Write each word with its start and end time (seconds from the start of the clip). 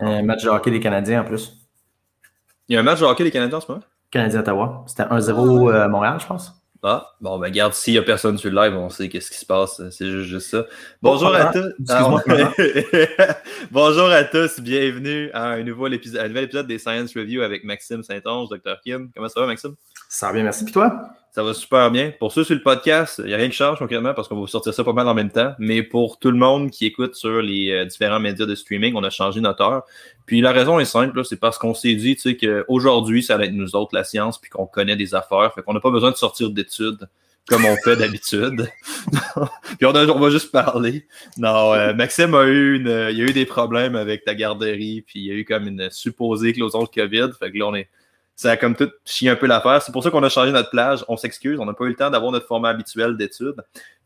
Un 0.00 0.22
match 0.22 0.44
de 0.44 0.48
hockey 0.48 0.70
des 0.70 0.80
Canadiens 0.80 1.22
en 1.22 1.24
plus. 1.24 1.52
Il 2.68 2.74
y 2.74 2.76
a 2.76 2.80
un 2.80 2.82
match 2.82 3.00
de 3.00 3.04
hockey 3.04 3.24
des 3.24 3.30
Canadiens 3.30 3.58
en 3.58 3.60
ce 3.60 3.72
moment? 3.72 3.84
Canadien-Ottawa. 4.10 4.84
C'était 4.86 5.04
1-0 5.04 5.72
euh, 5.72 5.88
Montréal, 5.88 6.18
je 6.20 6.26
pense. 6.26 6.54
Ah, 6.82 7.12
bon, 7.20 7.38
ben, 7.38 7.48
regarde, 7.48 7.74
s'il 7.74 7.94
n'y 7.94 7.98
a 7.98 8.02
personne 8.02 8.38
sur 8.38 8.50
le 8.50 8.56
live, 8.56 8.76
on 8.76 8.88
sait 8.88 9.08
qu'est-ce 9.08 9.32
qui 9.32 9.38
se 9.38 9.44
passe. 9.44 9.82
C'est 9.90 10.10
juste, 10.10 10.28
juste 10.28 10.50
ça. 10.50 10.64
Bonjour 11.02 11.34
à 11.34 11.46
tous. 11.46 11.74
Excuse-moi. 11.80 12.22
Bonjour 13.72 14.08
à 14.08 14.22
tous. 14.22 14.60
Bienvenue 14.60 15.28
à 15.32 15.48
un, 15.48 15.64
nouveau 15.64 15.88
épisode, 15.88 16.20
un 16.20 16.28
nouvel 16.28 16.44
épisode 16.44 16.68
des 16.68 16.78
Science 16.78 17.14
Review 17.16 17.42
avec 17.42 17.64
Maxime 17.64 18.04
Saint-Onge, 18.04 18.48
Dr. 18.50 18.80
Kim. 18.84 19.10
Comment 19.12 19.28
ça 19.28 19.40
va, 19.40 19.46
Maxime? 19.46 19.74
Ça 20.08 20.28
va 20.28 20.32
bien, 20.32 20.42
merci. 20.42 20.64
Puis 20.64 20.72
toi? 20.72 21.10
Ça 21.30 21.42
va 21.42 21.52
super 21.52 21.90
bien. 21.90 22.12
Pour 22.18 22.32
ceux 22.32 22.42
sur 22.42 22.54
le 22.54 22.62
podcast, 22.62 23.20
il 23.22 23.26
n'y 23.26 23.34
a 23.34 23.36
rien 23.36 23.48
qui 23.48 23.54
change 23.54 23.78
concrètement 23.78 24.14
parce 24.14 24.26
qu'on 24.26 24.40
va 24.40 24.46
sortir 24.46 24.72
ça 24.72 24.82
pas 24.82 24.94
mal 24.94 25.06
en 25.06 25.14
même 25.14 25.30
temps. 25.30 25.52
Mais 25.58 25.82
pour 25.82 26.18
tout 26.18 26.30
le 26.30 26.38
monde 26.38 26.70
qui 26.70 26.86
écoute 26.86 27.14
sur 27.14 27.42
les 27.42 27.70
euh, 27.70 27.84
différents 27.84 28.18
médias 28.18 28.46
de 28.46 28.54
streaming, 28.54 28.94
on 28.96 29.04
a 29.04 29.10
changé 29.10 29.40
notre 29.40 29.62
heure. 29.62 29.84
Puis 30.24 30.40
la 30.40 30.50
raison 30.50 30.80
est 30.80 30.86
simple, 30.86 31.24
c'est 31.24 31.38
parce 31.38 31.58
qu'on 31.58 31.74
s'est 31.74 31.94
dit 31.94 32.16
qu'aujourd'hui, 32.16 33.22
ça 33.22 33.36
va 33.36 33.44
être 33.44 33.52
nous 33.52 33.76
autres 33.76 33.94
la 33.94 34.02
science, 34.02 34.40
puis 34.40 34.50
qu'on 34.50 34.66
connaît 34.66 34.96
des 34.96 35.14
affaires. 35.14 35.52
Fait 35.54 35.62
qu'on 35.62 35.74
n'a 35.74 35.80
pas 35.80 35.90
besoin 35.90 36.10
de 36.10 36.16
sortir 36.16 36.50
d'études 36.50 37.06
comme 37.46 37.64
on 37.64 37.76
fait 37.84 37.96
d'habitude. 37.96 38.68
puis 39.78 39.86
on, 39.86 39.92
va 39.92 40.30
juste 40.30 40.50
parler. 40.50 41.06
Non, 41.36 41.72
euh, 41.74 41.94
Maxime 41.94 42.34
a 42.34 42.44
eu, 42.44 42.76
une, 42.76 43.08
il 43.10 43.20
a 43.20 43.24
eu 43.24 43.32
des 43.32 43.46
problèmes 43.46 43.96
avec 43.96 44.24
ta 44.24 44.34
garderie, 44.34 45.02
puis 45.06 45.20
il 45.20 45.26
y 45.26 45.30
a 45.30 45.34
eu 45.34 45.44
comme 45.44 45.66
une 45.66 45.88
supposée 45.90 46.52
cloison 46.52 46.82
de 46.82 46.88
COVID. 46.88 47.30
Fait 47.38 47.50
que 47.50 47.58
là, 47.58 47.66
on 47.66 47.74
est, 47.74 47.88
ça 48.38 48.52
a 48.52 48.56
comme 48.56 48.76
tout 48.76 48.88
chié 49.04 49.28
un 49.28 49.34
peu 49.34 49.46
l'affaire. 49.46 49.82
C'est 49.82 49.90
pour 49.90 50.04
ça 50.04 50.12
qu'on 50.12 50.22
a 50.22 50.28
changé 50.28 50.52
notre 50.52 50.70
plage. 50.70 51.04
On 51.08 51.16
s'excuse, 51.16 51.58
on 51.58 51.64
n'a 51.64 51.74
pas 51.74 51.84
eu 51.86 51.88
le 51.88 51.96
temps 51.96 52.08
d'avoir 52.08 52.30
notre 52.30 52.46
format 52.46 52.68
habituel 52.68 53.16
d'études. 53.16 53.56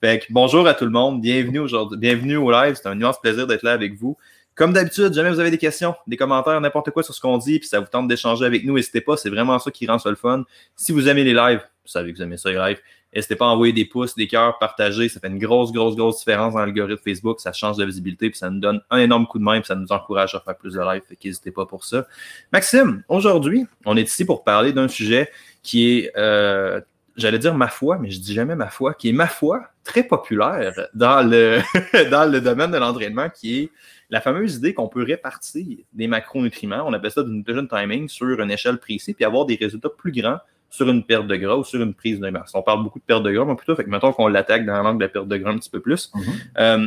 Fait 0.00 0.20
que 0.20 0.24
bonjour 0.30 0.66
à 0.66 0.72
tout 0.72 0.86
le 0.86 0.90
monde, 0.90 1.20
bienvenue 1.20 1.58
aujourd'hui, 1.58 1.98
bienvenue 1.98 2.38
au 2.38 2.50
live. 2.50 2.74
C'est 2.74 2.88
un 2.88 2.98
immense 2.98 3.20
plaisir 3.20 3.46
d'être 3.46 3.62
là 3.62 3.72
avec 3.72 3.94
vous. 3.94 4.16
Comme 4.54 4.72
d'habitude, 4.72 5.12
jamais 5.12 5.28
vous 5.30 5.38
avez 5.38 5.50
des 5.50 5.58
questions, 5.58 5.94
des 6.06 6.16
commentaires, 6.16 6.58
n'importe 6.62 6.90
quoi 6.92 7.02
sur 7.02 7.12
ce 7.14 7.20
qu'on 7.20 7.36
dit, 7.36 7.58
puis 7.58 7.68
ça 7.68 7.78
vous 7.78 7.86
tente 7.86 8.08
d'échanger 8.08 8.46
avec 8.46 8.64
nous, 8.64 8.74
n'hésitez 8.74 9.02
pas, 9.02 9.18
c'est 9.18 9.30
vraiment 9.30 9.58
ça 9.58 9.70
qui 9.70 9.86
rend 9.86 9.98
ça 9.98 10.08
le 10.08 10.16
fun. 10.16 10.44
Si 10.76 10.92
vous 10.92 11.08
aimez 11.08 11.24
les 11.24 11.34
lives, 11.34 11.60
vous 11.84 11.90
savez 11.90 12.10
que 12.12 12.16
vous 12.16 12.22
aimez 12.22 12.38
ça 12.38 12.50
les 12.50 12.56
lives, 12.56 12.78
n'hésitez 13.14 13.36
pas 13.36 13.46
à 13.46 13.48
envoyer 13.48 13.72
des 13.72 13.84
pouces, 13.84 14.14
des 14.14 14.26
cœurs, 14.26 14.58
partager, 14.58 15.08
ça 15.08 15.20
fait 15.20 15.28
une 15.28 15.38
grosse, 15.38 15.72
grosse, 15.72 15.96
grosse 15.96 16.18
différence 16.18 16.54
dans 16.54 16.60
l'algorithme 16.60 17.02
Facebook, 17.02 17.40
ça 17.40 17.52
change 17.52 17.76
de 17.76 17.84
visibilité, 17.84 18.30
puis 18.30 18.38
ça 18.38 18.50
nous 18.50 18.60
donne 18.60 18.80
un 18.90 18.98
énorme 18.98 19.26
coup 19.26 19.38
de 19.38 19.44
main, 19.44 19.60
puis 19.60 19.66
ça 19.66 19.74
nous 19.74 19.92
encourage 19.92 20.34
à 20.34 20.40
faire 20.40 20.56
plus 20.56 20.74
de 20.74 20.80
lives, 20.80 21.02
fait 21.08 21.16
qu'hésitez 21.16 21.50
pas 21.50 21.66
pour 21.66 21.84
ça. 21.84 22.06
Maxime, 22.52 23.02
aujourd'hui, 23.08 23.66
on 23.84 23.96
est 23.96 24.02
ici 24.02 24.24
pour 24.24 24.44
parler 24.44 24.72
d'un 24.72 24.88
sujet 24.88 25.30
qui 25.62 25.98
est 25.98 26.12
euh, 26.16 26.80
j'allais 27.16 27.38
dire 27.38 27.54
ma 27.54 27.68
foi, 27.68 27.98
mais 27.98 28.10
je 28.10 28.20
dis 28.20 28.34
jamais 28.34 28.56
ma 28.56 28.68
foi, 28.68 28.94
qui 28.94 29.08
est 29.08 29.12
ma 29.12 29.26
foi 29.26 29.68
très 29.84 30.04
populaire 30.04 30.72
dans 30.94 31.28
le, 31.28 31.60
dans 32.10 32.30
le 32.30 32.40
domaine 32.40 32.70
de 32.70 32.78
l'entraînement, 32.78 33.28
qui 33.28 33.60
est 33.60 33.70
la 34.10 34.20
fameuse 34.20 34.56
idée 34.56 34.74
qu'on 34.74 34.88
peut 34.88 35.02
répartir 35.02 35.78
des 35.92 36.06
macronutriments, 36.06 36.84
on 36.86 36.92
appelle 36.92 37.10
ça 37.10 37.22
du 37.22 37.30
nutrition 37.30 37.66
timing, 37.66 38.08
sur 38.08 38.40
une 38.40 38.50
échelle 38.50 38.78
précise, 38.78 39.14
puis 39.14 39.24
avoir 39.24 39.46
des 39.46 39.56
résultats 39.56 39.88
plus 39.90 40.12
grands 40.12 40.38
sur 40.72 40.88
une 40.88 41.04
perte 41.04 41.26
de 41.26 41.36
gras 41.36 41.56
ou 41.56 41.64
sur 41.64 41.80
une 41.80 41.94
prise 41.94 42.18
de 42.18 42.30
masse. 42.30 42.50
On 42.54 42.62
parle 42.62 42.82
beaucoup 42.82 42.98
de 42.98 43.04
perte 43.04 43.22
de 43.22 43.30
gras, 43.30 43.44
mais 43.44 43.54
plutôt, 43.54 43.76
fait 43.76 43.84
que 43.84 43.90
mettons 43.90 44.12
qu'on 44.12 44.26
l'attaque 44.26 44.64
dans 44.66 44.82
l'angle 44.82 44.98
de 44.98 45.04
la 45.04 45.08
perte 45.08 45.28
de 45.28 45.36
gras 45.36 45.50
un 45.50 45.58
petit 45.58 45.70
peu 45.70 45.80
plus. 45.80 46.10
Mhm. 46.14 46.22
Euh, 46.58 46.86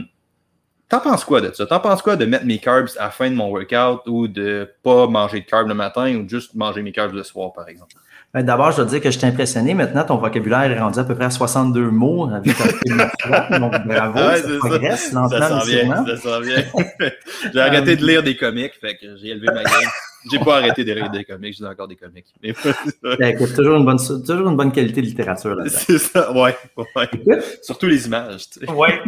T'en 0.87 0.99
penses 0.99 1.23
quoi 1.25 1.41
de 1.41 1.51
ça? 1.51 1.65
T'en 1.65 1.79
penses 1.79 2.03
quoi 2.03 2.15
de 2.15 2.25
mettre 2.25 2.45
mes 2.45 2.59
carbs 2.59 2.89
à 2.99 3.05
la 3.05 3.09
fin 3.09 3.29
de 3.29 3.35
mon 3.35 3.49
workout 3.49 4.01
ou 4.05 4.27
de 4.27 4.69
pas 4.83 5.07
manger 5.07 5.39
de 5.41 5.45
carbs 5.45 5.67
le 5.67 5.73
matin 5.73 6.15
ou 6.15 6.29
juste 6.29 6.53
manger 6.53 6.83
mes 6.83 6.91
carbs 6.91 7.13
le 7.13 7.23
soir, 7.23 7.53
par 7.53 7.67
exemple? 7.67 7.95
Ben, 8.35 8.43
D'abord, 8.43 8.71
je 8.71 8.77
dois 8.77 8.85
dire 8.85 9.01
que 9.01 9.09
je 9.09 9.17
t'ai 9.17 9.25
impressionné. 9.25 9.73
Maintenant, 9.73 10.03
ton 10.03 10.17
vocabulaire 10.17 10.71
est 10.71 10.79
rendu 10.79 10.99
à 10.99 11.03
peu 11.03 11.15
près 11.15 11.25
à 11.25 11.29
62 11.31 11.89
mots 11.89 12.29
avec 12.31 12.53
un 12.91 13.59
Donc, 13.59 13.73
bravo, 13.87 14.19
Ouais, 14.19 14.37
ça 14.37 14.57
progresse 14.59 15.09
Ça 15.09 15.21
lentement, 15.21 15.61
sent 15.61 15.71
bien, 15.71 16.05
ça 16.05 16.17
sent 16.17 16.41
bien. 16.41 17.11
j'ai 17.53 17.59
arrêté 17.59 17.95
de 17.95 18.05
lire 18.05 18.21
des 18.21 18.35
comics, 18.37 18.73
fait 18.79 18.95
que 18.97 19.15
j'ai 19.17 19.29
élevé 19.29 19.47
ma 19.47 19.63
game. 19.63 19.89
J'ai 20.31 20.39
pas 20.39 20.57
arrêté 20.57 20.83
de 20.83 20.91
lire 20.93 21.09
des 21.11 21.23
comics, 21.23 21.55
je 21.57 21.63
lis 21.63 21.69
encore 21.69 21.87
des 21.87 21.95
comics. 21.95 22.25
Mais 22.41 22.53
Ben, 23.19 23.27
écoute, 23.35 23.53
toujours 23.55 23.77
une 23.77 23.85
bonne, 23.85 23.97
toujours 23.97 24.49
une 24.49 24.57
bonne 24.57 24.71
qualité 24.71 25.01
de 25.01 25.05
littérature 25.07 25.55
là-dedans. 25.55 25.75
c'est 25.77 25.97
ça, 25.99 26.31
ouais, 26.31 26.55
ouais. 26.77 27.39
Surtout 27.61 27.85
les 27.87 28.05
images, 28.07 28.49
tu 28.49 28.59
sais. 28.61 28.71
Ouais, 28.71 28.99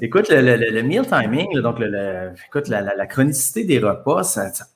Écoute, 0.00 0.28
le, 0.30 0.40
le- 0.40 0.56
le- 0.56 0.70
le 0.70 0.82
meal 0.82 1.04
timing, 1.06 1.54
là, 1.54 1.60
donc 1.62 1.78
le, 1.78 1.88
le- 1.88 2.32
écoute, 2.48 2.68
la, 2.68 2.80
la- 2.80 2.94
la 2.96 3.06
chronicité 3.06 3.64
des 3.64 3.78
repas, 3.78 4.22
ça, 4.22 4.48
ça- 4.52 4.66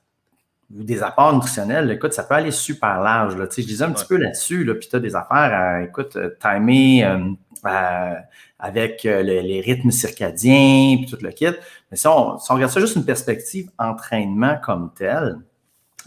ou 0.74 0.82
des 0.82 1.02
apports 1.02 1.32
nutritionnels, 1.34 1.90
écoute, 1.92 2.12
ça 2.12 2.24
peut 2.24 2.34
aller 2.34 2.50
super 2.50 3.00
large. 3.00 3.36
Là. 3.36 3.46
Tu 3.46 3.56
sais, 3.56 3.62
je 3.62 3.66
disais 3.68 3.84
un 3.84 3.92
petit 3.92 4.02
Ouais. 4.02 4.08
peu 4.08 4.16
là-dessus, 4.16 4.64
là, 4.64 4.74
puis 4.74 4.88
tu 4.88 4.96
as 4.96 5.00
des 5.00 5.14
affaires 5.14 5.52
à, 5.52 5.82
écoute, 5.82 6.16
euh, 6.16 6.30
timer 6.40 7.04
euh, 7.04 7.18
à- 7.64 8.16
avec 8.64 9.04
euh, 9.04 9.22
le- 9.22 9.40
les 9.40 9.60
rythmes 9.60 9.90
circadiens, 9.90 10.96
puis 10.96 11.06
tout 11.06 11.18
le 11.20 11.30
kit. 11.30 11.46
Mais 11.90 11.96
si 11.96 12.06
on, 12.06 12.36
regarde 12.36 12.72
ça 12.72 12.80
juste 12.80 12.96
une 12.96 13.04
perspective 13.04 13.68
entraînement 13.78 14.56
comme 14.62 14.90
tel, 14.96 15.36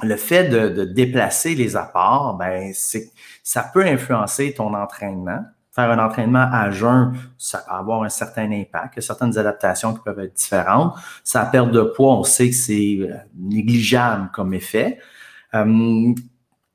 le 0.04 0.16
fait 0.16 0.50
de, 0.50 0.86
déplacer 0.86 1.56
les 1.56 1.76
apports, 1.76 2.36
ben, 2.36 2.72
c'est, 2.74 3.12
ça 3.44 3.64
peut 3.72 3.86
influencer 3.86 4.54
ton 4.54 4.74
entraînement. 4.74 5.40
Faire 5.72 5.92
un 5.92 6.04
entraînement 6.04 6.50
à 6.52 6.72
jeun, 6.72 7.14
ça 7.38 7.60
peut 7.60 7.76
avoir 7.76 8.02
un 8.04 8.10
certain 8.10 8.52
impact. 8.52 8.96
Il 8.96 8.98
y 8.98 9.00
a 9.00 9.02
certaines 9.04 9.38
adaptations 9.38 9.94
qui 9.94 10.00
peuvent 10.04 10.20
être 10.20 10.34
différentes. 10.34 10.96
Sa 11.24 11.46
perte 11.46 11.72
de 11.72 11.82
poids, 11.82 12.16
on 12.16 12.24
sait 12.24 12.50
que 12.50 12.56
c'est 12.56 12.98
euh, 13.02 13.16
négligeable 13.38 14.32
comme 14.34 14.56
effet. 14.56 14.98
Euh, 15.54 16.14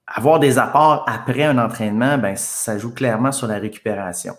avoir 0.07 0.39
des 0.39 0.59
apports 0.59 1.05
après 1.09 1.45
un 1.45 1.59
entraînement, 1.59 2.19
ben, 2.19 2.37
ça 2.37 2.79
joue 2.79 2.95
clairement 2.95 3.33
sur 3.33 3.49
la 3.49 3.59
récupération. 3.59 4.35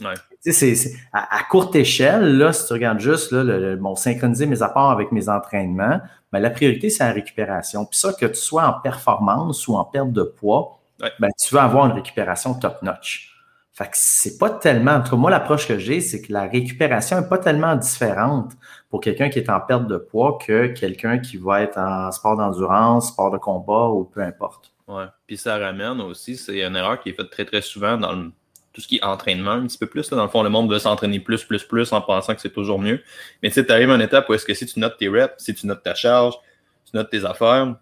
Ouais. 0.00 0.14
Tu 0.44 0.52
sais, 0.52 0.52
c'est- 0.52 0.74
c'est- 0.76 0.96
à, 1.12 1.38
à 1.38 1.42
courte 1.44 1.74
échelle, 1.74 2.38
là, 2.38 2.52
si 2.52 2.66
tu 2.66 2.72
regardes 2.72 3.00
juste 3.00 3.32
là, 3.32 3.42
le, 3.42 3.58
le- 3.58 3.76
bon, 3.76 3.96
synchroniser 3.96 4.46
mes 4.46 4.62
apports 4.62 4.90
avec 4.90 5.10
mes 5.12 5.28
entraînements, 5.28 6.00
ben, 6.32 6.38
la 6.40 6.50
priorité, 6.50 6.88
c'est 6.90 7.04
la 7.04 7.12
récupération. 7.12 7.84
Puis 7.84 7.98
ça, 7.98 8.12
que 8.12 8.26
tu 8.26 8.36
sois 8.36 8.64
en 8.66 8.74
performance 8.80 9.66
ou 9.66 9.74
en 9.76 9.84
perte 9.84 10.12
de 10.12 10.22
poids, 10.22 10.78
Ouais. 11.02 11.12
ben, 11.18 11.28
tu 11.40 11.54
veux 11.54 11.60
avoir 11.60 11.86
une 11.86 11.92
récupération 11.92 12.54
top-notch. 12.54 13.34
Fait 13.72 13.84
que 13.84 13.90
c'est 13.94 14.38
pas 14.38 14.50
tellement, 14.50 14.92
en 14.94 15.02
tout 15.02 15.10
cas, 15.10 15.16
moi, 15.16 15.30
l'approche 15.30 15.68
que 15.68 15.78
j'ai, 15.78 16.00
c'est 16.00 16.20
que 16.20 16.32
la 16.32 16.42
récupération 16.48 17.20
n'est 17.20 17.28
pas 17.28 17.38
tellement 17.38 17.76
différente 17.76 18.52
pour 18.90 19.00
quelqu'un 19.00 19.28
qui 19.28 19.38
est 19.38 19.48
en 19.50 19.60
perte 19.60 19.86
de 19.86 19.96
poids 19.98 20.36
que 20.44 20.66
quelqu'un 20.68 21.18
qui 21.20 21.36
va 21.36 21.62
être 21.62 21.78
en 21.78 22.10
sport 22.10 22.36
d'endurance, 22.36 23.08
sport 23.08 23.30
de 23.30 23.38
combat 23.38 23.86
ou 23.88 24.02
peu 24.04 24.20
importe. 24.20 24.72
Ouais. 24.88 25.04
Puis 25.28 25.36
ça 25.36 25.58
ramène 25.58 26.00
aussi, 26.00 26.36
c'est 26.36 26.60
une 26.66 26.74
erreur 26.74 26.98
qui 27.00 27.10
est 27.10 27.12
faite 27.12 27.30
très 27.30 27.44
très 27.44 27.62
souvent 27.62 27.96
dans 27.96 28.12
le- 28.12 28.32
tout 28.72 28.80
ce 28.80 28.88
qui 28.88 28.96
est 28.96 29.04
entraînement, 29.04 29.52
un 29.52 29.66
petit 29.66 29.78
peu 29.78 29.86
plus. 29.86 30.10
Là. 30.10 30.16
Dans 30.16 30.24
le 30.24 30.28
fond, 30.28 30.42
le 30.42 30.50
monde 30.50 30.70
veut 30.70 30.78
s'entraîner 30.78 31.20
plus, 31.20 31.44
plus, 31.44 31.64
plus 31.64 31.92
en 31.92 32.00
pensant 32.00 32.34
que 32.34 32.40
c'est 32.40 32.52
toujours 32.52 32.78
mieux. 32.78 33.00
Mais 33.42 33.48
tu 33.48 33.54
sais, 33.54 33.66
tu 33.66 33.72
arrives 33.72 33.90
à 33.90 33.94
une 33.94 34.02
étape 34.02 34.28
où 34.28 34.34
est-ce 34.34 34.44
que 34.44 34.54
si 34.54 34.66
tu 34.66 34.78
notes 34.78 34.96
tes 34.98 35.08
reps, 35.08 35.34
si 35.38 35.54
tu 35.54 35.66
notes 35.66 35.82
ta 35.82 35.94
charge, 35.94 36.34
tu 36.88 36.96
notes 36.96 37.10
tes 37.10 37.24
affaires, 37.24 37.74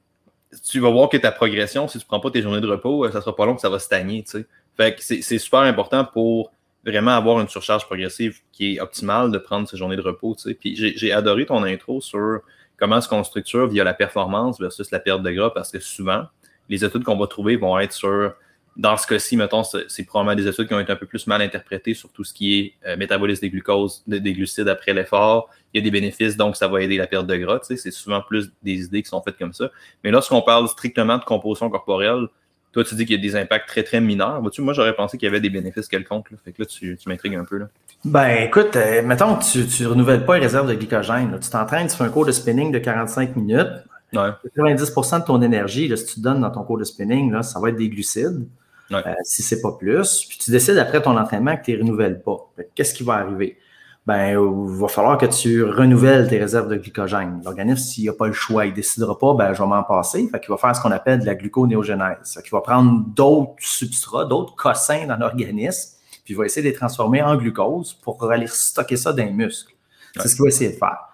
tu 0.69 0.81
vas 0.81 0.91
voir 0.91 1.09
que 1.09 1.17
ta 1.17 1.33
progression, 1.33 1.89
si 1.89 1.99
tu 1.99 2.07
prends 2.07 2.21
pas 2.21 2.31
tes 2.31 2.43
journées 2.43 2.61
de 2.61 2.67
repos, 2.67 3.05
euh, 3.05 3.11
ça 3.11 3.21
sera 3.21 3.35
pas 3.35 3.45
long 3.47 3.55
que 3.55 3.61
ça 3.61 3.69
va 3.69 3.79
stagner. 3.79 4.23
tu 4.23 4.31
sais. 4.31 4.47
Fait 4.77 4.95
que 4.95 5.03
c'est 5.03 5.39
super 5.39 5.61
important 5.61 6.05
pour 6.05 6.53
vraiment 6.85 7.13
avoir 7.13 7.41
une 7.41 7.49
surcharge 7.49 7.87
progressive 7.87 8.41
qui 8.53 8.77
est 8.77 8.81
optimale 8.81 9.33
de 9.33 9.39
prendre 9.39 9.69
ces 9.69 9.77
journées 9.77 9.97
de 9.97 10.03
repos. 10.03 10.37
Puis 10.61 10.77
j'ai 10.77 11.13
adoré 11.13 11.47
ton 11.47 11.65
intro 11.65 12.01
sur 12.01 12.41
comment 12.77 12.99
est-ce 12.99 13.09
qu'on 13.09 13.25
structure 13.25 13.67
via 13.67 13.85
la 13.85 13.95
performance 13.95 14.61
versus 14.61 14.91
la 14.91 15.01
perte 15.01 15.23
de 15.23 15.31
gras 15.31 15.51
parce 15.51 15.73
que 15.73 15.81
souvent, 15.81 16.27
les 16.69 16.85
études 16.85 17.05
qu'on 17.05 17.17
va 17.17 17.27
trouver 17.27 17.57
vont 17.57 17.79
être 17.79 17.93
sur, 17.93 18.35
dans 18.77 18.97
ce 18.97 19.07
cas-ci, 19.07 19.37
mettons, 19.37 19.63
c'est 19.65 20.05
probablement 20.05 20.37
des 20.37 20.47
études 20.47 20.69
qui 20.69 20.75
ont 20.75 20.81
été 20.81 20.93
un 20.93 20.97
peu 20.97 21.07
plus 21.07 21.27
mal 21.27 21.41
interprétées 21.41 21.95
sur 21.95 22.11
tout 22.11 22.25
ce 22.25 22.35
qui 22.35 22.59
est 22.59 22.75
euh, 22.87 22.97
métabolisme 22.97 23.41
des 23.41 23.51
glucoses, 23.51 24.03
des 24.07 24.33
glucides 24.33 24.69
après 24.69 24.93
l'effort. 24.93 25.49
Il 25.73 25.79
y 25.79 25.81
a 25.81 25.85
des 25.85 25.91
bénéfices, 25.91 26.37
donc 26.37 26.57
ça 26.57 26.69
va 26.69 26.83
aider 26.83 26.97
la 26.97 27.07
perte 27.07 27.27
de 27.27 27.37
gras. 27.37 27.59
tu 27.61 27.67
sais, 27.69 27.77
C'est 27.77 27.91
souvent 27.91 28.21
plus 28.21 28.51
des 28.63 28.85
idées 28.85 29.03
qui 29.03 29.09
sont 29.09 29.23
faites 29.23 29.39
comme 29.39 29.53
ça. 29.53 29.71
Mais 30.05 30.11
lorsqu'on 30.11 30.43
parle 30.43 30.69
strictement 30.69 31.19
de 31.19 31.25
composition 31.25 31.71
corporelle, 31.71 32.27
toi, 32.73 32.85
tu 32.85 32.95
dis 32.95 33.07
qu'il 33.07 33.17
y 33.17 33.19
a 33.19 33.23
des 33.23 33.37
impacts 33.37 33.69
très, 33.69 33.83
très 33.83 34.03
mineurs. 34.03 34.43
Vois-tu, 34.43 34.61
moi, 34.61 34.75
j'aurais 34.75 34.95
pensé 34.95 35.17
qu'il 35.17 35.27
y 35.27 35.31
avait 35.31 35.41
des 35.41 35.49
bénéfices 35.49 35.89
quelconques. 35.89 36.31
Là. 36.31 36.37
Fait 36.45 36.53
que 36.53 36.61
là, 36.61 36.67
tu, 36.67 36.99
tu 36.99 37.09
m'intrigues 37.09 37.37
un 37.37 37.45
peu. 37.45 37.57
Là. 37.57 37.69
Ben, 38.05 38.45
écoute, 38.45 38.77
euh, 38.77 39.01
mettons 39.03 39.39
tu 39.39 39.61
ne 39.61 39.87
renouvelles 39.87 40.27
pas 40.27 40.35
les 40.37 40.43
réserves 40.43 40.69
de 40.69 40.75
glycogène. 40.75 41.33
là. 41.33 41.39
Tu 41.39 41.49
t'entraînes, 41.49 41.89
tu 41.89 41.97
fais 41.97 42.05
un 42.05 42.11
cours 42.11 42.27
de 42.27 42.33
spinning 42.33 42.71
de 42.71 42.79
45 42.79 43.35
minutes. 43.37 43.67
Ouais. 44.13 44.31
90% 44.57 45.21
de 45.21 45.25
ton 45.25 45.43
énergie, 45.43 45.89
là, 45.89 45.97
si 45.97 46.07
tu 46.07 46.21
donnes 46.21 46.41
dans 46.41 46.51
ton 46.51 46.63
cours 46.63 46.79
de 46.79 46.85
spinning, 46.85 47.33
là, 47.33 47.43
ça 47.43 47.59
va 47.61 47.71
être 47.71 47.77
des 47.77 47.89
glucides, 47.89 48.47
Ouais. 48.91 49.03
euh, 49.07 49.15
si 49.25 49.43
c'est 49.43 49.61
pas 49.61 49.73
plus. 49.73 50.25
Puis 50.29 50.39
tu 50.39 50.51
décides 50.51 50.79
après 50.79 51.03
ton 51.03 51.17
entraînement 51.17 51.57
que 51.57 51.65
tu 51.65 51.73
ne 51.73 51.79
renouvelles 51.83 52.23
pas. 52.23 52.53
Qu'est-ce 52.75 52.95
qui 52.95 53.03
va 53.03 53.15
arriver? 53.15 53.59
Ben, 54.07 54.37
euh, 54.37 54.69
il 54.73 54.81
va 54.81 54.87
falloir 54.87 55.19
que 55.19 55.27
tu 55.27 55.65
renouvelles 55.65 56.29
tes 56.29 56.39
réserves 56.39 56.69
de 56.69 56.77
glycogène. 56.77 57.43
L'organisme, 57.45 57.83
s'il 57.83 58.05
n'a 58.07 58.13
pas 58.13 58.29
le 58.29 58.33
choix, 58.33 58.65
il 58.65 58.71
ne 58.71 58.77
décidera 58.77 59.19
pas, 59.19 59.35
ben, 59.35 59.53
je 59.53 59.61
vais 59.61 59.69
m'en 59.69 59.83
passer. 59.83 60.29
Fait 60.31 60.39
qu'il 60.39 60.51
va 60.51 60.57
faire 60.57 60.77
ce 60.77 60.81
qu'on 60.81 60.93
appelle 60.93 61.21
de 61.21 61.27
la 61.27 61.35
gluconéogenèse. 61.35 62.35
Fait 62.35 62.43
qu'il 62.43 62.53
va 62.53 62.61
prendre 62.61 63.05
d'autres 63.09 63.55
substrats, 63.59 64.25
d'autres 64.25 64.55
cossins 64.55 65.07
dans 65.07 65.17
l'organisme, 65.17 65.97
puis 66.25 66.35
il 66.35 66.37
va 66.37 66.47
essayer 66.47 66.63
de 66.63 66.69
les 66.69 66.75
transformer 66.77 67.21
en 67.21 67.37
glucose 67.37 67.95
pour 67.95 68.31
aller 68.31 68.47
stocker 68.47 68.97
ça 68.97 69.13
dans 69.13 69.25
les 69.25 69.33
muscles. 69.33 69.73
Ouais. 69.73 70.23
C'est 70.23 70.29
ce 70.29 70.35
qu'il 70.37 70.43
va 70.45 70.49
essayer 70.49 70.71
de 70.71 70.77
faire. 70.77 71.09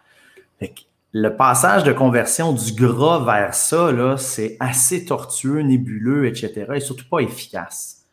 Fait 0.59 0.75
le 1.13 1.37
passage 1.37 1.85
de 1.85 1.93
conversion 1.93 2.53
du 2.53 2.73
gras 2.73 3.23
vers 3.25 3.55
ça, 3.55 3.93
là, 3.93 4.17
c'est 4.17 4.57
assez 4.61 5.05
tortueux, 5.05 5.61
nébuleux, 5.61 6.27
etc., 6.27 6.73
et 6.75 6.81
surtout 6.81 7.05
pas 7.09 7.21
efficace. 7.21 8.07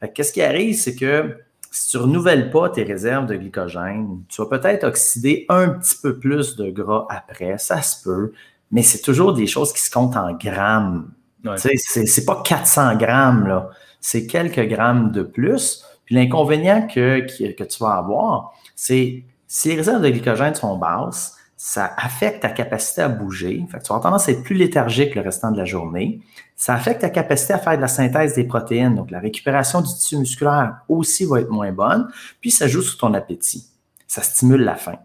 Que 0.00 0.06
Qu'est-ce 0.06 0.32
qui 0.32 0.42
arrive, 0.42 0.74
c'est 0.74 0.94
que 0.94 1.36
si 1.70 1.90
tu 1.90 1.98
ne 1.98 2.02
renouvelles 2.04 2.50
pas 2.50 2.70
tes 2.70 2.82
réserves 2.82 3.26
de 3.26 3.36
glycogène, 3.36 4.22
tu 4.28 4.40
vas 4.40 4.48
peut-être 4.48 4.84
oxyder 4.84 5.44
un 5.50 5.68
petit 5.68 5.96
peu 6.02 6.18
plus 6.18 6.56
de 6.56 6.70
gras 6.70 7.06
après, 7.10 7.58
ça 7.58 7.82
se 7.82 8.02
peut, 8.02 8.32
mais 8.70 8.82
c'est 8.82 9.02
toujours 9.02 9.34
des 9.34 9.46
choses 9.46 9.72
qui 9.72 9.82
se 9.82 9.90
comptent 9.90 10.16
en 10.16 10.32
grammes. 10.32 11.10
Ce 11.56 11.68
C'est 11.76 12.24
pas 12.24 12.42
400 12.44 12.96
grammes, 12.96 13.46
là. 13.46 13.70
c'est 14.00 14.26
quelques 14.26 14.66
grammes 14.68 15.12
de 15.12 15.22
plus. 15.22 15.84
Puis 16.04 16.14
l'inconvénient 16.14 16.86
que, 16.86 17.20
que, 17.20 17.64
tu 17.64 17.78
vas 17.80 17.96
avoir, 17.96 18.52
c'est 18.74 19.24
si 19.46 19.68
les 19.68 19.76
réserves 19.76 20.02
de 20.02 20.08
glycogène 20.08 20.54
sont 20.54 20.76
basses, 20.76 21.37
ça 21.60 21.92
affecte 21.96 22.42
ta 22.42 22.50
capacité 22.50 23.02
à 23.02 23.08
bouger. 23.08 23.66
Fait 23.68 23.78
que 23.78 23.82
tu 23.82 23.92
vas 23.92 23.98
tendance 23.98 24.28
à 24.28 24.32
être 24.32 24.44
plus 24.44 24.54
léthargique 24.54 25.16
le 25.16 25.22
restant 25.22 25.50
de 25.50 25.58
la 25.58 25.64
journée. 25.64 26.20
Ça 26.54 26.72
affecte 26.72 27.00
ta 27.00 27.10
capacité 27.10 27.52
à 27.52 27.58
faire 27.58 27.76
de 27.76 27.82
la 27.82 27.88
synthèse 27.88 28.36
des 28.36 28.44
protéines. 28.44 28.94
Donc, 28.94 29.10
la 29.10 29.18
récupération 29.18 29.80
du 29.80 29.88
tissu 29.88 30.16
musculaire 30.16 30.76
aussi 30.88 31.24
va 31.24 31.40
être 31.40 31.50
moins 31.50 31.72
bonne. 31.72 32.08
Puis, 32.40 32.52
ça 32.52 32.68
joue 32.68 32.80
sur 32.80 32.96
ton 32.96 33.12
appétit. 33.12 33.66
Ça 34.06 34.22
stimule 34.22 34.62
la 34.62 34.76
faim. 34.76 35.00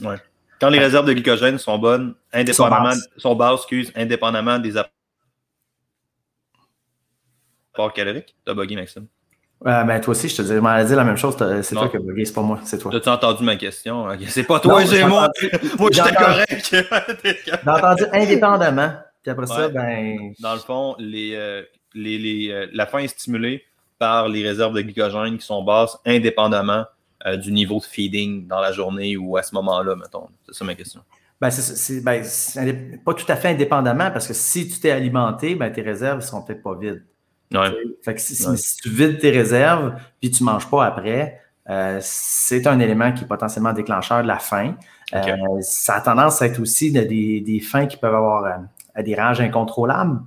Ouais. 0.00 0.16
Quand 0.58 0.70
les 0.70 0.78
réserves 0.78 1.04
de 1.04 1.12
glycogène 1.12 1.58
sont 1.58 1.78
bonnes, 1.78 2.14
indépendamment, 2.32 2.94
sont 3.18 3.36
basses, 3.36 3.60
excuse, 3.60 3.92
indépendamment 3.94 4.58
des 4.58 4.78
apports 7.74 7.92
caloriques, 7.92 8.34
t'as 8.46 8.54
bugué, 8.54 8.76
Maxime. 8.76 9.06
Ouais, 9.64 9.84
ben 9.84 10.00
toi 10.00 10.12
aussi, 10.12 10.28
je 10.28 10.36
te 10.36 10.42
dis, 10.42 10.52
m'en 10.54 10.84
dit 10.84 10.94
la 10.94 11.02
même 11.04 11.16
chose. 11.16 11.36
C'est 11.62 11.74
toi 11.74 11.88
qui 11.88 11.96
as 11.96 12.00
bugué, 12.00 12.24
c'est 12.24 12.32
pas 12.32 12.42
moi, 12.42 12.60
c'est 12.64 12.78
toi. 12.78 12.94
As-tu 12.94 13.08
entendu 13.08 13.42
ma 13.42 13.56
question? 13.56 14.06
C'est 14.28 14.44
pas 14.44 14.60
toi, 14.60 14.84
j'ai 14.84 15.04
moi. 15.04 15.28
moi, 15.78 15.90
j'étais 15.92 16.14
correct. 16.14 16.76
J'ai 17.24 17.70
entendu 17.70 18.04
indépendamment. 18.12 18.92
Puis 19.22 19.30
après 19.32 19.46
ça, 19.46 19.68
ben. 19.68 20.32
Dans 20.38 20.54
le 20.54 20.60
fond, 20.60 20.94
les, 20.98 21.34
euh, 21.34 21.62
les, 21.94 22.18
les, 22.18 22.50
euh, 22.50 22.66
la 22.72 22.86
faim 22.86 22.98
est 22.98 23.08
stimulée 23.08 23.64
par 23.98 24.28
les 24.28 24.46
réserves 24.46 24.74
de 24.74 24.80
glycogène 24.80 25.38
qui 25.38 25.44
sont 25.44 25.62
basses 25.62 25.98
indépendamment 26.06 26.84
euh, 27.26 27.36
du 27.36 27.50
niveau 27.50 27.78
de 27.78 27.84
feeding 27.84 28.46
dans 28.46 28.60
la 28.60 28.70
journée 28.70 29.16
ou 29.16 29.36
à 29.36 29.42
ce 29.42 29.54
moment-là, 29.56 29.96
mettons. 29.96 30.28
C'est 30.46 30.54
ça 30.54 30.64
ma 30.64 30.76
question. 30.76 31.00
Ben, 31.40 31.50
c'est 31.50 32.00
ben, 32.00 32.24
pas 33.04 33.14
tout 33.14 33.26
à 33.28 33.36
fait 33.36 33.48
indépendamment 33.48 34.10
parce 34.10 34.26
que 34.26 34.34
si 34.34 34.68
tu 34.68 34.78
t'es 34.80 34.90
alimenté, 34.90 35.54
ben, 35.56 35.72
tes 35.72 35.82
réserves 35.82 36.18
ne 36.18 36.22
seront 36.22 36.42
peut-être 36.42 36.62
pas 36.62 36.76
vides. 36.76 37.04
Ouais. 37.52 37.72
Fait 38.02 38.14
que 38.14 38.20
si, 38.20 38.36
tu 38.82 38.90
vides 38.90 39.18
tes 39.18 39.30
réserves 39.30 39.94
puis 40.20 40.30
tu 40.30 40.42
ne 40.42 40.50
manges 40.50 40.68
pas 40.68 40.84
après, 40.84 41.40
euh, 41.70 41.98
c'est 42.02 42.66
un 42.66 42.78
élément 42.80 43.12
qui 43.12 43.24
est 43.24 43.26
potentiellement 43.26 43.72
déclencheur 43.72 44.22
de 44.22 44.28
la 44.28 44.38
faim. 44.38 44.74
Euh, 45.14 45.36
ça 45.60 45.96
a 45.96 46.00
tendance 46.00 46.42
à 46.42 46.46
être 46.46 46.60
aussi 46.60 46.92
des, 46.92 47.40
des 47.40 47.60
faims 47.60 47.86
qui 47.86 47.96
peuvent 47.96 48.14
avoir 48.14 48.44
euh, 48.44 49.02
des 49.02 49.14
rages 49.14 49.40
incontrôlables. 49.40 50.20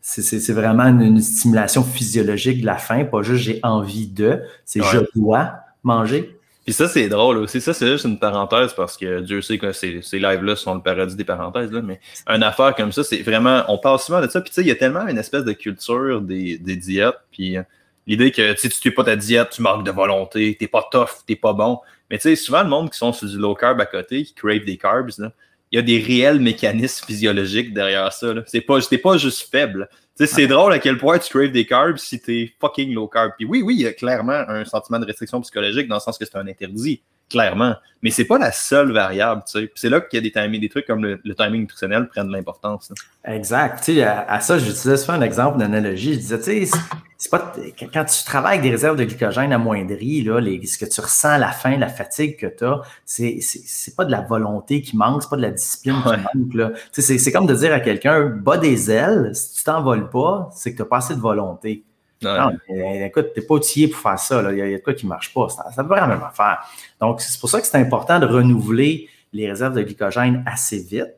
C'est 0.00 0.52
vraiment 0.52 0.84
une, 0.84 1.20
stimulation 1.20 1.84
physiologique 1.84 2.60
de 2.60 2.66
la 2.66 2.76
faim, 2.76 3.04
pas 3.04 3.22
juste 3.22 3.44
j'ai 3.44 3.60
envie 3.62 4.08
de, 4.08 4.42
c'est 4.64 4.82
je 4.82 4.98
dois 5.14 5.54
manger. 5.84 6.36
Puis 6.64 6.72
ça, 6.72 6.86
c'est 6.86 7.08
drôle 7.08 7.38
aussi. 7.38 7.60
Ça, 7.60 7.74
c'est 7.74 7.88
juste 7.88 8.04
une 8.04 8.18
parenthèse 8.18 8.72
parce 8.72 8.96
que 8.96 9.20
Dieu 9.20 9.42
sait 9.42 9.58
que 9.58 9.72
ces, 9.72 10.00
ces 10.00 10.20
lives-là 10.20 10.54
sont 10.54 10.74
le 10.74 10.80
paradis 10.80 11.16
des 11.16 11.24
parenthèses. 11.24 11.72
Là, 11.72 11.82
mais 11.82 12.00
une 12.28 12.42
affaire 12.44 12.74
comme 12.76 12.92
ça, 12.92 13.02
c'est 13.02 13.22
vraiment. 13.22 13.64
On 13.68 13.78
parle 13.78 13.98
souvent 13.98 14.20
de 14.20 14.28
ça. 14.28 14.40
Puis 14.40 14.50
tu 14.50 14.54
sais, 14.54 14.60
il 14.62 14.68
y 14.68 14.70
a 14.70 14.76
tellement 14.76 15.06
une 15.08 15.18
espèce 15.18 15.44
de 15.44 15.52
culture 15.52 16.20
des, 16.20 16.58
des 16.58 16.76
diètes. 16.76 17.18
Puis 17.32 17.56
euh, 17.56 17.62
l'idée 18.06 18.30
que 18.30 18.54
si 18.56 18.68
tu 18.68 18.88
ne 18.88 18.94
pas 18.94 19.02
ta 19.04 19.16
diète, 19.16 19.50
tu 19.50 19.62
manques 19.62 19.84
de 19.84 19.90
volonté, 19.90 20.56
t'es 20.58 20.68
pas 20.68 20.86
tough, 20.90 21.24
t'es 21.26 21.36
pas 21.36 21.52
bon. 21.52 21.80
Mais 22.10 22.18
tu 22.18 22.22
sais, 22.22 22.36
souvent, 22.36 22.62
le 22.62 22.68
monde 22.68 22.90
qui 22.90 22.98
sont 22.98 23.12
sur 23.12 23.28
du 23.28 23.38
low 23.38 23.54
carb 23.54 23.80
à 23.80 23.86
côté, 23.86 24.22
qui 24.22 24.34
crave 24.34 24.64
des 24.64 24.76
carbs, 24.76 25.10
là, 25.18 25.32
il 25.72 25.76
y 25.76 25.78
a 25.78 25.82
des 25.82 25.98
réels 25.98 26.38
mécanismes 26.38 27.06
physiologiques 27.06 27.72
derrière 27.72 28.12
ça. 28.12 28.34
C'est 28.46 28.60
pas, 28.60 28.78
pas 29.02 29.16
juste 29.16 29.48
faible. 29.50 29.88
C'est 30.14 30.46
drôle 30.46 30.74
à 30.74 30.78
quel 30.78 30.98
point 30.98 31.18
tu 31.18 31.30
craves 31.30 31.50
des 31.50 31.64
carbs 31.64 31.96
si 31.96 32.20
t'es 32.20 32.52
fucking 32.60 32.92
low 32.92 33.08
carb. 33.08 33.32
Puis 33.38 33.46
oui, 33.46 33.62
oui, 33.62 33.76
il 33.76 33.80
y 33.80 33.86
a 33.86 33.92
clairement 33.94 34.44
un 34.46 34.64
sentiment 34.66 34.98
de 34.98 35.06
restriction 35.06 35.40
psychologique 35.40 35.88
dans 35.88 35.96
le 35.96 36.00
sens 36.00 36.18
que 36.18 36.26
c'est 36.26 36.36
un 36.36 36.46
interdit 36.46 37.02
clairement. 37.32 37.74
Mais 38.02 38.10
c'est 38.10 38.24
pas 38.24 38.36
la 38.36 38.50
seule 38.50 38.92
variable, 38.92 39.42
tu 39.46 39.60
sais. 39.60 39.72
C'est 39.76 39.88
là 39.88 40.00
qu'il 40.00 40.16
y 40.16 40.20
a 40.20 40.22
des, 40.22 40.32
timing, 40.32 40.60
des 40.60 40.68
trucs 40.68 40.86
comme 40.86 41.04
le, 41.04 41.34
timing 41.34 41.62
nutritionnel 41.62 42.08
prennent 42.08 42.26
de 42.26 42.32
l'importance. 42.32 42.92
Exact. 43.24 43.78
Tu 43.84 43.94
sais, 43.94 44.02
à, 44.02 44.40
ça, 44.40 44.58
j'utilisais 44.58 44.96
souvent 44.96 45.14
un 45.14 45.22
exemple 45.22 45.58
d'analogie. 45.58 46.14
Je 46.14 46.18
disais, 46.18 46.38
tu 46.38 46.66
sais, 46.66 46.78
c'est 47.16 47.30
pas 47.30 47.52
quand 47.92 48.04
tu 48.04 48.24
travailles 48.24 48.58
avec 48.58 48.62
des 48.62 48.70
réserves 48.70 48.96
de 48.96 49.04
glycogène 49.04 49.52
amoindries, 49.52 50.24
là, 50.24 50.40
les, 50.40 50.66
ce 50.66 50.76
que 50.76 50.84
tu 50.84 51.00
ressens, 51.00 51.38
la 51.38 51.52
faim, 51.52 51.76
la 51.78 51.88
fatigue 51.88 52.36
que 52.36 52.46
tu 52.46 52.64
as, 52.64 52.80
c'est, 53.04 53.38
c'est, 53.40 53.94
pas 53.94 54.04
de 54.04 54.10
la 54.10 54.20
volonté 54.20 54.82
qui 54.82 54.96
manque, 54.96 55.22
c'est 55.22 55.30
pas 55.30 55.36
de 55.36 55.42
la 55.42 55.52
discipline 55.52 56.02
qui 56.02 56.08
manque. 56.08 56.54
Là. 56.54 56.70
Tu 56.92 57.02
sais, 57.02 57.18
c'est, 57.18 57.30
comme 57.32 57.46
de 57.46 57.54
dire 57.54 57.72
à 57.72 57.78
quelqu'un, 57.78 58.26
bas 58.26 58.58
des 58.58 58.90
ailes, 58.90 59.30
si 59.34 59.54
tu 59.54 59.64
t'envoles 59.64 60.10
pas, 60.10 60.50
c'est 60.52 60.72
que 60.72 60.76
tu 60.76 60.82
n'as 60.82 60.88
pas 60.88 60.96
assez 60.96 61.14
de 61.14 61.20
volonté. 61.20 61.84
Non, 62.22 62.50
écoute, 62.68 63.32
t'es 63.34 63.42
pas 63.42 63.54
outillé 63.54 63.88
pour 63.88 64.00
faire 64.00 64.18
ça. 64.18 64.42
Il 64.52 64.58
y, 64.58 64.62
a 64.62 64.78
de 64.78 64.82
quoi 64.82 64.94
qui 64.94 65.06
marche 65.06 65.32
pas. 65.32 65.48
Ça, 65.48 65.64
ça 65.74 65.84
peut 65.84 65.94
la 65.94 66.06
même 66.06 66.22
affaire. 66.22 66.58
Donc, 67.00 67.20
c'est 67.20 67.40
pour 67.40 67.48
ça 67.48 67.60
que 67.60 67.66
c'est 67.66 67.78
important 67.78 68.18
de 68.18 68.26
renouveler 68.26 69.08
les 69.32 69.48
réserves 69.48 69.74
de 69.74 69.82
glycogène 69.82 70.44
assez 70.46 70.78
vite. 70.78 71.16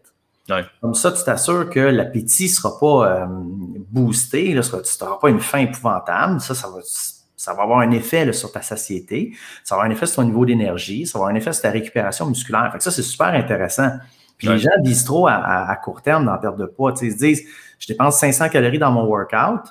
Comme 0.81 0.95
ça, 0.95 1.11
tu 1.11 1.25
t'assures 1.25 1.71
que 1.71 1.81
l'appétit 1.81 2.45
ne 2.45 2.49
sera 2.49 2.79
pas 2.79 3.23
euh, 3.23 3.27
boosté, 3.29 4.53
là, 4.53 4.61
tu 4.63 5.05
n'auras 5.05 5.19
pas 5.19 5.31
une 5.31 5.41
faim 5.41 5.61
épouvantable. 5.61 6.41
Ça, 6.41 6.55
ça 6.55 6.69
va, 6.69 6.81
ça 6.83 7.55
va 7.55 7.63
avoir 7.63 7.81
un 7.81 7.91
effet 7.93 8.31
sur 8.33 8.53
ta 8.53 8.61
satiété, 8.61 9.35
ça 9.63 9.75
va 9.75 9.81
avoir 9.81 9.91
un 9.91 9.95
effet 9.95 10.07
sur 10.07 10.17
ton 10.17 10.25
niveau 10.25 10.45
d'énergie, 10.45 11.07
ça 11.07 11.19
va 11.19 11.25
avoir 11.25 11.35
un 11.35 11.39
effet 11.39 11.53
sur 11.53 11.63
ta 11.63 11.71
récupération 11.71 12.27
musculaire. 12.27 12.71
Fait 12.73 12.83
ça, 12.83 12.91
c'est 12.91 13.03
super 13.03 13.29
intéressant. 13.29 13.91
Puis 14.37 14.49
les 14.49 14.59
gens 14.59 14.71
disent 14.81 15.05
trop 15.05 15.29
à, 15.29 15.79
court 15.83 16.03
terme 16.03 16.27
dans 16.27 16.33
la 16.33 16.39
perte 16.39 16.59
de 16.59 16.67
poids. 16.67 16.93
ils 17.01 17.13
se 17.13 17.17
disent, 17.17 17.45
je 17.79 17.87
dépense 17.87 18.19
500 18.19 18.49
calories 18.49 18.79
dans 18.79 18.91
mon 18.91 19.05
workout, 19.05 19.63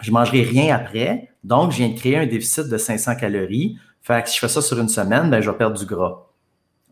je 0.00 0.10
ne 0.10 0.14
mangerai 0.14 0.42
rien 0.42 0.74
après. 0.74 1.30
Donc, 1.44 1.72
je 1.72 1.78
viens 1.78 1.88
de 1.88 1.98
créer 1.98 2.16
un 2.16 2.26
déficit 2.26 2.68
de 2.68 2.76
500 2.76 3.16
calories. 3.16 3.78
Fait 4.02 4.22
que 4.22 4.28
si 4.28 4.36
je 4.36 4.40
fais 4.40 4.48
ça 4.48 4.62
sur 4.62 4.78
une 4.78 4.88
semaine, 4.88 5.30
ben, 5.30 5.40
je 5.40 5.50
vais 5.50 5.56
perdre 5.56 5.78
du 5.78 5.86
gras. 5.86 6.26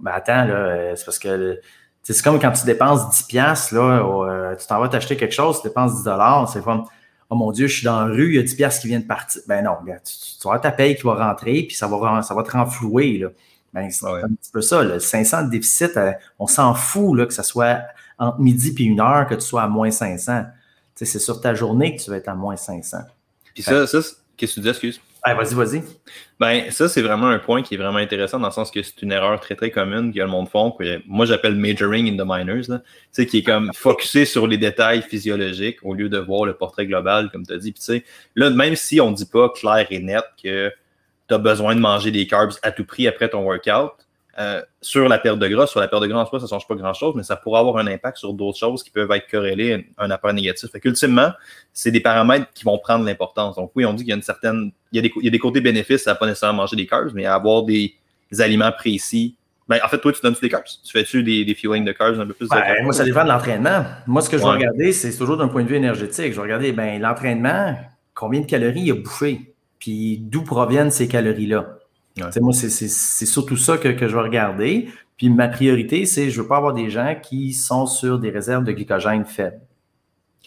Ben, 0.00 0.12
attends, 0.14 0.44
là, 0.44 0.54
euh, 0.54 0.92
c'est 0.96 1.04
parce 1.04 1.18
que 1.18 1.60
c'est 2.02 2.22
comme 2.22 2.38
quand 2.38 2.52
tu 2.52 2.64
dépenses 2.66 3.08
10 3.10 3.22
piastres, 3.24 3.74
là, 3.74 3.80
euh, 3.80 4.54
tu 4.54 4.66
t'en 4.66 4.78
vas 4.78 4.88
t'acheter 4.88 5.16
quelque 5.16 5.34
chose, 5.34 5.60
tu 5.60 5.68
dépenses 5.68 5.96
10 5.96 6.04
dollars, 6.04 6.48
c'est 6.48 6.62
comme, 6.62 6.84
oh 7.30 7.34
mon 7.34 7.50
Dieu, 7.50 7.66
je 7.66 7.78
suis 7.78 7.84
dans 7.84 8.06
la 8.06 8.12
rue, 8.12 8.28
il 8.28 8.36
y 8.36 8.38
a 8.38 8.42
10 8.42 8.54
piastres 8.54 8.82
qui 8.82 8.88
viennent 8.88 9.02
de 9.02 9.06
partir. 9.06 9.42
Ben 9.48 9.64
non, 9.64 9.72
tu, 9.84 9.88
tu, 9.88 10.44
vas 10.44 10.50
avoir 10.50 10.60
ta 10.60 10.70
paye 10.70 10.94
qui 10.94 11.02
va 11.02 11.14
rentrer, 11.14 11.64
puis 11.64 11.74
ça 11.74 11.88
va, 11.88 12.22
ça 12.22 12.34
va 12.34 12.42
te 12.42 12.50
renflouer, 12.50 13.18
là. 13.18 13.28
Ben, 13.72 13.90
c'est 13.90 14.06
un 14.06 14.28
petit 14.28 14.50
peu 14.52 14.60
ça, 14.60 14.84
là. 14.84 15.00
500 15.00 15.44
de 15.44 15.50
déficit, 15.50 15.96
euh, 15.96 16.12
on 16.38 16.46
s'en 16.46 16.74
fout, 16.74 17.16
là, 17.16 17.26
que 17.26 17.34
ça 17.34 17.42
soit 17.42 17.80
entre 18.18 18.40
midi 18.40 18.74
et 18.78 18.82
une 18.84 19.00
heure, 19.00 19.26
que 19.26 19.34
tu 19.34 19.42
sois 19.42 19.62
à 19.62 19.68
moins 19.68 19.90
500 19.90 20.44
c'est 21.04 21.18
sur 21.18 21.40
ta 21.40 21.54
journée 21.54 21.96
que 21.96 22.02
tu 22.02 22.10
vas 22.10 22.16
être 22.16 22.28
à 22.28 22.34
moins 22.34 22.56
500. 22.56 22.98
Puis 23.54 23.62
ça, 23.62 23.86
ça 23.86 24.00
qu'est-ce 24.36 24.54
que 24.54 24.60
tu 24.60 24.60
dis, 24.60 24.68
excuse? 24.68 25.00
vas-y, 25.34 25.54
vas-y. 25.54 25.82
Ben, 26.38 26.70
ça, 26.70 26.88
c'est 26.88 27.02
vraiment 27.02 27.26
un 27.26 27.38
point 27.38 27.62
qui 27.62 27.74
est 27.74 27.76
vraiment 27.78 27.98
intéressant 27.98 28.38
dans 28.38 28.48
le 28.48 28.52
sens 28.52 28.70
que 28.70 28.82
c'est 28.82 29.02
une 29.02 29.10
erreur 29.10 29.40
très, 29.40 29.56
très 29.56 29.70
commune 29.70 30.12
que 30.12 30.18
le 30.18 30.26
monde 30.26 30.48
font. 30.48 30.70
Que 30.70 31.00
moi, 31.06 31.26
j'appelle 31.26 31.56
majoring 31.56 32.06
in 32.08 32.22
the 32.22 32.26
minors. 32.26 32.66
Tu 32.66 32.80
sais, 33.10 33.26
qui 33.26 33.38
est 33.38 33.42
comme 33.42 33.72
focusé 33.74 34.24
sur 34.24 34.46
les 34.46 34.58
détails 34.58 35.02
physiologiques 35.02 35.78
au 35.82 35.94
lieu 35.94 36.08
de 36.08 36.18
voir 36.18 36.44
le 36.44 36.54
portrait 36.54 36.86
global, 36.86 37.30
comme 37.30 37.46
tu 37.46 37.52
as 37.52 37.58
dit. 37.58 37.72
Puis, 37.72 37.80
tu 37.80 37.86
sais, 37.86 38.04
là, 38.34 38.50
même 38.50 38.76
si 38.76 39.00
on 39.00 39.10
ne 39.10 39.16
dit 39.16 39.26
pas 39.26 39.48
clair 39.48 39.86
et 39.90 39.98
net 39.98 40.24
que 40.42 40.70
tu 41.28 41.34
as 41.34 41.38
besoin 41.38 41.74
de 41.74 41.80
manger 41.80 42.10
des 42.10 42.26
carbs 42.26 42.52
à 42.62 42.70
tout 42.70 42.84
prix 42.84 43.08
après 43.08 43.28
ton 43.28 43.42
workout, 43.42 44.05
euh, 44.38 44.60
sur 44.82 45.08
la 45.08 45.18
perte 45.18 45.38
de 45.38 45.48
gras. 45.48 45.66
Sur 45.66 45.80
la 45.80 45.88
perte 45.88 46.02
de 46.02 46.08
gras 46.08 46.20
en 46.20 46.26
soi, 46.26 46.38
ça 46.40 46.44
ne 46.44 46.50
change 46.50 46.68
pas 46.68 46.74
grand-chose, 46.74 47.14
mais 47.16 47.22
ça 47.22 47.36
pourrait 47.36 47.60
avoir 47.60 47.78
un 47.78 47.86
impact 47.86 48.18
sur 48.18 48.34
d'autres 48.34 48.58
choses 48.58 48.82
qui 48.82 48.90
peuvent 48.90 49.10
être 49.12 49.30
corrélées 49.30 49.86
à 49.96 50.04
un 50.04 50.10
apport 50.10 50.32
négatif. 50.34 50.70
Fait 50.70 50.80
qu'ultimement, 50.80 51.30
c'est 51.72 51.90
des 51.90 52.00
paramètres 52.00 52.46
qui 52.52 52.64
vont 52.64 52.78
prendre 52.78 53.04
l'importance. 53.06 53.56
Donc 53.56 53.72
oui, 53.74 53.86
on 53.86 53.94
dit 53.94 54.04
qu'il 54.04 54.10
y 54.10 54.12
a 54.12 54.16
une 54.16 54.22
certaine. 54.22 54.72
Il 54.92 54.96
y 54.96 54.98
a 54.98 55.02
des, 55.02 55.12
il 55.16 55.24
y 55.24 55.28
a 55.28 55.30
des 55.30 55.38
côtés 55.38 55.62
bénéfices 55.62 56.06
à 56.06 56.14
pas 56.14 56.26
nécessairement 56.26 56.62
manger 56.62 56.76
des 56.76 56.86
carbs, 56.86 57.12
mais 57.14 57.24
à 57.24 57.34
avoir 57.34 57.62
des, 57.62 57.94
aliments 58.38 58.72
précis. 58.72 59.36
Ben, 59.68 59.78
en 59.82 59.88
fait, 59.88 59.98
toi, 59.98 60.12
tu 60.12 60.20
donnes 60.20 60.36
des 60.40 60.48
carbs? 60.50 60.64
Tu 60.64 60.92
fais-tu 60.92 61.22
des, 61.22 61.44
des 61.44 61.54
fueling 61.54 61.84
de 61.84 61.92
carbs 61.92 62.20
un 62.20 62.26
peu 62.26 62.34
plus? 62.34 62.48
Ben, 62.48 62.62
moi, 62.82 62.92
ça 62.92 63.04
dépend 63.04 63.24
de 63.24 63.30
l'entraînement. 63.30 63.84
Moi, 64.06 64.20
ce 64.20 64.28
que 64.28 64.36
je 64.36 64.42
vais 64.42 64.50
regarder, 64.50 64.92
c'est 64.92 65.16
toujours 65.16 65.38
d'un 65.38 65.48
point 65.48 65.62
de 65.62 65.68
vue 65.68 65.76
énergétique. 65.76 66.32
Je 66.32 66.36
vais 66.36 66.42
regarder 66.42 66.72
ben, 66.72 67.00
l'entraînement, 67.00 67.74
combien 68.14 68.40
de 68.40 68.46
calories 68.46 68.82
il 68.82 68.90
a 68.90 68.94
bouffé, 68.94 69.54
puis 69.78 70.18
d'où 70.18 70.42
proviennent 70.42 70.90
ces 70.90 71.08
calories-là. 71.08 71.75
Moi, 72.16 72.52
c'est 72.52 73.26
surtout 73.26 73.56
ça 73.56 73.76
que, 73.78 73.90
je 73.96 74.14
vais 74.14 74.22
regarder. 74.22 74.88
Puis 75.16 75.30
ma 75.30 75.48
priorité, 75.48 76.04
c'est 76.06 76.30
je 76.30 76.38
ne 76.38 76.42
veux 76.42 76.48
pas 76.48 76.58
avoir 76.58 76.74
des 76.74 76.90
gens 76.90 77.14
qui 77.20 77.52
sont 77.52 77.86
sur 77.86 78.18
des 78.18 78.30
réserves 78.30 78.64
de 78.64 78.72
glycogène 78.72 79.24
faibles 79.24 79.60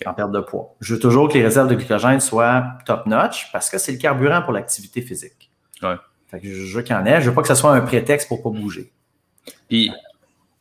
en 0.05 0.13
perte 0.13 0.31
de 0.31 0.39
poids. 0.39 0.75
Je 0.79 0.93
veux 0.93 0.99
toujours 0.99 1.27
que 1.27 1.33
les 1.33 1.43
réserves 1.43 1.67
de 1.67 1.75
glycogène 1.75 2.19
soient 2.19 2.77
top-notch 2.85 3.51
parce 3.51 3.69
que 3.69 3.77
c'est 3.77 3.91
le 3.91 3.97
carburant 3.97 4.41
pour 4.41 4.53
l'activité 4.53 5.01
physique. 5.01 5.51
je 5.81 6.75
veux 6.75 6.81
qu'il 6.83 6.95
y 6.95 6.97
en 6.97 7.05
ait. 7.05 7.21
Je 7.21 7.29
veux 7.29 7.35
pas 7.35 7.41
que 7.41 7.47
ce 7.47 7.55
soit 7.55 7.73
un 7.73 7.81
prétexte 7.81 8.27
pour 8.27 8.37
ne 8.37 8.43
pas 8.43 8.49
bouger. 8.49 8.91
Puis 9.67 9.91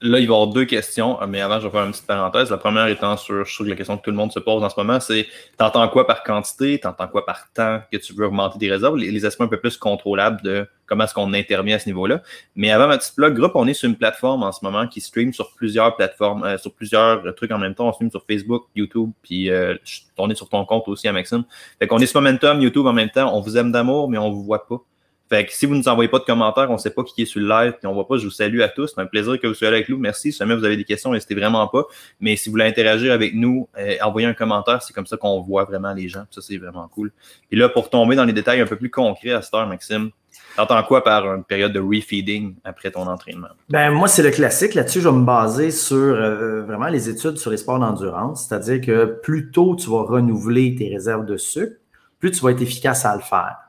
Là, 0.01 0.21
il 0.21 0.29
va 0.29 0.35
y 0.35 0.37
avoir 0.37 0.47
deux 0.47 0.65
questions, 0.65 1.19
mais 1.27 1.41
avant, 1.41 1.59
je 1.59 1.67
vais 1.67 1.73
faire 1.73 1.85
une 1.85 1.91
petite 1.91 2.07
parenthèse. 2.07 2.51
La 2.51 2.57
première 2.57 2.87
étant 2.87 3.17
sur, 3.17 3.45
je 3.45 3.53
trouve 3.53 3.67
que 3.67 3.71
la 3.71 3.77
question 3.77 3.99
que 3.99 4.05
tout 4.05 4.11
le 4.11 4.17
monde 4.17 4.31
se 4.31 4.39
pose 4.39 4.63
en 4.63 4.69
ce 4.69 4.79
moment, 4.79 5.01
c'est 5.01 5.27
t'entends 5.57 5.89
quoi 5.89 6.07
par 6.07 6.23
quantité, 6.23 6.79
t'entends 6.79 7.09
quoi 7.09 7.27
par 7.27 7.51
temps 7.53 7.81
que 7.91 7.97
tu 7.97 8.13
veux 8.13 8.27
augmenter 8.27 8.61
des 8.61 8.71
réserves, 8.71 8.97
les, 8.97 9.25
aspects 9.25 9.41
un 9.41 9.49
peu 9.49 9.59
plus 9.59 9.77
contrôlables 9.77 10.41
de 10.43 10.69
comment 10.87 11.03
est-ce 11.03 11.15
qu'on 11.15 11.35
intervient 11.35 11.75
à 11.75 11.79
ce 11.81 11.89
niveau-là. 11.89 12.23
Mais 12.55 12.71
avant 12.71 12.87
ma 12.87 12.97
petite 12.97 13.17
blog 13.17 13.35
groupe, 13.35 13.57
on 13.57 13.67
est 13.67 13.75
sur 13.75 13.89
une 13.89 13.97
plateforme 13.97 14.45
en 14.45 14.53
ce 14.53 14.61
moment 14.63 14.87
qui 14.87 15.01
stream 15.01 15.33
sur 15.33 15.53
plusieurs 15.57 15.97
plateformes, 15.97 16.45
euh, 16.45 16.59
sur 16.59 16.73
plusieurs 16.73 17.35
trucs 17.35 17.51
en 17.51 17.59
même 17.59 17.75
temps. 17.75 17.89
On 17.89 17.93
stream 17.93 18.13
sur 18.13 18.25
Facebook, 18.25 18.67
YouTube, 18.77 19.11
puis 19.25 19.51
euh, 19.51 19.75
on 20.17 20.31
est 20.31 20.37
sur 20.37 20.49
ton 20.49 20.65
compte 20.65 20.87
aussi 20.87 21.09
à 21.09 21.13
Maxime. 21.13 21.43
Fait 21.81 21.89
qu'on 21.89 21.99
est 21.99 22.07
sur 22.07 22.23
Momentum, 22.23 22.61
YouTube 22.61 22.87
en 22.87 22.93
même 22.93 23.11
temps. 23.11 23.37
On 23.37 23.41
vous 23.41 23.57
aime 23.57 23.73
d'amour, 23.73 24.09
mais 24.09 24.19
on 24.19 24.31
vous 24.31 24.45
voit 24.45 24.65
pas. 24.65 24.81
Fait 25.29 25.45
que 25.45 25.53
si 25.53 25.67
vous 25.67 25.75
ne 25.75 25.81
nous 25.81 25.89
envoyez 25.89 26.09
pas 26.09 26.19
de 26.19 26.25
commentaires, 26.25 26.71
on 26.71 26.75
ne 26.75 26.79
sait 26.79 26.91
pas 26.91 27.03
qui 27.05 27.23
est 27.23 27.27
sur 27.27 27.41
le 27.41 27.49
live, 27.49 27.73
puis 27.73 27.87
on 27.87 27.91
ne 27.91 27.95
voit 27.95 28.07
pas, 28.07 28.17
je 28.17 28.25
vous 28.25 28.31
salue 28.31 28.61
à 28.61 28.69
tous. 28.69 28.93
C'est 28.95 29.01
un 29.01 29.07
plaisir 29.07 29.39
que 29.39 29.47
vous 29.47 29.55
soyez 29.55 29.73
avec 29.73 29.89
nous. 29.89 29.99
Merci. 29.99 30.33
Si 30.33 30.39
jamais 30.39 30.55
vous 30.55 30.65
avez 30.65 30.77
des 30.77 30.85
questions, 30.85 31.13
n'hésitez 31.13 31.35
vraiment 31.35 31.67
pas. 31.69 31.85
Mais 32.21 32.37
si 32.37 32.49
vous 32.49 32.53
voulez 32.53 32.67
interagir 32.67 33.13
avec 33.13 33.35
nous, 33.35 33.69
euh, 33.79 33.97
envoyez 34.03 34.27
un 34.27 34.35
commentaire. 34.35 34.83
C'est 34.83 34.95
comme 34.95 35.07
ça 35.07 35.17
qu'on 35.17 35.41
voit 35.41 35.65
vraiment 35.65 35.93
les 35.93 36.09
gens. 36.09 36.25
Ça, 36.31 36.41
c'est 36.41 36.57
vraiment 36.57 36.89
cool. 36.89 37.13
Puis 37.49 37.59
là, 37.59 37.69
pour 37.69 37.91
tomber 37.91 38.17
dans 38.17 38.25
les 38.25 38.33
détails 38.33 38.61
un 38.61 38.67
peu 38.67 38.77
plus 38.77 38.91
concrets 38.91 39.33
à 39.33 39.43
cette 39.43 39.55
heure, 39.55 39.67
Maxime, 39.67 40.11
T'entends 40.57 40.83
quoi 40.83 41.05
par 41.05 41.25
une 41.35 41.45
période 41.45 41.73
de 41.73 41.79
refeeding 41.79 42.57
après 42.65 42.91
ton 42.91 43.07
entraînement? 43.07 43.49
Ben, 43.69 43.91
moi, 43.91 44.09
c'est 44.09 44.23
le 44.23 44.31
classique. 44.31 44.75
Là-dessus, 44.75 45.01
je 45.01 45.09
vais 45.09 45.15
me 45.15 45.25
baser 45.25 45.71
sur 45.71 45.97
euh, 45.97 46.63
vraiment 46.63 46.89
les 46.89 47.09
études 47.09 47.37
sur 47.37 47.51
les 47.51 47.57
sports 47.57 47.79
d'endurance. 47.79 48.47
C'est-à-dire 48.47 48.81
que 48.81 49.05
plus 49.05 49.51
tôt 49.53 49.77
tu 49.77 49.89
vas 49.89 50.03
renouveler 50.03 50.75
tes 50.75 50.89
réserves 50.89 51.27
de 51.27 51.37
sucre, 51.37 51.77
plus 52.19 52.33
tu 52.33 52.41
vas 52.41 52.51
être 52.51 52.63
efficace 52.63 53.05
à 53.05 53.15
le 53.15 53.23
faire. 53.23 53.68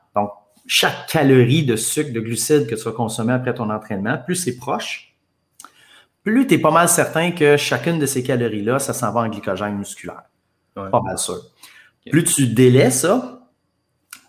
Chaque 0.66 1.08
calorie 1.08 1.64
de 1.64 1.76
sucre, 1.76 2.12
de 2.12 2.20
glucides 2.20 2.66
que 2.66 2.74
tu 2.74 2.82
vas 2.82 2.92
consommer 2.92 3.32
après 3.32 3.54
ton 3.54 3.70
entraînement, 3.70 4.18
plus 4.18 4.36
c'est 4.36 4.56
proche, 4.56 5.14
plus 6.22 6.46
tu 6.46 6.54
es 6.54 6.58
pas 6.58 6.70
mal 6.70 6.88
certain 6.88 7.32
que 7.32 7.56
chacune 7.56 7.98
de 7.98 8.06
ces 8.06 8.22
calories-là, 8.22 8.78
ça 8.78 8.92
s'en 8.92 9.12
va 9.12 9.20
en 9.22 9.28
glycogène 9.28 9.76
musculaire. 9.76 10.22
Pas 10.74 11.00
mal 11.02 11.18
sûr. 11.18 11.40
Plus 12.10 12.24
tu 12.24 12.46
délaisses 12.46 13.00
ça, 13.00 13.40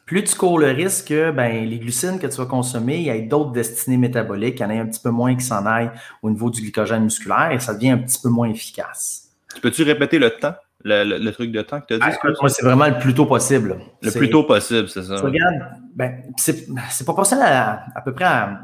plus 0.06 0.24
tu 0.24 0.36
cours 0.36 0.60
le 0.60 0.72
risque 0.72 1.08
que 1.08 1.32
ben, 1.32 1.66
les 1.66 1.80
glucides 1.80 2.20
que 2.20 2.28
tu 2.28 2.36
vas 2.36 2.46
consommer, 2.46 2.98
il 2.98 3.04
y 3.04 3.10
ait 3.10 3.22
d'autres 3.22 3.52
destinées 3.52 3.98
métaboliques, 3.98 4.60
il 4.60 4.64
y 4.64 4.66
en 4.66 4.70
ait 4.70 4.80
un 4.80 4.86
petit 4.86 5.00
peu 5.00 5.10
moins 5.10 5.36
qui 5.36 5.46
s'en 5.46 5.66
aillent 5.66 5.92
au 6.22 6.30
niveau 6.30 6.50
du 6.50 6.62
glycogène 6.62 7.04
musculaire 7.04 7.52
et 7.52 7.60
ça 7.60 7.74
devient 7.74 7.92
un 7.92 7.98
petit 8.00 8.20
peu 8.22 8.30
moins 8.30 8.50
efficace. 8.50 9.30
Tu 9.56 9.62
peux-tu 9.62 9.84
répéter 9.84 10.20
le 10.20 10.32
temps, 10.32 10.56
le, 10.84 11.30
truc 11.32 11.52
de 11.52 11.62
temps 11.62 11.82
que 11.82 11.88
tu 11.88 11.94
as 11.94 11.98
dit? 11.98 12.18
Ah, 12.24 12.28
moi, 12.40 12.50
c'est 12.50 12.64
vraiment 12.66 12.88
le 12.88 12.98
plus 12.98 13.14
tôt 13.14 13.26
possible. 13.26 13.78
Le 14.02 14.12
plus 14.12 14.30
tôt 14.30 14.44
possible, 14.44 14.88
c'est 14.90 15.04
ça. 15.04 15.16
regarde, 15.18 15.56
ben, 15.96 16.24
c'est 16.38 17.06
pas 17.06 17.14
possible 17.14 17.42
à, 17.44 17.86
à 17.96 18.02
peu 18.02 18.14
près 18.14 18.26
à, 18.26 18.60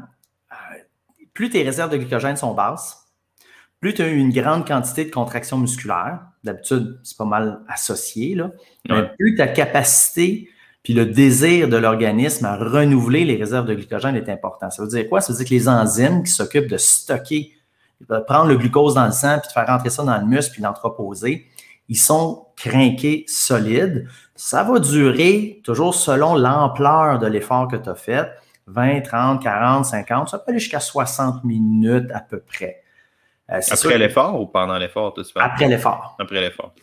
Plus 1.34 1.50
tes 1.50 1.62
réserves 1.62 1.90
de 1.90 1.96
glycogène 1.96 2.36
sont 2.36 2.54
basses, 2.54 3.06
plus 3.80 3.94
tu 3.94 4.02
as 4.02 4.08
une 4.08 4.32
grande 4.32 4.66
quantité 4.66 5.04
de 5.04 5.10
contraction 5.10 5.58
musculaire, 5.58 6.20
d'habitude, 6.42 6.98
c'est 7.02 7.16
pas 7.16 7.24
mal 7.24 7.60
associé, 7.68 8.34
là, 8.34 8.50
plus 9.18 9.36
ta 9.36 9.46
capacité 9.46 10.48
puis 10.88 10.94
le 10.94 11.04
désir 11.04 11.68
de 11.68 11.76
l'organisme 11.76 12.46
à 12.46 12.56
renouveler 12.56 13.26
les 13.26 13.36
réserves 13.36 13.66
de 13.66 13.74
glycogène 13.74 14.16
est 14.16 14.30
important. 14.30 14.70
Ça 14.70 14.82
veut 14.82 14.88
dire 14.88 15.06
quoi? 15.08 15.20
Ça 15.20 15.32
veut 15.32 15.38
dire 15.38 15.46
que 15.46 15.54
les 15.54 15.68
enzymes 15.68 16.22
qui 16.22 16.30
s'occupent 16.30 16.70
de 16.70 16.78
stocker, 16.78 17.52
de 18.08 18.18
prendre 18.20 18.46
le 18.46 18.56
glucose 18.56 18.94
dans 18.94 19.04
le 19.04 19.12
sang, 19.12 19.38
puis 19.38 19.48
de 19.48 19.52
faire 19.52 19.66
rentrer 19.66 19.90
ça 19.90 20.02
dans 20.02 20.16
le 20.16 20.24
muscle, 20.24 20.52
puis 20.52 20.62
l'entreposer, 20.62 21.46
ils 21.88 21.98
sont 21.98 22.46
crinqués 22.56 23.24
solides. 23.26 24.06
Ça 24.34 24.62
va 24.62 24.78
durer 24.78 25.60
toujours 25.64 25.94
selon 25.94 26.34
l'ampleur 26.34 27.18
de 27.18 27.26
l'effort 27.26 27.68
que 27.68 27.76
tu 27.76 27.88
as 27.88 27.94
fait, 27.94 28.30
20, 28.66 29.00
30, 29.00 29.42
40, 29.42 29.84
50, 29.84 30.28
ça 30.28 30.38
peut 30.38 30.50
aller 30.50 30.58
jusqu'à 30.58 30.80
60 30.80 31.44
minutes 31.44 32.10
à 32.12 32.20
peu 32.20 32.40
près. 32.40 32.82
Euh, 33.50 33.60
après 33.70 33.96
l'effort 33.96 34.38
ou 34.38 34.46
pendant 34.46 34.76
l'effort? 34.76 35.14
Après 35.36 35.68
l'effort. 35.68 36.16
Après 36.18 36.40
l'effort. 36.40 36.74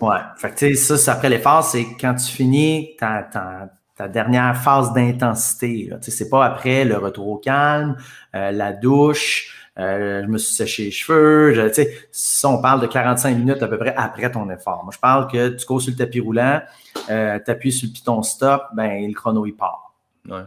Ouais. 0.00 0.16
Fait 0.38 0.54
que, 0.54 0.74
ça, 0.74 0.96
c'est 0.96 1.10
après 1.10 1.28
l'effort, 1.28 1.62
c'est 1.62 1.86
quand 2.00 2.14
tu 2.14 2.32
finis 2.32 2.96
ta, 2.98 3.22
ta, 3.24 3.68
ta 3.94 4.08
dernière 4.08 4.56
phase 4.56 4.92
d'intensité. 4.94 5.90
C'est 6.00 6.30
pas 6.30 6.46
après 6.46 6.84
le 6.84 6.96
retour 6.96 7.28
au 7.28 7.36
calme, 7.36 7.96
euh, 8.34 8.50
la 8.50 8.72
douche, 8.72 9.63
euh, 9.78 10.22
je 10.22 10.28
me 10.28 10.38
suis 10.38 10.54
séché 10.54 10.84
les 10.84 10.90
cheveux. 10.90 11.52
Je, 11.52 11.86
ça, 12.12 12.48
on 12.48 12.60
parle 12.60 12.80
de 12.80 12.86
45 12.86 13.36
minutes 13.36 13.62
à 13.62 13.68
peu 13.68 13.78
près 13.78 13.94
après 13.96 14.30
ton 14.30 14.48
effort. 14.50 14.84
Moi, 14.84 14.92
je 14.94 14.98
parle 14.98 15.30
que 15.30 15.48
tu 15.48 15.66
cours 15.66 15.82
sur 15.82 15.90
le 15.90 15.96
tapis 15.96 16.20
roulant, 16.20 16.62
euh, 17.10 17.38
tu 17.44 17.50
appuies 17.50 17.72
sur 17.72 17.88
le 17.88 17.92
piton 17.92 18.22
stop, 18.22 18.62
ben, 18.74 19.06
le 19.06 19.14
chrono, 19.14 19.46
il 19.46 19.54
part. 19.54 19.94
Ouais. 20.28 20.42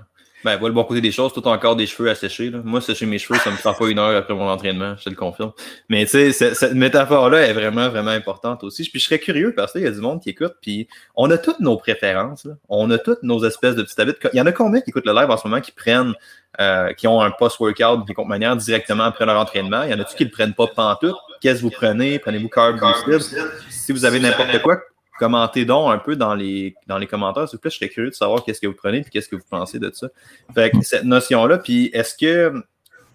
Ben, 0.47 0.55
voilà 0.55 0.69
le 0.69 0.75
bon 0.75 0.85
côté 0.85 1.01
des 1.01 1.11
choses, 1.11 1.33
tout 1.33 1.45
encore 1.45 1.75
des 1.75 1.85
cheveux 1.85 2.09
à 2.09 2.15
sécher. 2.15 2.49
Là. 2.49 2.59
Moi, 2.63 2.79
sécher 2.79 3.05
mes 3.05 3.19
cheveux, 3.19 3.37
ça 3.37 3.51
me 3.51 3.57
prend 3.57 3.73
pas 3.73 3.89
une 3.89 3.99
heure 3.99 4.15
après 4.15 4.33
mon 4.33 4.47
entraînement, 4.47 4.95
je 4.97 5.03
te 5.03 5.09
le 5.09 5.15
confirme. 5.17 5.51
Mais 5.89 6.05
tu 6.05 6.31
sais, 6.31 6.53
cette 6.53 6.73
métaphore-là 6.73 7.41
est 7.41 7.51
vraiment, 7.51 7.89
vraiment 7.89 8.11
importante 8.11 8.63
aussi. 8.63 8.89
Puis 8.89 9.01
je 9.01 9.05
serais 9.07 9.19
curieux 9.19 9.53
parce 9.53 9.73
qu'il 9.73 9.81
y 9.81 9.85
a 9.85 9.91
du 9.91 9.99
monde 9.99 10.21
qui 10.21 10.29
écoute, 10.29 10.53
puis 10.61 10.87
on 11.17 11.29
a 11.31 11.37
toutes 11.37 11.59
nos 11.59 11.75
préférences. 11.75 12.45
Là. 12.45 12.53
On 12.69 12.89
a 12.91 12.97
toutes 12.97 13.23
nos 13.23 13.43
espèces 13.43 13.75
de 13.75 13.83
petites 13.83 13.99
habitudes. 13.99 14.29
Il 14.31 14.37
y 14.37 14.41
en 14.41 14.45
a 14.45 14.53
combien 14.53 14.79
qui 14.79 14.91
écoutent 14.91 15.05
le 15.05 15.11
live 15.13 15.29
en 15.29 15.35
ce 15.35 15.45
moment 15.45 15.59
qui 15.59 15.73
prennent, 15.73 16.13
euh, 16.61 16.93
qui 16.93 17.09
ont 17.09 17.19
un 17.19 17.31
post-workout 17.31 18.07
de 18.07 18.23
manière 18.25 18.55
directement 18.55 19.03
après 19.03 19.25
leur 19.25 19.37
entraînement? 19.37 19.83
Il 19.83 19.91
y 19.91 19.93
en 19.93 19.99
a-tu 19.99 20.15
qui 20.15 20.23
le 20.23 20.31
prennent 20.31 20.53
pas 20.53 20.67
pantoute? 20.67 21.17
Qu'est-ce 21.41 21.57
que 21.57 21.63
vous 21.63 21.71
prenez? 21.71 22.19
Prenez-vous 22.19 22.47
carb 22.47 22.79
boosted? 22.79 23.21
Si 23.69 23.91
vous 23.91 24.05
avez 24.05 24.21
n'importe 24.21 24.61
quoi, 24.61 24.79
commentez 25.17 25.65
donc 25.65 25.91
un 25.91 25.97
peu 25.97 26.15
dans 26.15 26.35
les, 26.35 26.75
dans 26.87 26.97
les 26.97 27.07
commentaires, 27.07 27.47
s'il 27.47 27.57
vous 27.57 27.61
plaît. 27.61 27.71
Je 27.71 27.77
serais 27.77 27.89
curieux 27.89 28.09
de 28.09 28.15
savoir 28.15 28.43
qu'est-ce 28.43 28.61
que 28.61 28.67
vous 28.67 28.75
prenez 28.75 28.99
et 28.99 29.03
qu'est-ce 29.03 29.29
que 29.29 29.35
vous 29.35 29.45
pensez 29.49 29.79
de 29.79 29.91
ça. 29.93 30.07
Fait 30.53 30.71
que 30.71 30.81
cette 30.81 31.03
notion-là, 31.03 31.57
puis 31.57 31.89
est-ce 31.93 32.15
que. 32.15 32.53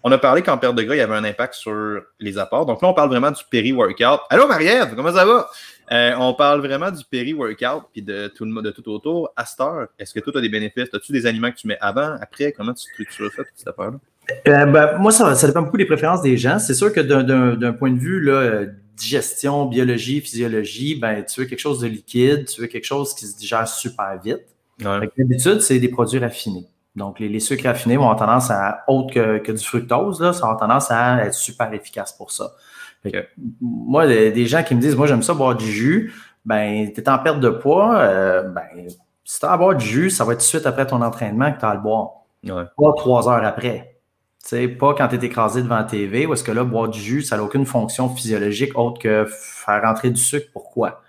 On 0.05 0.11
a 0.11 0.17
parlé 0.17 0.41
qu'en 0.41 0.57
perte 0.57 0.75
de 0.75 0.83
gras, 0.83 0.95
il 0.95 0.97
y 0.97 1.01
avait 1.01 1.15
un 1.15 1.23
impact 1.23 1.53
sur 1.53 2.01
les 2.19 2.37
apports. 2.37 2.65
Donc 2.65 2.81
là, 2.81 2.89
on 2.89 2.93
parle 2.93 3.07
vraiment 3.07 3.31
du 3.31 3.41
péri-workout. 3.49 4.19
Allô, 4.29 4.49
Marie-Ève, 4.49 4.95
comment 4.97 5.13
ça 5.13 5.23
va? 5.23 5.49
Euh, 5.93 6.11
on 6.19 6.33
parle 6.33 6.59
vraiment 6.59 6.91
du 6.91 7.05
péri-workout 7.05 7.83
puis 7.93 8.01
de 8.01 8.27
tout, 8.27 8.45
de 8.45 8.71
tout 8.71 8.89
autour. 8.89 9.31
À 9.37 9.45
cette 9.45 9.61
heure, 9.61 9.87
est-ce 9.97 10.13
que 10.13 10.19
toi, 10.19 10.33
tu 10.33 10.39
as 10.39 10.41
des 10.41 10.49
bénéfices? 10.49 10.89
As-tu 10.93 11.13
des 11.13 11.25
aliments 11.25 11.51
que 11.51 11.55
tu 11.55 11.67
mets 11.67 11.77
avant, 11.79 12.17
après? 12.19 12.51
Comment 12.51 12.73
tu 12.73 12.83
structures 12.91 13.31
ça, 13.31 13.43
cette 13.55 13.67
affaire-là? 13.69 13.97
Euh, 14.47 14.65
ben, 14.65 14.97
moi, 14.97 15.13
ça, 15.13 15.35
ça, 15.35 15.47
dépend 15.47 15.61
beaucoup 15.61 15.77
des 15.77 15.85
préférences 15.85 16.21
des 16.21 16.35
gens. 16.35 16.59
C'est 16.59 16.73
sûr 16.73 16.91
que 16.91 16.99
d'un 16.99 17.73
point 17.73 17.91
de 17.91 17.99
vue 17.99 18.19
là, 18.19 18.65
digestion, 18.95 19.65
biologie, 19.65 20.21
physiologie, 20.21 20.95
ben, 20.95 21.23
tu 21.23 21.41
veux 21.41 21.45
quelque 21.45 21.59
chose 21.59 21.79
de 21.79 21.87
liquide, 21.87 22.45
tu 22.45 22.61
veux 22.61 22.67
quelque 22.67 22.85
chose 22.85 23.13
qui 23.13 23.25
se 23.25 23.37
digère 23.37 23.67
super 23.67 24.19
vite. 24.23 24.45
D'habitude, 24.79 25.61
c'est 25.61 25.79
des 25.79 25.89
produits 25.89 26.19
raffinés. 26.19 26.67
Donc, 26.95 27.19
les, 27.19 27.39
sucres 27.39 27.65
raffinés 27.65 27.97
vont 27.97 28.03
avoir 28.03 28.19
tendance 28.19 28.51
à, 28.51 28.83
autre 28.87 29.13
que, 29.13 29.51
du 29.51 29.63
fructose, 29.63 30.21
là, 30.21 30.33
ça 30.33 30.49
a 30.49 30.55
tendance 30.55 30.91
à 30.91 31.25
être 31.25 31.33
super 31.33 31.73
efficace 31.73 32.13
pour 32.13 32.31
ça. 32.31 32.51
moi, 33.61 34.05
des, 34.07 34.45
gens 34.45 34.63
qui 34.63 34.75
me 34.75 34.81
disent, 34.81 34.95
moi, 34.95 35.07
j'aime 35.07 35.23
ça 35.23 35.33
boire 35.33 35.55
du 35.55 35.65
jus, 35.65 36.13
ben, 36.45 36.91
tu 36.93 37.01
es 37.01 37.09
en 37.09 37.17
perte 37.17 37.39
de 37.39 37.49
poids, 37.49 37.97
euh, 37.97 38.43
ben, 38.43 38.87
si 39.23 39.39
tu 39.39 39.45
as 39.45 39.51
à 39.51 39.57
boire 39.57 39.75
du 39.75 39.85
jus, 39.85 40.09
ça 40.09 40.23
va 40.23 40.33
être 40.33 40.39
tout 40.39 40.43
de 40.43 40.49
suite 40.49 40.65
après 40.65 40.85
ton 40.85 41.01
entraînement 41.01 41.51
que 41.51 41.59
tu 41.59 41.65
as 41.65 41.69
à 41.69 41.75
le 41.75 41.81
boire. 41.81 42.09
Pas 42.45 42.93
trois 42.97 43.29
heures 43.29 43.45
après 43.45 43.92
sais, 44.49 44.67
pas 44.67 44.93
quand 44.93 45.07
tu 45.07 45.15
es 45.15 45.25
écrasé 45.25 45.63
devant 45.63 45.77
la 45.77 45.83
TV, 45.83 46.25
ou 46.25 46.33
est-ce 46.33 46.43
que 46.43 46.51
là, 46.51 46.63
boire 46.63 46.89
du 46.89 46.99
jus, 46.99 47.21
ça 47.23 47.37
n'a 47.37 47.43
aucune 47.43 47.65
fonction 47.65 48.13
physiologique 48.13 48.77
autre 48.77 48.99
que 48.99 49.25
faire 49.29 49.81
rentrer 49.81 50.09
du 50.09 50.21
sucre. 50.21 50.47
Pourquoi? 50.51 51.01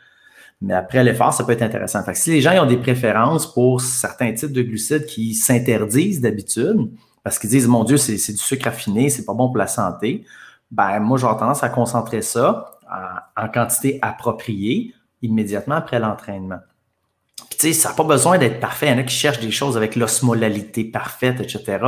Mais 0.61 0.75
après 0.75 1.03
l'effort, 1.03 1.33
ça 1.33 1.45
peut 1.45 1.53
être 1.53 1.63
intéressant. 1.63 2.03
Fait 2.05 2.15
si 2.15 2.31
les 2.31 2.41
gens 2.41 2.63
ont 2.63 2.67
des 2.67 2.77
préférences 2.77 3.53
pour 3.53 3.81
certains 3.81 4.33
types 4.33 4.53
de 4.53 4.63
glucides 4.63 5.07
qui 5.07 5.35
s'interdisent 5.35 6.21
d'habitude, 6.21 6.91
parce 7.23 7.39
qu'ils 7.39 7.51
disent, 7.51 7.67
mon 7.67 7.85
Dieu, 7.85 7.97
c'est 7.97 8.33
du 8.33 8.39
sucre 8.39 8.67
raffiné, 8.67 9.11
c'est 9.11 9.25
pas 9.25 9.35
bon 9.35 9.49
pour 9.49 9.59
la 9.59 9.67
santé, 9.67 10.25
ben 10.71 11.01
moi, 11.01 11.19
j'aurais 11.19 11.39
tendance 11.39 11.63
à 11.63 11.69
concentrer 11.69 12.23
ça 12.23 12.79
en, 13.37 13.49
quantité 13.49 13.99
appropriée 14.03 14.95
immédiatement 15.23 15.77
après 15.77 15.99
l'entraînement. 15.99 16.59
Tu 17.51 17.57
sais, 17.59 17.73
ça 17.73 17.91
n'a 17.91 17.95
pas 17.95 18.05
besoin 18.05 18.39
d'être 18.39 18.61
parfait. 18.61 18.87
Il 18.87 18.91
y 18.91 18.95
en 18.95 18.99
a 18.99 19.03
qui 19.03 19.15
cherchent 19.15 19.41
des 19.41 19.51
choses 19.51 19.77
avec 19.77 19.97
l'osmolalité 19.97 20.85
parfaite, 20.85 21.41
etc 21.41 21.79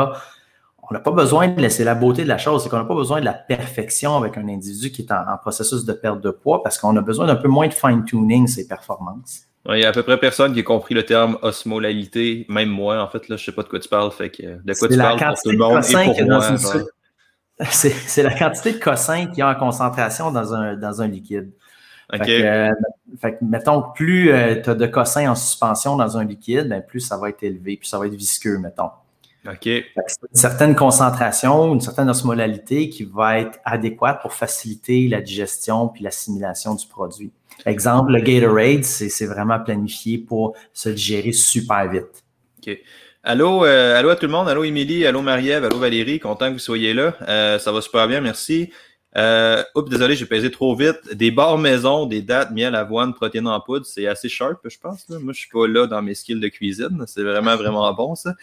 on 0.88 0.94
n'a 0.94 1.00
pas 1.00 1.10
besoin 1.10 1.48
de 1.48 1.60
laisser 1.60 1.84
la 1.84 1.94
beauté 1.94 2.22
de 2.22 2.28
la 2.28 2.38
chose, 2.38 2.62
c'est 2.62 2.68
qu'on 2.68 2.78
n'a 2.78 2.84
pas 2.84 2.94
besoin 2.94 3.20
de 3.20 3.24
la 3.24 3.32
perfection 3.32 4.16
avec 4.16 4.36
un 4.36 4.48
individu 4.48 4.90
qui 4.90 5.02
est 5.02 5.12
en, 5.12 5.36
processus 5.40 5.84
de 5.84 5.92
perte 5.92 6.20
de 6.20 6.30
poids 6.30 6.62
parce 6.62 6.78
qu'on 6.78 6.96
a 6.96 7.00
besoin 7.00 7.26
d'un 7.26 7.36
peu 7.36 7.48
moins 7.48 7.68
de 7.68 7.74
fine-tuning 7.74 8.46
ses 8.46 8.68
performances. 8.68 9.42
Il 9.68 9.80
y 9.80 9.84
a 9.84 9.88
à 9.88 9.92
peu 9.92 10.04
près 10.04 10.18
personne 10.18 10.54
qui 10.54 10.60
a 10.60 10.62
compris 10.62 10.94
le 10.94 11.02
terme 11.02 11.38
osmolalité, 11.42 12.46
même 12.48 12.68
moi, 12.68 13.02
en 13.02 13.08
fait, 13.08 13.28
là, 13.28 13.36
je 13.36 13.44
sais 13.44 13.52
pas 13.52 13.64
de 13.64 13.68
quoi 13.68 13.80
tu 13.80 13.88
parles, 13.88 14.12
fait 14.12 14.30
que 14.30 14.42
de 14.42 14.74
quoi 14.78 14.88
tu 14.88 14.96
parles 14.96 15.18
pour 15.18 15.42
tout 15.42 15.50
le 15.50 15.58
monde 15.58 15.82
et 15.84 16.14
pour 16.14 16.28
moi. 16.28 16.56
C'est 17.70 18.22
la 18.22 18.34
quantité 18.34 18.72
de 18.72 18.78
cossin 18.78 19.26
qu'il 19.26 19.38
y 19.38 19.42
a 19.42 19.48
en 19.48 19.54
concentration 19.54 20.30
dans 20.30 20.52
un, 20.54 20.76
dans 20.76 21.00
un 21.00 21.08
liquide. 21.08 21.50
Fait, 22.10 22.18
que, 22.18 22.42
euh, 22.42 22.74
fait 23.20 23.38
mettons, 23.42 23.82
plus 23.94 24.30
euh, 24.30 24.60
tu 24.62 24.70
as 24.70 24.74
de 24.74 24.86
cossin 24.86 25.28
en 25.30 25.34
suspension 25.34 25.96
dans 25.96 26.18
un 26.18 26.24
liquide, 26.24 26.68
ben, 26.68 26.82
plus 26.82 27.00
ça 27.00 27.16
va 27.16 27.30
être 27.30 27.42
élevé, 27.42 27.78
plus 27.78 27.86
ça 27.86 27.98
va 27.98 28.06
être 28.06 28.14
visqueux, 28.14 28.58
mettons. 28.58 28.90
OK. 29.50 29.66
Une 29.66 29.84
certaine 30.32 30.74
concentration, 30.74 31.74
une 31.74 31.80
certaine 31.80 32.08
osmolalité 32.08 32.88
qui 32.88 33.04
va 33.04 33.38
être 33.38 33.58
adéquate 33.64 34.20
pour 34.22 34.32
faciliter 34.32 35.08
la 35.08 35.20
digestion 35.20 35.88
puis 35.88 36.02
l'assimilation 36.02 36.74
du 36.74 36.86
produit. 36.86 37.32
Exemple, 37.64 38.12
le 38.12 38.20
Gatorade, 38.20 38.84
c'est 38.84 39.26
vraiment 39.26 39.58
planifié 39.60 40.18
pour 40.18 40.54
se 40.72 40.88
digérer 40.88 41.32
super 41.32 41.90
vite. 41.90 42.24
OK. 42.58 42.78
Allô, 43.22 43.64
euh, 43.64 43.98
allô 43.98 44.10
à 44.10 44.16
tout 44.16 44.26
le 44.26 44.32
monde. 44.32 44.48
Allô, 44.48 44.62
Émilie. 44.62 45.04
Allô, 45.04 45.20
Marie-Ève. 45.20 45.64
Allô, 45.64 45.78
Valérie. 45.78 46.20
Content 46.20 46.48
que 46.48 46.52
vous 46.54 46.58
soyez 46.58 46.94
là. 46.94 47.16
Euh, 47.26 47.58
ça 47.58 47.72
va 47.72 47.80
super 47.80 48.06
bien. 48.06 48.20
Merci. 48.20 48.70
Euh, 49.16 49.62
oups, 49.74 49.88
désolé, 49.88 50.14
j'ai 50.14 50.26
pesé 50.26 50.50
trop 50.50 50.76
vite. 50.76 51.14
Des 51.14 51.30
bars 51.30 51.56
maison, 51.56 52.06
des 52.06 52.20
dates, 52.20 52.50
miel, 52.50 52.74
avoine, 52.74 53.14
protéines 53.14 53.48
en 53.48 53.60
poudre, 53.60 53.86
c'est 53.86 54.06
assez 54.06 54.28
sharp, 54.28 54.60
je 54.64 54.78
pense. 54.78 55.08
Moi, 55.08 55.32
je 55.32 55.40
suis 55.40 55.48
pas 55.48 55.66
là 55.66 55.86
dans 55.86 56.02
mes 56.02 56.14
skills 56.14 56.38
de 56.38 56.48
cuisine. 56.48 57.02
C'est 57.06 57.22
vraiment, 57.22 57.56
vraiment 57.56 57.92
bon, 57.94 58.14
ça. 58.14 58.34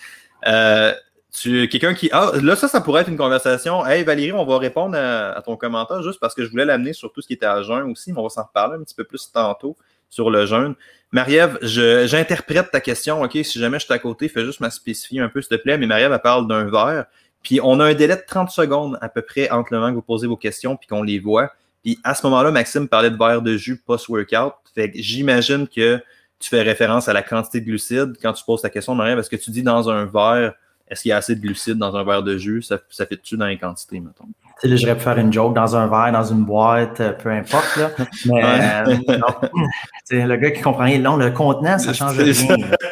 Euh, 0.48 0.94
tu 1.32 1.68
quelqu'un 1.68 1.94
qui. 1.94 2.10
Ah, 2.12 2.32
là, 2.42 2.56
ça, 2.56 2.68
ça 2.68 2.82
pourrait 2.82 3.02
être 3.02 3.10
une 3.10 3.18
conversation. 3.18 3.86
Hey 3.86 4.04
Valérie, 4.04 4.34
on 4.34 4.46
va 4.46 4.58
répondre 4.58 4.96
à, 4.98 5.42
ton 5.42 5.58
commentaire 5.58 6.04
juste 6.04 6.20
parce 6.20 6.36
que 6.36 6.46
je 6.46 6.52
voulais 6.52 6.66
l'amener 6.66 6.94
sur 6.94 7.12
tout 7.12 7.22
ce 7.22 7.28
qui 7.28 7.34
était 7.34 7.46
à 7.46 7.64
jeun 7.64 7.92
aussi, 7.92 8.14
mais 8.14 8.20
on 8.20 8.24
va 8.24 8.30
s'en 8.30 8.44
reparler 8.44 8.78
un 8.80 8.84
petit 8.84 8.96
peu 8.96 9.04
plus 9.04 9.32
tantôt 9.32 9.76
sur 10.10 10.30
le 10.30 10.46
jeûne. 10.46 10.76
Marie-Ève, 11.12 11.60
j'interprète 11.62 12.72
ta 12.72 12.82
question, 12.82 13.22
OK? 13.22 13.38
Si 13.44 13.60
jamais 13.60 13.80
je 13.80 13.86
suis 13.86 13.94
à 13.94 14.00
côté, 14.00 14.30
fais 14.30 14.46
juste 14.46 14.60
me 14.62 14.70
spécifier 14.70 15.22
un 15.22 15.30
peu, 15.30 15.42
s'il 15.42 15.58
te 15.58 15.62
plaît. 15.62 15.78
Mais 15.78 15.88
Marie-Ève, 15.88 16.12
elle 16.12 16.22
parle 16.22 16.48
d'un 16.48 16.66
verre. 16.66 17.06
Puis 17.42 17.60
on 17.62 17.80
a 17.80 17.86
un 17.86 17.94
délai 17.94 18.16
de 18.16 18.24
30 18.26 18.50
secondes 18.50 18.98
à 19.02 19.10
peu 19.10 19.22
près 19.22 19.50
entre 19.50 19.74
le 19.74 19.80
moment 19.80 19.92
que 19.92 19.96
vous 19.96 20.02
posez 20.02 20.28
vos 20.28 20.38
questions 20.38 20.78
puis 20.78 20.88
qu'on 20.88 21.04
les 21.04 21.20
voit. 21.20 21.52
Puis 21.84 22.00
à 22.04 22.16
ce 22.16 22.26
moment-là, 22.28 22.52
Maxime 22.52 22.88
parlait 22.88 23.12
de 23.12 23.18
verre 23.18 23.42
de 23.42 23.58
jus 23.58 23.78
post-workout. 23.78 24.54
Fait 24.74 24.92
que 24.92 24.98
j'imagine 25.00 25.68
que 25.68 26.02
tu 26.44 26.50
fais 26.50 26.62
référence 26.62 27.08
à 27.08 27.14
la 27.14 27.22
quantité 27.22 27.62
de 27.62 27.66
glucides 27.66 28.18
quand 28.22 28.34
tu 28.34 28.44
poses 28.44 28.62
ta 28.62 28.70
question, 28.70 28.94
Marie-Ève. 28.96 29.20
Est-ce 29.20 29.30
que 29.30 29.38
tu 29.38 29.50
dis 29.50 29.64
dans 29.64 29.90
un 29.90 30.04
verre, 30.04 30.54
est-ce 30.90 31.04
qu'il 31.04 31.10
y 31.10 31.12
a 31.14 31.18
assez 31.18 31.36
de 31.36 31.40
glucides 31.40 31.78
dans 31.78 31.96
un 31.96 32.04
verre 32.04 32.22
de 32.22 32.38
jus? 32.38 32.64
Ça, 32.64 32.80
ça 32.90 33.06
fait-tu 33.06 33.38
dans 33.38 33.46
les 33.46 33.58
quantités, 33.58 34.02
mettons? 34.02 34.26
Tu 34.62 34.68
sais, 34.68 34.78
j'aurais 34.78 34.98
pu 34.98 35.04
faire 35.04 35.18
une 35.18 35.32
joke 35.32 35.56
dans 35.56 35.74
un 35.78 35.88
verre, 35.88 36.12
dans 36.12 36.26
une 36.26 36.44
boîte, 36.44 37.00
euh, 37.00 37.14
peu 37.14 37.30
importe. 37.30 37.78
Là. 37.78 37.92
Mais 38.26 38.44
euh, 38.44 38.98
non. 39.08 40.26
le 40.26 40.36
gars 40.36 40.52
qui 40.52 40.62
comprend 40.62 40.84
rien, 40.84 41.00
non, 41.00 41.16
le 41.16 41.32
contenant, 41.32 41.80
ça 41.80 41.94
change 41.94 42.18
rien. 42.18 42.58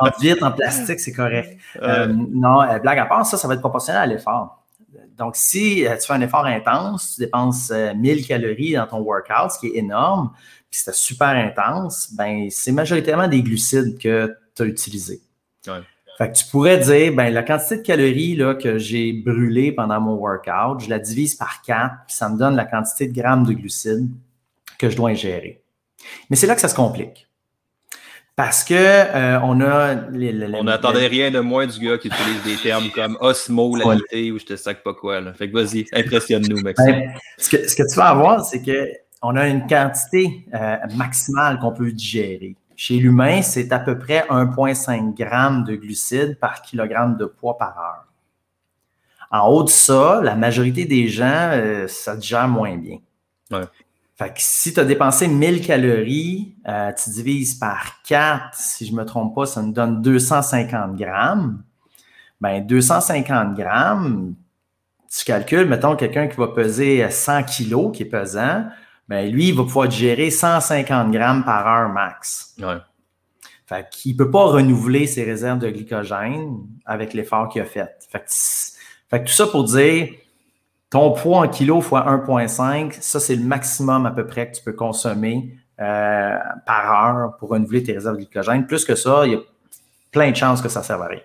en 0.00 0.10
vitre, 0.20 0.44
en 0.44 0.50
plastique, 0.50 0.98
c'est 0.98 1.12
correct. 1.12 1.56
Euh, 1.80 2.08
non, 2.08 2.58
blague 2.82 2.98
à 2.98 3.06
part, 3.06 3.24
ça, 3.24 3.36
ça 3.36 3.46
va 3.46 3.54
être 3.54 3.60
proportionnel 3.60 4.02
à 4.02 4.06
l'effort. 4.06 4.64
Donc, 5.16 5.36
si 5.36 5.84
tu 5.86 6.06
fais 6.06 6.12
un 6.12 6.20
effort 6.22 6.44
intense, 6.44 7.14
tu 7.14 7.20
dépenses 7.20 7.70
1000 7.70 8.26
calories 8.26 8.72
dans 8.72 8.86
ton 8.88 8.98
workout, 8.98 9.52
ce 9.52 9.60
qui 9.60 9.68
est 9.68 9.78
énorme, 9.78 10.32
puis 10.72 10.80
c'était 10.80 10.96
super 10.96 11.28
intense, 11.28 12.10
ben 12.16 12.48
c'est 12.50 12.72
majoritairement 12.72 13.28
des 13.28 13.42
glucides 13.42 13.98
que 13.98 14.34
tu 14.56 14.62
as 14.62 14.64
utilisés. 14.64 15.20
Ouais. 15.66 15.82
Fait 16.16 16.32
que 16.32 16.36
tu 16.36 16.46
pourrais 16.46 16.78
dire, 16.78 17.14
ben, 17.14 17.32
la 17.32 17.42
quantité 17.42 17.76
de 17.76 17.82
calories 17.82 18.36
là, 18.36 18.54
que 18.54 18.78
j'ai 18.78 19.12
brûlées 19.12 19.70
pendant 19.72 20.00
mon 20.00 20.14
workout, 20.14 20.80
je 20.80 20.88
la 20.88 20.98
divise 20.98 21.34
par 21.34 21.60
4, 21.60 22.06
puis 22.06 22.16
ça 22.16 22.30
me 22.30 22.38
donne 22.38 22.56
la 22.56 22.64
quantité 22.64 23.06
de 23.06 23.12
grammes 23.14 23.44
de 23.44 23.52
glucides 23.52 24.08
que 24.78 24.88
je 24.88 24.96
dois 24.96 25.10
ingérer. 25.10 25.62
Mais 26.30 26.36
c'est 26.36 26.46
là 26.46 26.54
que 26.54 26.60
ça 26.62 26.68
se 26.68 26.74
complique. 26.74 27.28
Parce 28.34 28.64
que 28.64 28.74
euh, 28.74 29.38
on 29.42 29.60
a. 29.60 29.94
on 30.54 30.64
n'attendait 30.64 31.06
rien 31.06 31.30
de 31.30 31.40
moins 31.40 31.66
du 31.66 31.78
gars 31.78 31.98
qui 31.98 32.08
utilise 32.08 32.42
des 32.44 32.56
termes 32.56 32.88
comme 32.94 33.18
osmolalité 33.20 34.32
ou 34.32 34.38
je 34.38 34.46
te 34.46 34.56
sac 34.56 34.82
pas 34.82 34.94
quoi. 34.94 35.20
Là. 35.20 35.34
Fait 35.34 35.50
que 35.50 35.54
vas-y, 35.54 35.84
impressionne-nous, 35.92 36.62
Maxime. 36.62 36.86
Ben, 36.86 37.12
ce, 37.36 37.50
que, 37.50 37.68
ce, 37.68 37.76
que, 37.76 37.82
tu 37.86 37.94
vas 37.94 38.08
avoir, 38.08 38.42
c'est 38.42 38.62
qu'on 39.22 39.36
a 39.36 39.46
une 39.48 39.66
quantité 39.66 40.46
euh, 40.52 40.76
maximale 40.96 41.60
qu'on 41.60 41.72
peut 41.72 41.92
digérer. 41.92 42.56
Chez 42.74 42.96
l'humain, 42.96 43.40
c'est 43.42 43.72
à 43.72 43.78
peu 43.78 43.96
près 43.96 44.26
1,5 44.28 45.16
g 45.16 45.24
de 45.24 45.76
glucides 45.76 46.38
par 46.40 46.60
kilogramme 46.62 47.16
de 47.16 47.26
poids 47.26 47.56
par 47.56 47.78
heure. 47.78 48.06
En 49.30 49.48
haut 49.48 49.62
de 49.62 49.68
ça, 49.68 50.20
la 50.22 50.34
majorité 50.34 50.84
des 50.84 51.06
gens, 51.06 51.50
euh, 51.52 51.86
ça 51.86 52.16
digère 52.16 52.48
moins 52.48 52.76
bien. 52.76 52.98
Fait 54.16 54.28
que 54.28 54.38
si 54.38 54.74
tu 54.74 54.80
as 54.80 54.84
dépensé 54.84 55.28
1000 55.28 55.64
calories, 55.64 56.56
euh, 56.66 56.90
tu 56.92 57.10
divises 57.10 57.54
par 57.54 58.02
4, 58.02 58.54
si 58.54 58.86
je 58.86 58.92
ne 58.92 58.96
me 58.98 59.04
trompe 59.04 59.34
pas, 59.34 59.46
ça 59.46 59.62
nous 59.62 59.72
donne 59.72 60.02
250 60.02 60.96
grammes. 60.96 61.62
Ben, 62.40 62.66
250 62.66 63.54
grammes, 63.54 64.34
tu 65.08 65.24
calcules, 65.24 65.68
mettons, 65.68 65.94
quelqu'un 65.94 66.26
qui 66.26 66.36
va 66.36 66.48
peser 66.48 67.08
100 67.08 67.44
kilos, 67.44 67.96
qui 67.96 68.02
est 68.02 68.06
pesant, 68.06 68.64
ben 69.12 69.30
lui, 69.30 69.48
il 69.48 69.54
va 69.54 69.64
pouvoir 69.64 69.90
gérer 69.90 70.30
150 70.30 71.10
grammes 71.10 71.44
par 71.44 71.66
heure 71.66 71.90
max. 71.90 72.54
Ouais. 72.58 72.78
Fait 73.66 73.86
qu'il 73.90 74.12
ne 74.12 74.16
peut 74.16 74.30
pas 74.30 74.44
renouveler 74.44 75.06
ses 75.06 75.22
réserves 75.22 75.58
de 75.58 75.68
glycogène 75.68 76.60
avec 76.86 77.12
l'effort 77.12 77.50
qu'il 77.50 77.60
a 77.60 77.66
fait. 77.66 77.90
Fait 78.08 78.20
que, 79.20 79.26
tout 79.26 79.32
ça 79.32 79.46
pour 79.46 79.64
dire, 79.64 80.08
ton 80.88 81.12
poids 81.12 81.40
en 81.40 81.48
kilos 81.48 81.84
fois 81.84 82.06
1,5, 82.06 83.02
ça, 83.02 83.20
c'est 83.20 83.36
le 83.36 83.44
maximum 83.44 84.06
à 84.06 84.12
peu 84.12 84.26
près 84.26 84.50
que 84.50 84.56
tu 84.56 84.62
peux 84.62 84.72
consommer 84.72 85.58
euh, 85.78 86.38
par 86.64 86.90
heure 86.90 87.36
pour 87.36 87.50
renouveler 87.50 87.82
tes 87.82 87.92
réserves 87.92 88.16
de 88.16 88.20
glycogène. 88.20 88.66
Plus 88.66 88.86
que 88.86 88.94
ça, 88.94 89.26
il 89.26 89.32
y 89.32 89.36
a 89.36 89.40
plein 90.10 90.30
de 90.30 90.36
chances 90.36 90.62
que 90.62 90.70
ça 90.70 90.80
ne 90.80 90.84
serve 90.86 91.02
à 91.02 91.08
rien. 91.08 91.20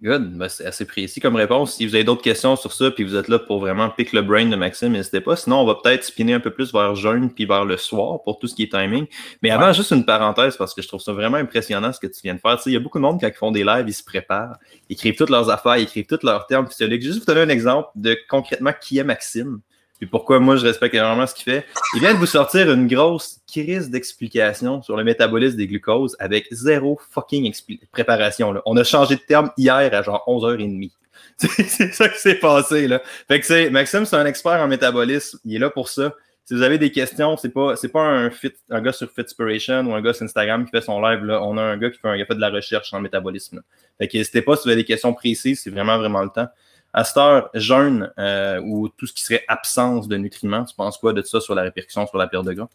Good. 0.00 0.34
Ben, 0.34 0.48
c'est 0.48 0.64
assez 0.64 0.84
précis 0.84 1.18
comme 1.18 1.34
réponse. 1.34 1.74
Si 1.74 1.84
vous 1.84 1.96
avez 1.96 2.04
d'autres 2.04 2.22
questions 2.22 2.54
sur 2.54 2.72
ça, 2.72 2.88
puis 2.92 3.02
vous 3.02 3.16
êtes 3.16 3.26
là 3.26 3.40
pour 3.40 3.58
vraiment 3.58 3.90
pick 3.90 4.12
le 4.12 4.22
brain 4.22 4.46
de 4.46 4.54
Maxime, 4.54 4.92
n'hésitez 4.92 5.20
pas. 5.20 5.34
Sinon, 5.34 5.56
on 5.56 5.64
va 5.64 5.74
peut-être 5.74 6.04
spinner 6.04 6.34
un 6.34 6.40
peu 6.40 6.52
plus 6.52 6.72
vers 6.72 6.94
jeune 6.94 7.32
puis 7.32 7.46
vers 7.46 7.64
le 7.64 7.76
soir 7.76 8.22
pour 8.22 8.38
tout 8.38 8.46
ce 8.46 8.54
qui 8.54 8.62
est 8.62 8.70
timing. 8.70 9.06
Mais 9.42 9.50
avant, 9.50 9.72
juste 9.72 9.90
une 9.90 10.04
parenthèse 10.04 10.56
parce 10.56 10.72
que 10.72 10.82
je 10.82 10.88
trouve 10.88 11.00
ça 11.00 11.12
vraiment 11.12 11.38
impressionnant 11.38 11.92
ce 11.92 11.98
que 11.98 12.06
tu 12.06 12.20
viens 12.22 12.34
de 12.34 12.38
faire. 12.38 12.60
il 12.66 12.72
y 12.74 12.76
a 12.76 12.80
beaucoup 12.80 12.98
de 12.98 13.02
monde 13.02 13.18
quand 13.20 13.26
ils 13.26 13.34
font 13.34 13.50
des 13.50 13.64
lives, 13.64 13.86
ils 13.88 13.92
se 13.92 14.04
préparent, 14.04 14.56
ils 14.88 14.92
écrivent 14.92 15.16
toutes 15.16 15.30
leurs 15.30 15.50
affaires, 15.50 15.78
ils 15.78 15.82
écrivent 15.82 16.06
tous 16.06 16.22
leurs 16.22 16.46
termes 16.46 16.68
physiologiques. 16.68 17.02
Juste 17.02 17.18
vous 17.18 17.24
donner 17.24 17.40
un 17.40 17.48
exemple 17.48 17.88
de 17.96 18.16
concrètement 18.28 18.72
qui 18.80 18.98
est 18.98 19.04
Maxime. 19.04 19.60
Puis 19.98 20.06
pourquoi 20.06 20.38
moi 20.38 20.56
je 20.56 20.64
respecte 20.64 20.94
énormément 20.94 21.26
ce 21.26 21.34
qu'il 21.34 21.44
fait? 21.44 21.66
Il 21.94 22.00
vient 22.00 22.14
de 22.14 22.18
vous 22.18 22.26
sortir 22.26 22.72
une 22.72 22.86
grosse 22.86 23.40
crise 23.48 23.90
d'explication 23.90 24.80
sur 24.80 24.96
le 24.96 25.02
métabolisme 25.02 25.56
des 25.56 25.66
glucoses 25.66 26.16
avec 26.20 26.46
zéro 26.52 27.00
fucking 27.10 27.52
préparation. 27.90 28.52
Là. 28.52 28.62
On 28.64 28.76
a 28.76 28.84
changé 28.84 29.16
de 29.16 29.20
terme 29.20 29.50
hier 29.56 29.92
à 29.92 30.02
genre 30.02 30.22
11h30. 30.26 30.90
c'est 31.38 31.92
ça 31.92 32.08
qui 32.08 32.18
s'est 32.18 32.36
passé. 32.36 32.86
Là. 32.88 33.02
Fait 33.26 33.40
que 33.40 33.68
Maxime, 33.70 34.04
c'est 34.04 34.16
un 34.16 34.26
expert 34.26 34.60
en 34.60 34.68
métabolisme. 34.68 35.38
Il 35.44 35.56
est 35.56 35.58
là 35.58 35.70
pour 35.70 35.88
ça. 35.88 36.14
Si 36.44 36.54
vous 36.54 36.62
avez 36.62 36.78
des 36.78 36.90
questions, 36.90 37.36
c'est 37.36 37.50
pas 37.50 37.76
c'est 37.76 37.90
pas 37.90 38.00
un 38.00 38.30
fit, 38.30 38.52
un 38.70 38.80
gars 38.80 38.92
sur 38.92 39.10
Fitspiration 39.10 39.80
ou 39.82 39.94
un 39.94 40.00
gars 40.00 40.14
sur 40.14 40.24
Instagram 40.24 40.64
qui 40.64 40.70
fait 40.70 40.80
son 40.80 41.00
live. 41.00 41.24
Là. 41.24 41.42
On 41.42 41.58
a 41.58 41.62
un 41.62 41.76
gars 41.76 41.90
qui 41.90 41.98
fait, 41.98 42.08
un, 42.08 42.24
fait 42.24 42.34
de 42.34 42.40
la 42.40 42.50
recherche 42.50 42.94
en 42.94 43.00
métabolisme. 43.00 43.60
Fait 43.98 44.08
que 44.08 44.16
n'hésitez 44.16 44.42
pas 44.42 44.56
si 44.56 44.62
vous 44.62 44.70
avez 44.70 44.82
des 44.82 44.86
questions 44.86 45.12
précises, 45.12 45.60
c'est 45.62 45.70
vraiment 45.70 45.98
vraiment 45.98 46.22
le 46.22 46.30
temps. 46.30 46.48
À 46.92 47.04
cette 47.04 47.18
heure, 47.18 47.50
jeûne 47.54 48.10
euh, 48.18 48.60
ou 48.64 48.88
tout 48.88 49.06
ce 49.06 49.12
qui 49.12 49.22
serait 49.22 49.44
absence 49.46 50.08
de 50.08 50.16
nutriments, 50.16 50.64
tu 50.64 50.74
penses 50.74 50.96
quoi 50.96 51.12
de 51.12 51.22
ça 51.22 51.40
sur 51.40 51.54
la 51.54 51.62
répercussion 51.62 52.06
sur 52.06 52.18
la 52.18 52.26
perte 52.26 52.46
de 52.46 52.54
gras? 52.54 52.68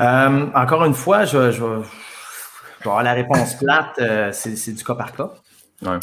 Euh, 0.00 0.46
encore 0.54 0.84
une 0.84 0.94
fois, 0.94 1.24
je, 1.24 1.52
je, 1.52 1.64
vais 1.64 1.84
avoir 2.84 3.04
la 3.04 3.12
réponse 3.12 3.54
plate, 3.54 3.98
euh, 4.00 4.30
c'est 4.32 4.72
du 4.72 4.82
cas 4.82 4.94
par 4.94 5.12
cas. 5.12 5.30
le, 5.80 6.00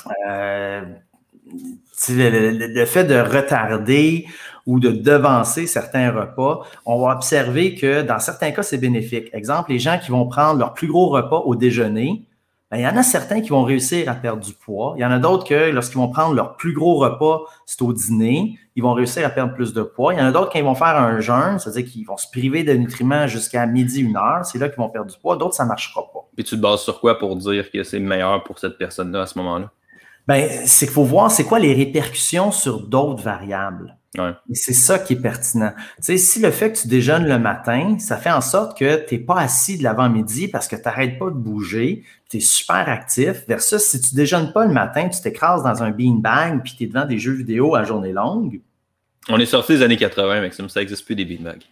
fait 2.85 3.03
de 3.03 3.19
retarder 3.19 4.25
ou 4.65 4.79
de 4.79 4.91
devancer 4.91 5.67
certains 5.67 6.11
repas, 6.11 6.61
on 6.85 7.05
va 7.05 7.13
observer 7.13 7.75
que 7.75 8.03
dans 8.03 8.19
certains 8.19 8.51
cas, 8.51 8.63
c'est 8.63 8.77
bénéfique. 8.77 9.27
Exemple, 9.33 9.71
les 9.71 9.79
gens 9.79 9.99
qui 9.99 10.11
vont 10.11 10.27
prendre 10.27 10.59
leur 10.59 10.73
plus 10.73 10.87
gros 10.87 11.09
repas 11.09 11.39
au 11.39 11.55
déjeuner, 11.55 12.23
ben, 12.71 12.77
il 12.77 12.83
y 12.83 12.87
en 12.87 12.95
a 12.95 13.03
certains 13.03 13.41
qui 13.41 13.49
vont 13.49 13.63
réussir 13.63 14.09
à 14.09 14.15
perdre 14.15 14.41
du 14.41 14.53
poids. 14.53 14.93
Il 14.97 15.01
y 15.01 15.05
en 15.05 15.11
a 15.11 15.19
d'autres 15.19 15.45
que 15.45 15.71
lorsqu'ils 15.71 15.97
vont 15.97 16.07
prendre 16.07 16.33
leur 16.33 16.55
plus 16.55 16.73
gros 16.73 16.95
repas, 16.99 17.41
c'est 17.65 17.81
au 17.81 17.91
dîner, 17.91 18.57
ils 18.77 18.83
vont 18.83 18.93
réussir 18.93 19.25
à 19.25 19.29
perdre 19.29 19.53
plus 19.53 19.73
de 19.73 19.81
poids. 19.81 20.13
Il 20.13 20.19
y 20.19 20.21
en 20.21 20.27
a 20.27 20.31
d'autres 20.31 20.51
qui 20.51 20.61
vont 20.61 20.73
faire 20.73 20.95
un 20.95 21.19
jeûne, 21.19 21.59
c'est-à-dire 21.59 21.91
qu'ils 21.91 22.05
vont 22.05 22.15
se 22.15 22.29
priver 22.31 22.63
de 22.63 22.71
nutriments 22.71 23.27
jusqu'à 23.27 23.65
midi, 23.65 23.99
une 23.99 24.15
heure. 24.15 24.45
C'est 24.45 24.57
là 24.57 24.69
qu'ils 24.69 24.77
vont 24.77 24.87
perdre 24.87 25.11
du 25.11 25.19
poids. 25.19 25.35
D'autres, 25.35 25.55
ça 25.55 25.63
ne 25.63 25.67
marchera 25.67 26.01
pas. 26.13 26.29
Et 26.37 26.43
tu 26.43 26.55
te 26.55 26.61
bases 26.61 26.81
sur 26.81 27.01
quoi 27.01 27.19
pour 27.19 27.35
dire 27.35 27.69
que 27.69 27.83
c'est 27.83 27.99
meilleur 27.99 28.41
pour 28.45 28.57
cette 28.57 28.77
personne-là 28.77 29.23
à 29.23 29.25
ce 29.27 29.37
moment-là? 29.39 29.69
Ben, 30.27 30.49
c'est 30.65 30.85
qu'il 30.85 30.93
faut 30.93 31.03
voir 31.03 31.29
c'est 31.29 31.43
quoi 31.43 31.59
les 31.59 31.73
répercussions 31.73 32.51
sur 32.51 32.87
d'autres 32.87 33.21
variables. 33.21 33.97
Et 34.17 34.55
c'est 34.55 34.73
ça 34.73 34.99
qui 34.99 35.13
est 35.13 35.21
pertinent. 35.21 35.71
Tu 35.97 36.03
sais, 36.03 36.17
si 36.17 36.41
le 36.41 36.51
fait 36.51 36.73
que 36.73 36.77
tu 36.77 36.87
déjeunes 36.89 37.25
le 37.25 37.39
matin, 37.39 37.97
ça 37.97 38.17
fait 38.17 38.31
en 38.31 38.41
sorte 38.41 38.77
que 38.77 39.05
tu 39.05 39.15
n'es 39.15 39.21
pas 39.21 39.39
assis 39.39 39.77
de 39.77 39.83
l'avant-midi 39.83 40.49
parce 40.49 40.67
que 40.67 40.75
tu 40.75 40.81
n'arrêtes 40.83 41.17
pas 41.17 41.29
de 41.29 41.35
bouger, 41.35 42.03
tu 42.31 42.37
es 42.37 42.39
super 42.39 42.87
actif, 42.87 43.43
versus 43.47 43.81
si 43.81 43.99
tu 43.99 44.15
déjeunes 44.15 44.53
pas 44.53 44.65
le 44.65 44.71
matin, 44.71 45.09
tu 45.09 45.21
t'écrases 45.21 45.63
dans 45.63 45.83
un 45.83 45.91
beanbag 45.91 46.63
puis 46.63 46.73
tu 46.77 46.85
es 46.85 46.87
devant 46.87 47.05
des 47.05 47.19
jeux 47.19 47.33
vidéo 47.33 47.75
à 47.75 47.83
journée 47.83 48.13
longue. 48.13 48.61
On 49.27 49.37
est 49.37 49.45
sorti 49.45 49.73
des 49.73 49.83
années 49.83 49.97
80, 49.97 50.41
Maxime, 50.41 50.69
ça 50.69 50.79
n'existe 50.79 51.05
plus 51.05 51.15
des 51.15 51.25
beanbags. 51.25 51.63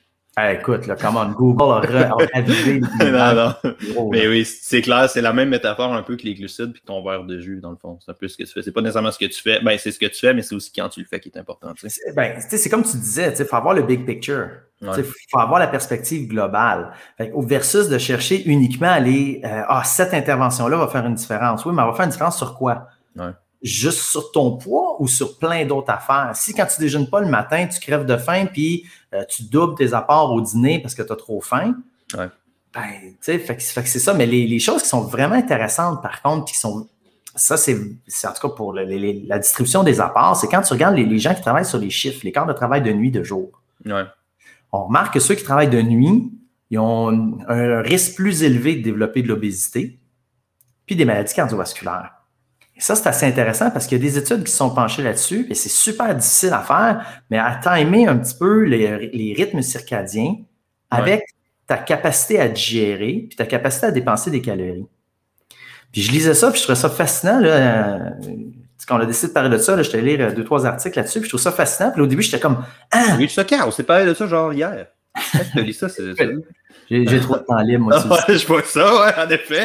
Ah, 0.41 0.53
écoute, 0.53 0.87
là, 0.87 0.95
comment 0.95 1.25
Google 1.25 1.85
a, 1.97 2.15
ravivé. 2.33 2.79
non, 3.01 3.35
non. 3.35 4.09
Mais 4.09 4.25
oui, 4.25 4.45
c'est 4.45 4.81
clair, 4.81 5.09
c'est 5.09 5.19
la 5.19 5.33
même 5.33 5.49
métaphore 5.49 5.93
un 5.93 6.01
peu 6.01 6.15
que 6.15 6.23
les 6.23 6.33
glucides 6.33 6.71
puis 6.71 6.81
ton 6.85 7.03
verre 7.03 7.25
de 7.25 7.41
jus, 7.41 7.59
dans 7.59 7.71
le 7.71 7.75
fond. 7.75 7.99
C'est 7.99 8.11
un 8.11 8.13
peu 8.13 8.29
ce 8.29 8.37
que 8.37 8.43
tu 8.43 8.53
fais. 8.53 8.61
C'est 8.61 8.71
pas 8.71 8.79
nécessairement 8.79 9.11
ce 9.11 9.19
que 9.19 9.25
tu 9.25 9.41
fais. 9.41 9.59
Ben, 9.59 9.77
c'est 9.77 9.91
ce 9.91 9.99
que 9.99 10.05
tu 10.05 10.17
fais, 10.17 10.33
mais 10.33 10.41
c'est 10.41 10.55
aussi 10.55 10.71
quand 10.71 10.87
tu 10.87 11.01
le 11.01 11.07
fais 11.07 11.19
qui 11.19 11.27
est 11.27 11.37
important. 11.37 11.73
C'est 11.75 12.15
ben, 12.15 12.39
comme 12.71 12.83
tu 12.83 12.95
disais, 12.95 13.33
il 13.37 13.45
faut 13.45 13.57
avoir 13.57 13.73
le 13.73 13.81
big 13.81 14.05
picture. 14.05 14.47
Il 14.81 15.03
faut 15.29 15.39
avoir 15.39 15.59
la 15.59 15.67
perspective 15.67 16.29
globale. 16.29 16.93
au 17.33 17.41
versus 17.41 17.89
de 17.89 17.97
chercher 17.97 18.47
uniquement 18.47 18.87
à 18.87 18.91
aller 18.91 19.41
euh, 19.43 19.63
Ah, 19.67 19.83
cette 19.83 20.13
intervention-là 20.13 20.77
va 20.77 20.87
faire 20.87 21.05
une 21.05 21.15
différence. 21.15 21.65
Oui, 21.65 21.73
mais 21.75 21.81
elle 21.81 21.89
va 21.89 21.95
faire 21.95 22.05
une 22.05 22.11
différence 22.11 22.37
sur 22.37 22.55
quoi? 22.55 22.87
Ouais 23.17 23.33
juste 23.61 23.99
sur 23.99 24.31
ton 24.31 24.57
poids 24.57 25.01
ou 25.01 25.07
sur 25.07 25.37
plein 25.37 25.65
d'autres 25.65 25.91
affaires? 25.91 26.31
Si 26.35 26.53
quand 26.53 26.65
tu 26.65 26.79
déjeunes 26.79 27.09
pas 27.09 27.21
le 27.21 27.27
matin, 27.27 27.67
tu 27.67 27.79
crèves 27.79 28.05
de 28.05 28.17
faim 28.17 28.45
puis 28.51 28.85
euh, 29.13 29.23
tu 29.29 29.43
doubles 29.43 29.75
tes 29.75 29.93
apports 29.93 30.31
au 30.31 30.41
dîner 30.41 30.79
parce 30.79 30.95
que 30.95 31.01
tu 31.01 31.11
as 31.11 31.15
trop 31.15 31.41
faim, 31.41 31.75
ouais. 32.17 32.29
ben, 32.73 32.89
tu 33.01 33.15
sais, 33.21 33.39
fait, 33.39 33.55
que 33.55 33.61
c'est 33.61 33.99
ça. 33.99 34.13
Mais 34.13 34.25
les, 34.25 34.59
choses 34.59 34.83
qui 34.83 34.89
sont 34.89 35.01
vraiment 35.01 35.35
intéressantes, 35.35 36.01
par 36.01 36.21
contre, 36.21 36.45
qui 36.45 36.57
sont. 36.57 36.87
Ça, 37.35 37.57
c'est 37.57 37.75
en 37.75 38.33
tout 38.33 38.47
cas 38.47 38.53
pour 38.53 38.73
la 38.73 39.39
distribution 39.39 39.83
des 39.83 40.01
apports, 40.01 40.35
c'est 40.35 40.47
quand 40.47 40.61
tu 40.61 40.73
regardes 40.73 40.95
les, 40.95 41.19
gens 41.19 41.33
qui 41.33 41.41
travaillent 41.41 41.65
sur 41.65 41.77
les 41.77 41.89
chiffres, 41.89 42.21
les 42.23 42.31
quarts 42.31 42.47
de 42.47 42.53
travail 42.53 42.81
de 42.81 42.91
nuit, 42.91 43.11
de 43.11 43.23
jour. 43.23 43.61
Ouais. 43.85 44.03
On 44.71 44.85
remarque 44.85 45.13
que 45.13 45.19
ceux 45.19 45.35
qui 45.35 45.43
travaillent 45.43 45.69
de 45.69 45.81
nuit, 45.81 46.31
ils 46.69 46.79
ont 46.79 47.39
un 47.47 47.81
risque 47.81 48.15
plus 48.15 48.43
élevé 48.43 48.75
de 48.75 48.83
développer 48.83 49.21
de 49.21 49.27
l'obésité 49.27 49.99
puis 50.89 50.95
des 50.95 51.05
maladies 51.05 51.35
cardiovasculaires. 51.35 52.18
Et 52.79 52.81
ça, 52.81 52.95
c'est 52.95 53.09
assez 53.09 53.25
intéressant 53.25 53.71
parce 53.71 53.87
qu'il 53.87 53.97
y 53.97 54.01
a 54.01 54.03
des 54.03 54.17
études 54.17 54.45
qui 54.45 54.53
sont 54.53 54.69
penchées 54.73 55.03
là-dessus 55.03 55.45
et 55.49 55.53
c'est 55.53 55.67
super 55.67 56.15
difficile 56.15 56.53
à 56.53 56.61
faire, 56.61 57.05
mais 57.29 57.37
à 57.37 57.59
timer 57.61 58.07
un 58.07 58.17
petit 58.17 58.35
peu 58.39 58.63
les, 58.63 59.33
rythmes 59.37 59.61
circadiens 59.61 60.37
avec 60.89 61.25
ta 61.67 61.77
capacité 61.77 62.39
à 62.39 62.47
digérer, 62.47 63.25
puis 63.27 63.35
ta 63.35 63.45
capacité 63.45 63.87
à 63.87 63.91
dépenser 63.91 64.31
des 64.31 64.41
calories. 64.41 64.87
Puis 65.91 66.03
je 66.03 66.11
lisais 66.13 66.33
ça, 66.33 66.51
puis 66.51 66.59
je 66.59 66.63
trouvais 66.63 66.79
ça 66.79 66.89
fascinant. 66.89 67.41
Là, 67.41 68.13
quand 68.87 68.97
on 68.97 69.01
a 69.01 69.05
décidé 69.05 69.27
de 69.27 69.33
parler 69.33 69.49
de 69.49 69.61
ça, 69.61 69.75
là, 69.75 69.83
j'étais 69.83 70.01
lire 70.01 70.33
deux, 70.33 70.45
trois 70.45 70.65
articles 70.65 70.97
là-dessus, 70.97 71.19
puis 71.19 71.27
je 71.27 71.31
trouve 71.31 71.41
ça 71.41 71.51
fascinant. 71.51 71.91
Puis 71.91 72.01
au 72.01 72.07
début, 72.07 72.21
j'étais 72.21 72.39
comme 72.39 72.63
Ah! 72.91 73.17
Oui, 73.17 73.27
ça, 73.27 73.43
on 73.67 73.71
s'est 73.71 73.83
parlé 73.83 74.05
de 74.05 74.13
ça 74.13 74.25
genre 74.25 74.53
hier. 74.53 74.87
Tu 75.53 75.63
lu 75.63 75.73
ça, 75.73 75.89
c'est 75.89 76.03
J'ai 76.89 77.19
trop 77.19 77.37
de 77.37 77.43
temps 77.43 77.61
libre, 77.61 77.85
moi 77.85 77.97
aussi. 77.97 78.39
je 78.39 78.47
vois 78.47 78.63
ça, 78.63 79.01
ouais, 79.01 79.13
en 79.17 79.29
effet. 79.29 79.63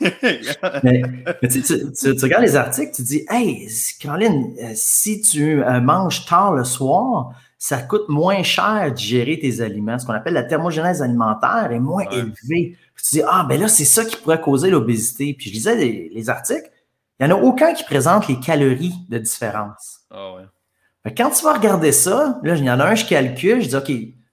mais, 0.84 1.02
tu, 1.48 1.62
tu, 1.62 2.22
regardes 2.22 2.44
les 2.44 2.56
articles, 2.56 2.92
tu 2.94 3.02
dis 3.02 3.24
Hey, 3.28 3.68
Caroline, 3.98 4.54
euh, 4.62 4.72
si 4.74 5.20
tu 5.20 5.62
euh, 5.62 5.80
manges 5.80 6.26
tard 6.26 6.54
le 6.54 6.64
soir, 6.64 7.32
ça 7.58 7.82
coûte 7.82 8.08
moins 8.08 8.42
cher 8.42 8.92
de 8.92 8.96
gérer 8.96 9.38
tes 9.38 9.60
aliments. 9.60 9.98
Ce 9.98 10.06
qu'on 10.06 10.12
appelle 10.12 10.34
la 10.34 10.44
thermogénèse 10.44 11.02
alimentaire 11.02 11.68
est 11.72 11.80
moins 11.80 12.04
élevée. 12.10 12.76
Puis 12.94 13.04
tu 13.04 13.16
dis 13.16 13.22
Ah, 13.28 13.44
ben 13.48 13.60
là, 13.60 13.68
c'est 13.68 13.84
ça 13.84 14.04
qui 14.04 14.16
pourrait 14.16 14.40
causer 14.40 14.70
l'obésité. 14.70 15.34
Puis 15.36 15.50
je 15.50 15.54
lisais 15.54 15.74
les, 15.74 16.30
articles, 16.30 16.70
il 17.18 17.26
n'y 17.26 17.32
en 17.32 17.36
a 17.36 17.40
aucun 17.40 17.74
qui 17.74 17.82
présente 17.84 18.28
les 18.28 18.38
calories 18.38 18.94
de 19.08 19.18
différence. 19.18 20.00
Ah 20.10 20.34
ouais. 20.34 21.14
quand 21.16 21.30
tu 21.30 21.44
vas 21.44 21.54
regarder 21.54 21.92
ça, 21.92 22.40
là, 22.44 22.54
il 22.54 22.64
y 22.64 22.70
en 22.70 22.78
a 22.78 22.86
un, 22.86 22.94
je 22.94 23.06
calcule, 23.06 23.60
je 23.60 23.68
dis 23.68 23.76
OK, 23.76 23.90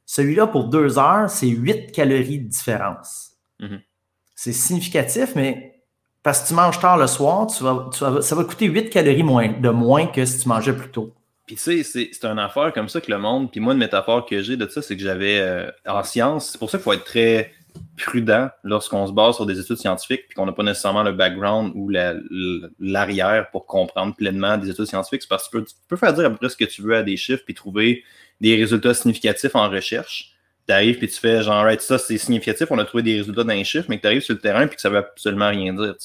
celui-là, 0.07 0.47
pour 0.47 0.69
deux 0.69 0.97
heures, 0.97 1.29
c'est 1.29 1.47
8 1.47 1.91
calories 1.91 2.39
de 2.39 2.47
différence. 2.47 3.33
Mhm. 3.59 3.81
C'est 4.33 4.53
significatif, 4.53 5.35
mais 5.35 5.83
parce 6.23 6.41
que 6.41 6.47
tu 6.47 6.53
manges 6.53 6.79
tard 6.79 6.97
le 6.97 7.07
soir, 7.07 7.47
tu 7.47 7.63
vas, 7.63 7.89
ça 7.91 8.35
va 8.35 8.43
coûter 8.45 8.67
8 8.67 8.89
calories 8.89 9.23
moins, 9.23 9.49
de 9.49 9.69
moins 9.69 10.07
que 10.07 10.25
si 10.25 10.39
tu 10.39 10.47
mangeais 10.47 10.73
plus 10.73 10.89
tôt. 10.89 11.13
Puis 11.45 11.57
tu 11.57 11.83
sais, 11.83 12.09
c'est 12.13 12.25
une 12.25 12.39
affaire 12.39 12.71
comme 12.73 12.89
ça 12.89 13.01
que 13.01 13.11
le 13.11 13.17
monde, 13.17 13.51
puis 13.51 13.59
moi, 13.59 13.73
une 13.73 13.79
métaphore 13.79 14.25
que 14.25 14.41
j'ai 14.41 14.55
de 14.57 14.67
ça, 14.67 14.81
c'est 14.81 14.95
que 14.95 15.03
j'avais 15.03 15.39
euh, 15.39 15.69
en 15.85 16.03
science, 16.03 16.51
c'est 16.51 16.57
pour 16.57 16.69
ça 16.69 16.77
qu'il 16.77 16.83
faut 16.83 16.93
être 16.93 17.05
très 17.05 17.53
prudent 17.97 18.49
lorsqu'on 18.63 19.07
se 19.07 19.11
base 19.11 19.35
sur 19.35 19.45
des 19.45 19.59
études 19.59 19.77
scientifiques, 19.77 20.23
puis 20.27 20.35
qu'on 20.35 20.45
n'a 20.45 20.51
pas 20.53 20.63
nécessairement 20.63 21.03
le 21.03 21.11
background 21.11 21.73
ou 21.75 21.89
l'arrière 22.79 23.49
pour 23.51 23.65
comprendre 23.65 24.15
pleinement 24.15 24.57
des 24.57 24.69
études 24.69 24.85
scientifiques, 24.85 25.21
c'est 25.21 25.29
parce 25.29 25.47
que 25.49 25.57
tu 25.57 25.63
peux, 25.63 25.65
tu 25.65 25.75
peux, 25.87 25.97
faire 25.97 26.13
dire 26.13 26.25
à 26.25 26.29
peu 26.29 26.37
près 26.37 26.49
ce 26.49 26.57
que 26.57 26.65
tu 26.65 26.81
veux 26.81 26.95
à 26.95 27.03
des 27.03 27.17
chiffres, 27.17 27.43
puis 27.45 27.53
trouver 27.53 28.03
des 28.41 28.55
résultats 28.55 28.93
significatifs 28.93 29.55
en 29.55 29.69
recherche. 29.69 30.33
Tu 30.67 30.73
arrives 30.73 30.97
puis 30.97 31.07
tu 31.07 31.19
fais 31.19 31.41
genre, 31.43 31.63
right, 31.63 31.81
ça 31.81 31.97
c'est 31.97 32.17
significatif, 32.17 32.67
on 32.71 32.77
a 32.77 32.85
trouvé 32.85 33.03
des 33.03 33.17
résultats 33.17 33.43
dans 33.43 33.53
les 33.53 33.63
chiffres, 33.63 33.85
mais 33.89 33.97
que 33.97 34.01
tu 34.01 34.07
arrives 34.07 34.21
sur 34.21 34.35
le 34.35 34.41
terrain 34.41 34.67
puis 34.67 34.75
que 34.75 34.81
ça 34.81 34.89
veut 34.89 34.97
absolument 34.97 35.49
rien 35.49 35.73
dire. 35.73 35.95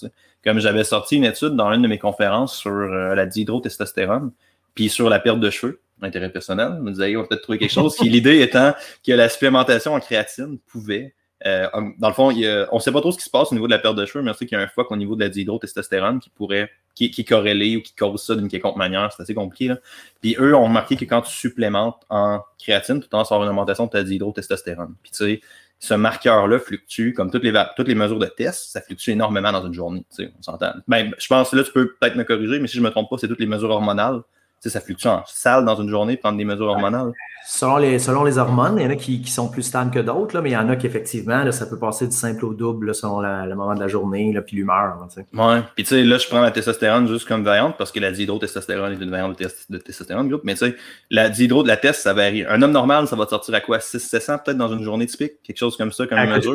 Comme 0.44 0.58
j'avais 0.58 0.84
sorti 0.84 1.16
une 1.16 1.24
étude 1.24 1.56
dans 1.56 1.72
une 1.72 1.82
de 1.82 1.88
mes 1.88 1.98
conférences 1.98 2.56
sur 2.56 2.70
euh, 2.70 3.14
la 3.14 3.26
dihydrotestostérone, 3.26 4.32
puis 4.74 4.88
sur 4.88 5.08
la 5.08 5.20
perte 5.20 5.40
de 5.40 5.50
cheveux, 5.50 5.80
intérêt 6.00 6.30
personnel. 6.30 6.76
On 6.78 6.82
me 6.82 6.90
disait, 6.90 7.16
on 7.16 7.22
va 7.22 7.28
peut-être 7.28 7.42
trouver 7.42 7.58
quelque 7.58 7.72
chose. 7.72 7.96
L'idée 8.02 8.40
étant 8.40 8.74
que 9.06 9.12
la 9.12 9.28
supplémentation 9.28 9.94
en 9.94 10.00
créatine 10.00 10.58
pouvait 10.66 11.14
euh, 11.46 11.66
dans 11.98 12.08
le 12.08 12.14
fond, 12.14 12.30
on 12.30 12.76
ne 12.76 12.80
sait 12.80 12.92
pas 12.92 13.00
trop 13.00 13.12
ce 13.12 13.18
qui 13.18 13.24
se 13.24 13.30
passe 13.30 13.50
au 13.52 13.54
niveau 13.54 13.66
de 13.66 13.72
la 13.72 13.78
perte 13.78 13.96
de 13.96 14.06
cheveux, 14.06 14.22
mais 14.22 14.30
on 14.30 14.34
sait 14.34 14.46
qu'il 14.46 14.56
y 14.56 14.60
a 14.60 14.64
un 14.64 14.68
fuck 14.68 14.90
au 14.90 14.96
niveau 14.96 15.16
de 15.16 15.20
la 15.20 15.28
dihydrotestostérone 15.28 16.20
qui 16.20 16.30
pourrait, 16.30 16.70
qui, 16.94 17.06
est 17.06 17.28
corrélé 17.28 17.76
ou 17.76 17.82
qui 17.82 17.94
cause 17.94 18.22
ça 18.22 18.34
d'une 18.34 18.48
quelconque 18.48 18.76
manière. 18.76 19.12
C'est 19.12 19.22
assez 19.22 19.34
compliqué. 19.34 19.74
Puis 20.20 20.36
eux 20.38 20.54
ont 20.54 20.64
remarqué 20.64 20.96
que 20.96 21.04
quand 21.04 21.22
tu 21.22 21.32
supplémentes 21.32 22.02
en 22.10 22.40
créatine, 22.58 23.00
tout 23.00 23.14
en 23.14 23.24
sort 23.24 23.42
une 23.42 23.48
augmentation 23.48 23.86
de 23.86 23.90
ta 23.90 24.02
dihydrotestostérone. 24.02 24.94
Puis 25.02 25.12
tu 25.12 25.18
sais, 25.18 25.40
ce 25.78 25.94
marqueur-là 25.94 26.60
fluctue, 26.60 27.12
comme 27.12 27.30
toutes 27.30 27.42
les, 27.42 27.52
toutes 27.76 27.88
les 27.88 27.96
mesures 27.96 28.20
de 28.20 28.26
test, 28.26 28.70
ça 28.70 28.80
fluctue 28.80 29.10
énormément 29.10 29.50
dans 29.50 29.66
une 29.66 29.74
journée. 29.74 30.06
Tu 30.16 30.24
sais, 30.24 30.32
on 30.38 30.42
s'entend. 30.42 30.74
Ben, 30.86 31.12
je 31.18 31.26
pense 31.26 31.50
que 31.50 31.56
là, 31.56 31.64
tu 31.64 31.72
peux 31.72 31.94
peut-être 32.00 32.14
me 32.14 32.22
corriger, 32.22 32.60
mais 32.60 32.68
si 32.68 32.76
je 32.76 32.80
ne 32.80 32.86
me 32.86 32.90
trompe 32.90 33.10
pas, 33.10 33.16
c'est 33.18 33.26
toutes 33.26 33.40
les 33.40 33.46
mesures 33.46 33.70
hormonales. 33.70 34.22
Sais, 34.62 34.70
ça 34.70 34.80
fluctue 34.80 35.08
en 35.08 35.24
salle 35.26 35.64
dans 35.64 35.74
une 35.74 35.88
journée, 35.88 36.16
prendre 36.16 36.38
des 36.38 36.44
mesures 36.44 36.68
hormonales. 36.68 37.12
Selon 37.44 37.78
les, 37.78 37.98
selon 37.98 38.22
les 38.22 38.38
hormones, 38.38 38.78
il 38.78 38.84
y 38.84 38.86
en 38.86 38.90
a 38.90 38.94
qui, 38.94 39.26
sont 39.26 39.48
plus 39.48 39.64
stables 39.64 39.90
que 39.90 39.98
d'autres, 39.98 40.40
mais 40.40 40.50
il 40.50 40.52
y 40.52 40.56
en 40.56 40.68
a 40.68 40.76
qui, 40.76 40.86
effectivement, 40.86 41.50
ça 41.50 41.66
peut 41.66 41.80
passer 41.80 42.06
du 42.06 42.14
simple 42.14 42.44
au 42.44 42.54
double 42.54 42.94
selon 42.94 43.20
le 43.20 43.54
moment 43.56 43.74
de 43.74 43.80
la 43.80 43.88
journée, 43.88 44.32
là, 44.32 44.40
puis 44.40 44.54
l'humeur. 44.54 45.04
Ouais. 45.34 45.62
Puis, 45.74 45.82
tu 45.82 45.96
sais, 45.96 46.04
là, 46.04 46.16
je 46.16 46.28
prends 46.28 46.40
la 46.40 46.52
testostérone 46.52 47.08
juste 47.08 47.26
comme 47.26 47.42
variante 47.42 47.76
parce 47.76 47.90
que 47.90 47.98
la 47.98 48.12
dihydrotestostérone 48.12 48.92
est 48.92 49.02
une 49.02 49.10
variante 49.10 49.36
de, 49.68 49.78
testostérone 49.78 50.28
groupe. 50.28 50.42
Mais, 50.44 50.54
tu 50.54 50.66
sais, 50.66 50.76
la 51.10 51.28
dihydro 51.28 51.64
de 51.64 51.68
la 51.68 51.76
test, 51.76 52.02
ça 52.02 52.12
varie. 52.12 52.44
Un 52.48 52.62
homme 52.62 52.70
normal, 52.70 53.08
ça 53.08 53.16
va 53.16 53.26
sortir 53.26 53.56
à 53.56 53.60
quoi? 53.60 53.78
600-700 53.78 54.44
peut-être 54.44 54.58
dans 54.58 54.72
une 54.72 54.84
journée 54.84 55.06
typique? 55.06 55.42
Quelque 55.42 55.58
chose 55.58 55.76
comme 55.76 55.90
ça, 55.90 56.06
comme 56.06 56.18
une 56.18 56.36
mesure? 56.36 56.54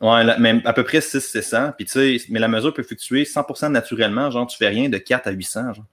Ouais, 0.00 0.24
mais 0.38 0.62
à 0.64 0.72
peu 0.72 0.84
près 0.84 1.00
600 1.00 1.72
Puis, 1.76 1.86
tu 1.86 2.18
sais, 2.18 2.24
mais 2.30 2.38
la 2.38 2.48
mesure 2.48 2.72
peut 2.72 2.84
fluctuer 2.84 3.24
100% 3.24 3.72
naturellement. 3.72 4.30
Genre, 4.30 4.46
tu 4.46 4.56
fais 4.56 4.68
rien 4.68 4.88
de 4.88 4.98
4 4.98 5.26
à 5.26 5.32
800. 5.32 5.74
Genre. 5.74 5.84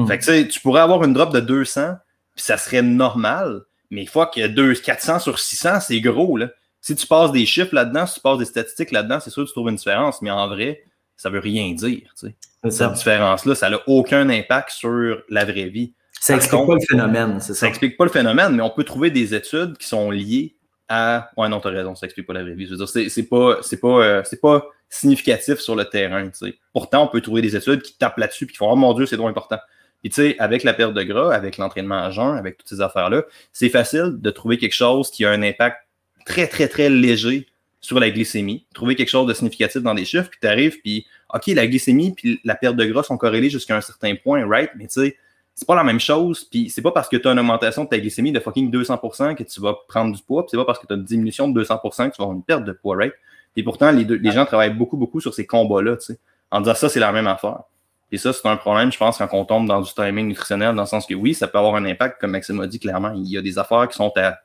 Hmm. 0.00 0.06
Fait 0.06 0.18
que, 0.18 0.24
tu 0.24 0.30
sais, 0.30 0.48
tu 0.48 0.60
pourrais 0.60 0.80
avoir 0.80 1.04
une 1.04 1.12
drop 1.12 1.32
de 1.32 1.40
200 1.40 1.94
puis 2.34 2.44
ça 2.44 2.56
serait 2.56 2.82
normal. 2.82 3.62
Mais 3.90 4.02
il 4.02 4.08
faut 4.08 4.24
que 4.26 4.46
2, 4.46 4.74
400 4.74 5.18
sur 5.18 5.38
600, 5.38 5.80
c'est 5.80 6.00
gros. 6.00 6.36
Là. 6.36 6.48
Si 6.80 6.94
tu 6.94 7.06
passes 7.06 7.32
des 7.32 7.44
chiffres 7.44 7.74
là-dedans, 7.74 8.06
si 8.06 8.14
tu 8.14 8.20
passes 8.20 8.38
des 8.38 8.44
statistiques 8.44 8.92
là-dedans, 8.92 9.18
c'est 9.20 9.30
sûr 9.30 9.42
que 9.42 9.48
tu 9.48 9.52
trouves 9.52 9.68
une 9.68 9.76
différence. 9.76 10.22
Mais 10.22 10.30
en 10.30 10.48
vrai, 10.48 10.82
ça 11.16 11.28
veut 11.28 11.40
rien 11.40 11.72
dire. 11.72 12.14
Tu 12.18 12.28
sais. 12.28 12.70
Cette 12.70 12.92
différence-là, 12.92 13.54
ça 13.54 13.68
n'a 13.68 13.80
aucun 13.86 14.28
impact 14.28 14.70
sur 14.70 15.22
la 15.28 15.44
vraie 15.44 15.68
vie. 15.68 15.92
Ça 16.20 16.34
n'explique 16.34 16.66
pas 16.66 16.74
le 16.74 16.86
phénomène, 16.86 17.40
c'est 17.40 17.54
ça. 17.54 17.60
Ça 17.60 17.66
n'explique 17.66 17.96
pas 17.96 18.04
le 18.04 18.10
phénomène, 18.10 18.54
mais 18.54 18.62
on 18.62 18.70
peut 18.70 18.84
trouver 18.84 19.10
des 19.10 19.34
études 19.34 19.78
qui 19.78 19.88
sont 19.88 20.10
liées 20.10 20.54
à. 20.88 21.30
Ouais, 21.36 21.48
non, 21.48 21.60
tu 21.60 21.68
as 21.68 21.70
raison, 21.70 21.94
ça 21.94 22.06
n'explique 22.06 22.26
pas 22.26 22.34
la 22.34 22.42
vraie 22.42 22.54
vie. 22.54 22.66
Je 22.66 22.72
veux 22.74 22.84
dire, 22.84 22.88
c'est 22.88 23.22
pas, 23.22 23.60
pas, 23.80 23.88
euh, 23.88 24.22
pas 24.42 24.66
significatif 24.90 25.58
sur 25.60 25.74
le 25.74 25.86
terrain. 25.86 26.28
Tu 26.28 26.46
sais. 26.46 26.58
Pourtant, 26.74 27.04
on 27.04 27.08
peut 27.08 27.22
trouver 27.22 27.40
des 27.40 27.56
études 27.56 27.80
qui 27.80 27.96
tapent 27.96 28.18
là-dessus 28.18 28.44
et 28.44 28.48
qui 28.48 28.56
font 28.56 28.70
Oh 28.70 28.76
mon 28.76 28.92
Dieu, 28.92 29.06
c'est 29.06 29.16
trop 29.16 29.28
important. 29.28 29.58
Puis 30.00 30.10
tu 30.10 30.14
sais, 30.14 30.36
avec 30.38 30.64
la 30.64 30.72
perte 30.72 30.94
de 30.94 31.02
gras, 31.02 31.34
avec 31.34 31.58
l'entraînement 31.58 32.02
à 32.02 32.10
jeun, 32.10 32.36
avec 32.36 32.58
toutes 32.58 32.68
ces 32.68 32.80
affaires-là, 32.80 33.24
c'est 33.52 33.68
facile 33.68 34.16
de 34.18 34.30
trouver 34.30 34.58
quelque 34.58 34.74
chose 34.74 35.10
qui 35.10 35.24
a 35.24 35.30
un 35.30 35.42
impact 35.42 35.76
très, 36.24 36.46
très, 36.46 36.68
très 36.68 36.88
léger 36.88 37.46
sur 37.80 37.98
la 37.98 38.10
glycémie, 38.10 38.66
trouver 38.74 38.94
quelque 38.94 39.08
chose 39.08 39.26
de 39.26 39.34
significatif 39.34 39.82
dans 39.82 39.94
des 39.94 40.04
chiffres, 40.04 40.28
puis 40.30 40.38
tu 40.40 40.46
arrives, 40.46 40.80
puis 40.80 41.06
OK, 41.32 41.46
la 41.48 41.66
glycémie 41.66 42.12
puis 42.12 42.40
la 42.44 42.54
perte 42.54 42.76
de 42.76 42.84
gras 42.84 43.02
sont 43.02 43.16
corrélées 43.16 43.50
jusqu'à 43.50 43.76
un 43.76 43.80
certain 43.80 44.14
point, 44.16 44.46
right? 44.46 44.70
Mais 44.76 44.86
tu 44.86 45.00
sais, 45.00 45.16
c'est 45.54 45.66
pas 45.66 45.74
la 45.74 45.84
même 45.84 46.00
chose, 46.00 46.44
puis 46.44 46.70
c'est 46.70 46.82
pas 46.82 46.92
parce 46.92 47.08
que 47.08 47.16
tu 47.16 47.28
as 47.28 47.32
une 47.32 47.38
augmentation 47.38 47.84
de 47.84 47.88
ta 47.88 47.98
glycémie 47.98 48.32
de 48.32 48.40
fucking 48.40 48.70
200% 48.70 49.34
que 49.34 49.42
tu 49.42 49.60
vas 49.60 49.76
prendre 49.88 50.14
du 50.14 50.22
poids, 50.22 50.42
puis 50.42 50.50
c'est 50.50 50.56
pas 50.56 50.64
parce 50.64 50.78
que 50.78 50.86
tu 50.86 50.92
as 50.92 50.96
une 50.96 51.04
diminution 51.04 51.48
de 51.48 51.62
200% 51.62 51.80
que 51.80 51.90
tu 51.90 51.96
vas 51.96 52.08
avoir 52.24 52.32
une 52.32 52.42
perte 52.42 52.64
de 52.64 52.72
poids, 52.72 52.96
right? 52.96 53.12
Et 53.56 53.62
pourtant, 53.62 53.90
les, 53.90 54.04
deux, 54.04 54.16
les 54.16 54.30
gens 54.30 54.46
travaillent 54.46 54.74
beaucoup, 54.74 54.96
beaucoup 54.96 55.20
sur 55.20 55.34
ces 55.34 55.46
combats-là, 55.46 55.96
tu 55.96 56.06
sais, 56.06 56.18
en 56.50 56.60
disant 56.60 56.74
ça, 56.74 56.88
c'est 56.88 57.00
la 57.00 57.12
même 57.12 57.26
affaire. 57.26 57.62
Et 58.12 58.18
ça, 58.18 58.32
c'est 58.32 58.46
un 58.46 58.56
problème, 58.56 58.90
je 58.90 58.98
pense, 58.98 59.18
quand 59.18 59.28
on 59.32 59.44
tombe 59.44 59.68
dans 59.68 59.80
du 59.80 59.92
timing 59.92 60.26
nutritionnel, 60.28 60.74
dans 60.74 60.82
le 60.82 60.88
sens 60.88 61.06
que 61.06 61.14
oui, 61.14 61.34
ça 61.34 61.46
peut 61.46 61.58
avoir 61.58 61.76
un 61.76 61.84
impact, 61.84 62.20
comme 62.20 62.32
Maxime 62.32 62.60
a 62.60 62.66
dit 62.66 62.80
clairement, 62.80 63.12
il 63.12 63.28
y 63.28 63.38
a 63.38 63.42
des 63.42 63.58
affaires 63.58 63.88
qui 63.88 63.96
sont 63.96 64.12
à 64.16 64.38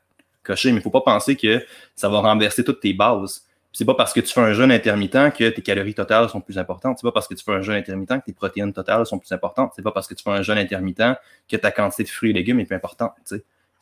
cocher, 0.43 0.69
mais 0.69 0.75
il 0.75 0.77
ne 0.77 0.83
faut 0.83 0.91
pas 0.91 1.01
penser 1.01 1.35
que 1.35 1.65
ça 1.95 2.07
va 2.07 2.19
renverser 2.19 2.63
toutes 2.63 2.79
tes 2.79 2.93
bases. 2.93 3.41
C'est 3.71 3.83
pas 3.83 3.95
parce 3.95 4.13
que 4.13 4.21
tu 4.21 4.31
fais 4.31 4.39
un 4.39 4.53
jeûne 4.53 4.71
intermittent 4.71 5.33
que 5.33 5.49
tes 5.49 5.61
calories 5.61 5.95
totales 5.95 6.29
sont 6.29 6.39
plus 6.39 6.57
importantes. 6.57 6.97
C'est 6.97 7.07
pas 7.07 7.11
parce 7.11 7.27
que 7.27 7.33
tu 7.33 7.43
fais 7.43 7.51
un 7.51 7.61
jeûne 7.61 7.75
intermittent 7.75 8.19
que 8.21 8.25
tes 8.25 8.33
protéines 8.33 8.71
totales 8.71 9.05
sont 9.05 9.19
plus 9.19 9.31
importantes. 9.33 9.73
C'est 9.75 9.81
pas 9.81 9.91
parce 9.91 10.07
que 10.07 10.13
tu 10.13 10.23
fais 10.23 10.29
un 10.29 10.43
jeûne 10.43 10.57
intermittent 10.57 11.17
que 11.49 11.57
ta 11.57 11.71
quantité 11.71 12.03
de 12.03 12.09
fruits 12.09 12.29
et 12.29 12.33
légumes 12.33 12.59
est 12.61 12.65
plus 12.65 12.75
importante 12.75 13.13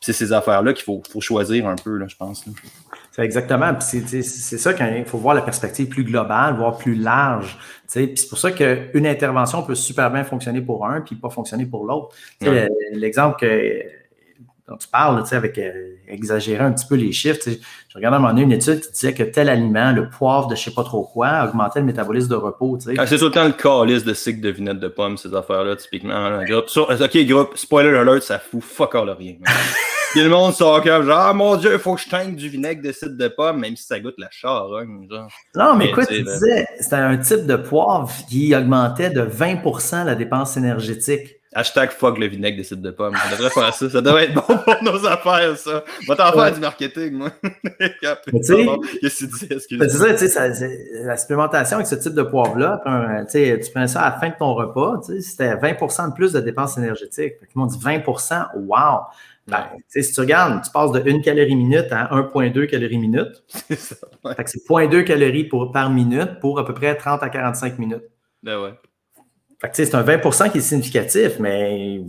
c'est 0.04 0.12
ces 0.12 0.34
affaires-là 0.34 0.74
qu'il 0.74 0.84
faut, 0.84 1.02
choisir 1.20 1.66
un 1.66 1.76
peu, 1.76 1.96
là, 1.96 2.06
je 2.06 2.16
pense. 2.16 2.44
C'est 3.10 3.22
exactement. 3.22 3.72
C'est 3.80 4.02
ça 4.28 4.74
qu'il 4.74 5.04
faut 5.06 5.16
voir 5.16 5.34
la 5.34 5.40
perspective 5.40 5.88
plus 5.88 6.04
globale, 6.04 6.56
voire 6.56 6.76
plus 6.76 6.94
large. 6.94 7.58
C'est 7.86 8.28
pour 8.28 8.38
ça 8.38 8.52
qu'une 8.52 9.06
intervention 9.06 9.62
peut 9.62 9.74
super 9.74 10.10
bien 10.10 10.24
fonctionner 10.24 10.60
pour 10.60 10.86
un, 10.86 11.00
puis 11.00 11.16
pas 11.16 11.30
fonctionner 11.30 11.64
pour 11.64 11.86
l'autre. 11.86 12.14
L'exemple 12.92 13.38
que 13.40 13.82
dont 14.68 14.76
tu 14.76 14.88
parles, 14.88 15.22
avec 15.32 15.58
euh, 15.58 15.96
exagérer 16.08 16.64
un 16.64 16.72
petit 16.72 16.86
peu 16.86 16.94
les 16.94 17.12
chiffres. 17.12 17.38
Je 17.46 17.94
regardais 17.94 18.14
à 18.14 18.18
un 18.18 18.22
moment 18.22 18.32
donné 18.32 18.44
une 18.44 18.52
étude 18.52 18.80
qui 18.80 18.92
disait 18.92 19.12
que 19.12 19.22
tel 19.22 19.50
aliment, 19.50 19.92
le 19.92 20.08
poivre 20.08 20.48
de 20.48 20.54
je 20.54 20.60
ne 20.60 20.64
sais 20.64 20.74
pas 20.74 20.84
trop 20.84 21.04
quoi, 21.04 21.44
augmentait 21.44 21.80
le 21.80 21.86
métabolisme 21.86 22.28
de 22.28 22.34
repos. 22.34 22.78
Ah, 22.96 23.06
c'est 23.06 23.18
tout 23.18 23.26
le 23.26 23.30
temps 23.30 23.44
le 23.44 23.52
calice 23.52 24.04
de 24.04 24.14
cycle 24.14 24.40
de 24.40 24.48
vinette 24.48 24.80
de 24.80 24.88
pommes, 24.88 25.18
ces 25.18 25.34
affaires-là, 25.34 25.76
typiquement. 25.76 26.38
ok, 26.38 27.26
groupe, 27.26 27.56
spoiler 27.56 27.94
alert, 27.94 28.22
ça 28.22 28.38
fout 28.38 28.62
fuck 28.62 28.94
all 28.94 29.10
rien. 29.10 29.34
Puis 30.14 30.22
le 30.22 30.28
monde 30.28 30.54
sort 30.54 30.80
comme 30.80 31.04
genre, 31.04 31.18
ah 31.18 31.32
mon 31.32 31.56
Dieu, 31.56 31.72
il 31.72 31.78
faut 31.80 31.96
que 31.96 32.00
je 32.00 32.08
teigne 32.08 32.36
du 32.36 32.48
vinaigre 32.48 32.80
de 32.80 32.92
cidre 32.92 33.16
de 33.16 33.26
pomme, 33.26 33.58
même 33.58 33.74
si 33.74 33.82
ça 33.82 33.98
goûte 33.98 34.14
la 34.16 34.28
charogne. 34.30 35.08
Genre. 35.10 35.28
Non, 35.56 35.74
mais, 35.74 35.86
écoute, 35.86 36.06
tu 36.06 36.22
disais, 36.22 36.68
c'était 36.78 36.94
un 36.94 37.16
type 37.16 37.46
de 37.46 37.56
poivre 37.56 38.08
qui 38.28 38.54
augmentait 38.54 39.10
de 39.10 39.22
20% 39.22 40.04
la 40.04 40.14
dépense 40.14 40.56
énergétique. 40.56 41.40
Hashtag 41.52 41.90
fuck 41.90 42.16
le 42.18 42.26
vinaigre 42.26 42.58
de 42.58 42.62
cidre 42.62 42.82
de 42.82 42.92
pomme. 42.92 43.16
Ça 43.16 43.34
devrait 43.34 43.50
faire 43.50 43.74
ça. 43.74 43.90
Ça 43.90 44.00
devrait 44.00 44.26
être 44.26 44.34
bon 44.34 44.56
pour 44.56 44.82
nos 44.84 45.04
affaires, 45.04 45.58
ça. 45.58 45.82
Va 46.06 46.14
t'en 46.14 46.32
faire 46.32 46.54
du 46.54 46.60
marketing, 46.60 47.12
moi. 47.14 47.30
Qu'est-ce 47.42 49.24
que 49.24 49.66
tu 49.68 49.76
dis? 49.76 49.88
C'est 49.88 49.88
ça, 49.88 50.14
tu 50.14 50.28
sais, 50.54 50.78
la 51.02 51.16
supplémentation 51.16 51.78
avec 51.78 51.88
ce 51.88 51.96
type 51.96 52.14
de 52.14 52.22
poivre-là, 52.22 52.80
tu 53.28 53.70
prends 53.74 53.88
ça 53.88 54.02
à 54.02 54.10
la 54.10 54.20
fin 54.20 54.28
de 54.28 54.34
ton 54.38 54.54
repas, 54.54 55.00
c'était 55.20 55.56
20% 55.56 56.10
de 56.10 56.14
plus 56.14 56.32
de 56.32 56.38
dépenses 56.38 56.78
énergétiques. 56.78 57.34
Ils 57.42 57.58
m'ont 57.58 57.66
dit 57.66 57.78
20% 57.78 58.46
wow! 58.54 59.00
Ben, 59.46 59.66
si 59.88 60.12
tu 60.12 60.20
regardes, 60.20 60.64
tu 60.64 60.70
passes 60.70 60.92
de 60.92 61.00
1 61.00 61.20
calorie 61.20 61.54
minute 61.54 61.86
à 61.90 62.06
1,2 62.14 62.66
calories 62.66 62.98
minute. 62.98 63.44
C'est 63.48 63.78
ça. 63.78 63.96
c'est 64.46 64.66
0,2 64.66 65.04
calories 65.04 65.44
pour, 65.44 65.70
par 65.70 65.90
minute 65.90 66.40
pour 66.40 66.58
à 66.58 66.64
peu 66.64 66.72
près 66.72 66.96
30 66.96 67.22
à 67.22 67.28
45 67.28 67.78
minutes. 67.78 68.04
Ben 68.42 68.60
ouais. 68.60 68.74
c'est 69.72 69.94
un 69.94 70.02
20% 70.02 70.50
qui 70.50 70.58
est 70.58 70.60
significatif, 70.60 71.38
mais 71.38 72.00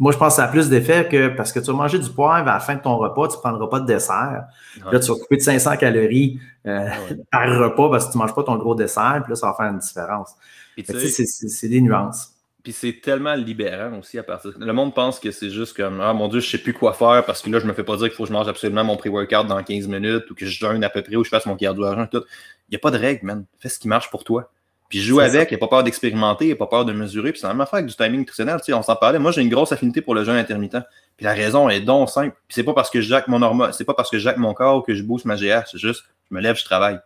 moi, 0.00 0.12
je 0.12 0.16
pense 0.16 0.32
que 0.32 0.36
ça 0.36 0.44
a 0.44 0.48
plus 0.48 0.70
d'effet 0.70 1.06
que 1.10 1.28
parce 1.28 1.52
que 1.52 1.60
tu 1.60 1.66
vas 1.66 1.74
manger 1.74 1.98
du 1.98 2.08
poivre 2.08 2.48
à 2.48 2.54
la 2.54 2.60
fin 2.60 2.74
de 2.74 2.80
ton 2.80 2.96
repas, 2.96 3.28
tu 3.28 3.36
ne 3.36 3.40
prendras 3.40 3.66
pas 3.68 3.80
de 3.80 3.86
dessert. 3.86 4.44
Là, 4.90 4.98
tu 4.98 5.12
vas 5.12 5.18
couper 5.18 5.36
de 5.36 5.42
500 5.42 5.76
calories 5.76 6.40
euh, 6.66 6.88
par 7.30 7.46
repas 7.58 7.90
parce 7.90 8.06
que 8.06 8.12
tu 8.12 8.18
ne 8.18 8.22
manges 8.22 8.34
pas 8.34 8.42
ton 8.42 8.56
gros 8.56 8.74
dessert. 8.74 9.20
Puis 9.22 9.32
là, 9.32 9.36
ça 9.36 9.48
va 9.48 9.54
faire 9.54 9.66
une 9.66 9.78
différence. 9.78 10.34
C'est 10.78 11.68
des 11.68 11.82
nuances. 11.82 12.32
Puis 12.62 12.72
c'est 12.72 13.00
tellement 13.00 13.34
libérant 13.34 13.98
aussi 13.98 14.18
à 14.18 14.22
partir. 14.22 14.52
Le 14.58 14.72
monde 14.72 14.94
pense 14.94 15.18
que 15.18 15.30
c'est 15.30 15.50
juste 15.50 15.74
comme 15.74 16.00
Ah 16.00 16.12
mon 16.12 16.28
Dieu, 16.28 16.40
je 16.40 16.50
sais 16.50 16.58
plus 16.58 16.74
quoi 16.74 16.92
faire 16.92 17.24
parce 17.24 17.40
que 17.40 17.50
là, 17.50 17.58
je 17.58 17.66
me 17.66 17.72
fais 17.72 17.84
pas 17.84 17.96
dire 17.96 18.08
qu'il 18.08 18.16
faut 18.16 18.24
que 18.24 18.28
je 18.28 18.34
mange 18.34 18.48
absolument 18.48 18.84
mon 18.84 18.96
pré-workout 18.96 19.46
dans 19.46 19.62
15 19.62 19.88
minutes 19.88 20.30
ou 20.30 20.34
que 20.34 20.44
je 20.44 20.58
jeûne 20.58 20.84
à 20.84 20.90
peu 20.90 21.02
près 21.02 21.16
ou 21.16 21.24
je 21.24 21.30
fasse 21.30 21.46
mon 21.46 21.56
cardio 21.56 21.84
à 21.84 22.06
tout. 22.06 22.24
Il 22.68 22.72
n'y 22.72 22.76
a 22.76 22.78
pas 22.78 22.90
de 22.90 22.98
règle, 22.98 23.24
man. 23.26 23.44
Fais 23.58 23.68
ce 23.68 23.78
qui 23.78 23.88
marche 23.88 24.10
pour 24.10 24.24
toi. 24.24 24.50
Puis 24.90 25.00
joue 25.00 25.20
avec, 25.20 25.52
il 25.52 25.54
a 25.54 25.58
pas 25.58 25.68
peur 25.68 25.84
d'expérimenter, 25.84 26.48
il 26.48 26.52
a 26.52 26.56
pas 26.56 26.66
peur 26.66 26.84
de 26.84 26.92
mesurer. 26.92 27.30
Puis 27.30 27.40
c'est 27.40 27.46
la 27.46 27.54
même 27.54 27.60
affaire 27.60 27.78
avec 27.78 27.86
du 27.86 27.94
timing 27.94 28.20
nutritionnel. 28.20 28.56
Tu 28.58 28.66
sais, 28.66 28.72
on 28.72 28.82
s'en 28.82 28.96
parlait. 28.96 29.20
Moi, 29.20 29.30
j'ai 29.30 29.40
une 29.40 29.48
grosse 29.48 29.70
affinité 29.70 30.00
pour 30.00 30.16
le 30.16 30.24
jeûne 30.24 30.36
intermittent. 30.36 30.82
Puis 31.16 31.24
la 31.24 31.32
raison 31.32 31.68
est 31.68 31.80
donc 31.80 32.10
simple. 32.10 32.36
Puis 32.48 32.56
c'est 32.56 32.64
pas 32.64 32.74
parce 32.74 32.90
que 32.90 33.00
je 33.00 33.08
jacque 33.08 33.28
mon 33.28 33.40
hormone, 33.40 33.72
c'est 33.72 33.84
pas 33.84 33.94
parce 33.94 34.10
que 34.10 34.18
je 34.18 34.24
jacque 34.24 34.38
mon 34.38 34.52
corps 34.52 34.84
que 34.84 34.92
je 34.92 35.04
booste 35.04 35.26
ma 35.26 35.36
GR. 35.36 35.62
C'est 35.70 35.78
juste, 35.78 36.02
je 36.28 36.34
me 36.34 36.40
lève, 36.40 36.56
je 36.56 36.64
travaille. 36.64 36.98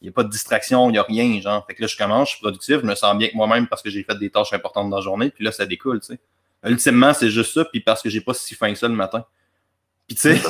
Il 0.00 0.06
n'y 0.06 0.08
a 0.08 0.12
pas 0.12 0.24
de 0.24 0.30
distraction, 0.30 0.88
il 0.88 0.92
n'y 0.92 0.98
a 0.98 1.02
rien, 1.02 1.40
genre. 1.40 1.64
Fait 1.66 1.74
que 1.74 1.82
là, 1.82 1.86
je 1.86 1.96
commence, 1.96 2.30
je 2.30 2.34
suis 2.34 2.42
productif, 2.42 2.78
je 2.80 2.86
me 2.86 2.94
sens 2.94 3.16
bien 3.18 3.28
que 3.28 3.36
moi-même 3.36 3.66
parce 3.66 3.82
que 3.82 3.90
j'ai 3.90 4.02
fait 4.02 4.18
des 4.18 4.30
tâches 4.30 4.52
importantes 4.52 4.88
dans 4.88 4.96
la 4.96 5.02
journée, 5.02 5.30
puis 5.30 5.44
là, 5.44 5.52
ça 5.52 5.66
découle, 5.66 6.00
tu 6.00 6.14
sais. 6.14 6.20
Ultimement, 6.64 7.14
c'est 7.14 7.30
juste 7.30 7.54
ça, 7.54 7.64
puis 7.64 7.80
parce 7.80 8.02
que 8.02 8.10
j'ai 8.10 8.20
pas 8.20 8.34
si 8.34 8.54
faim 8.54 8.72
que 8.72 8.78
ça 8.78 8.88
le 8.88 8.94
matin. 8.94 9.24
Puis 10.06 10.16
tu 10.16 10.36
sais, 10.36 10.40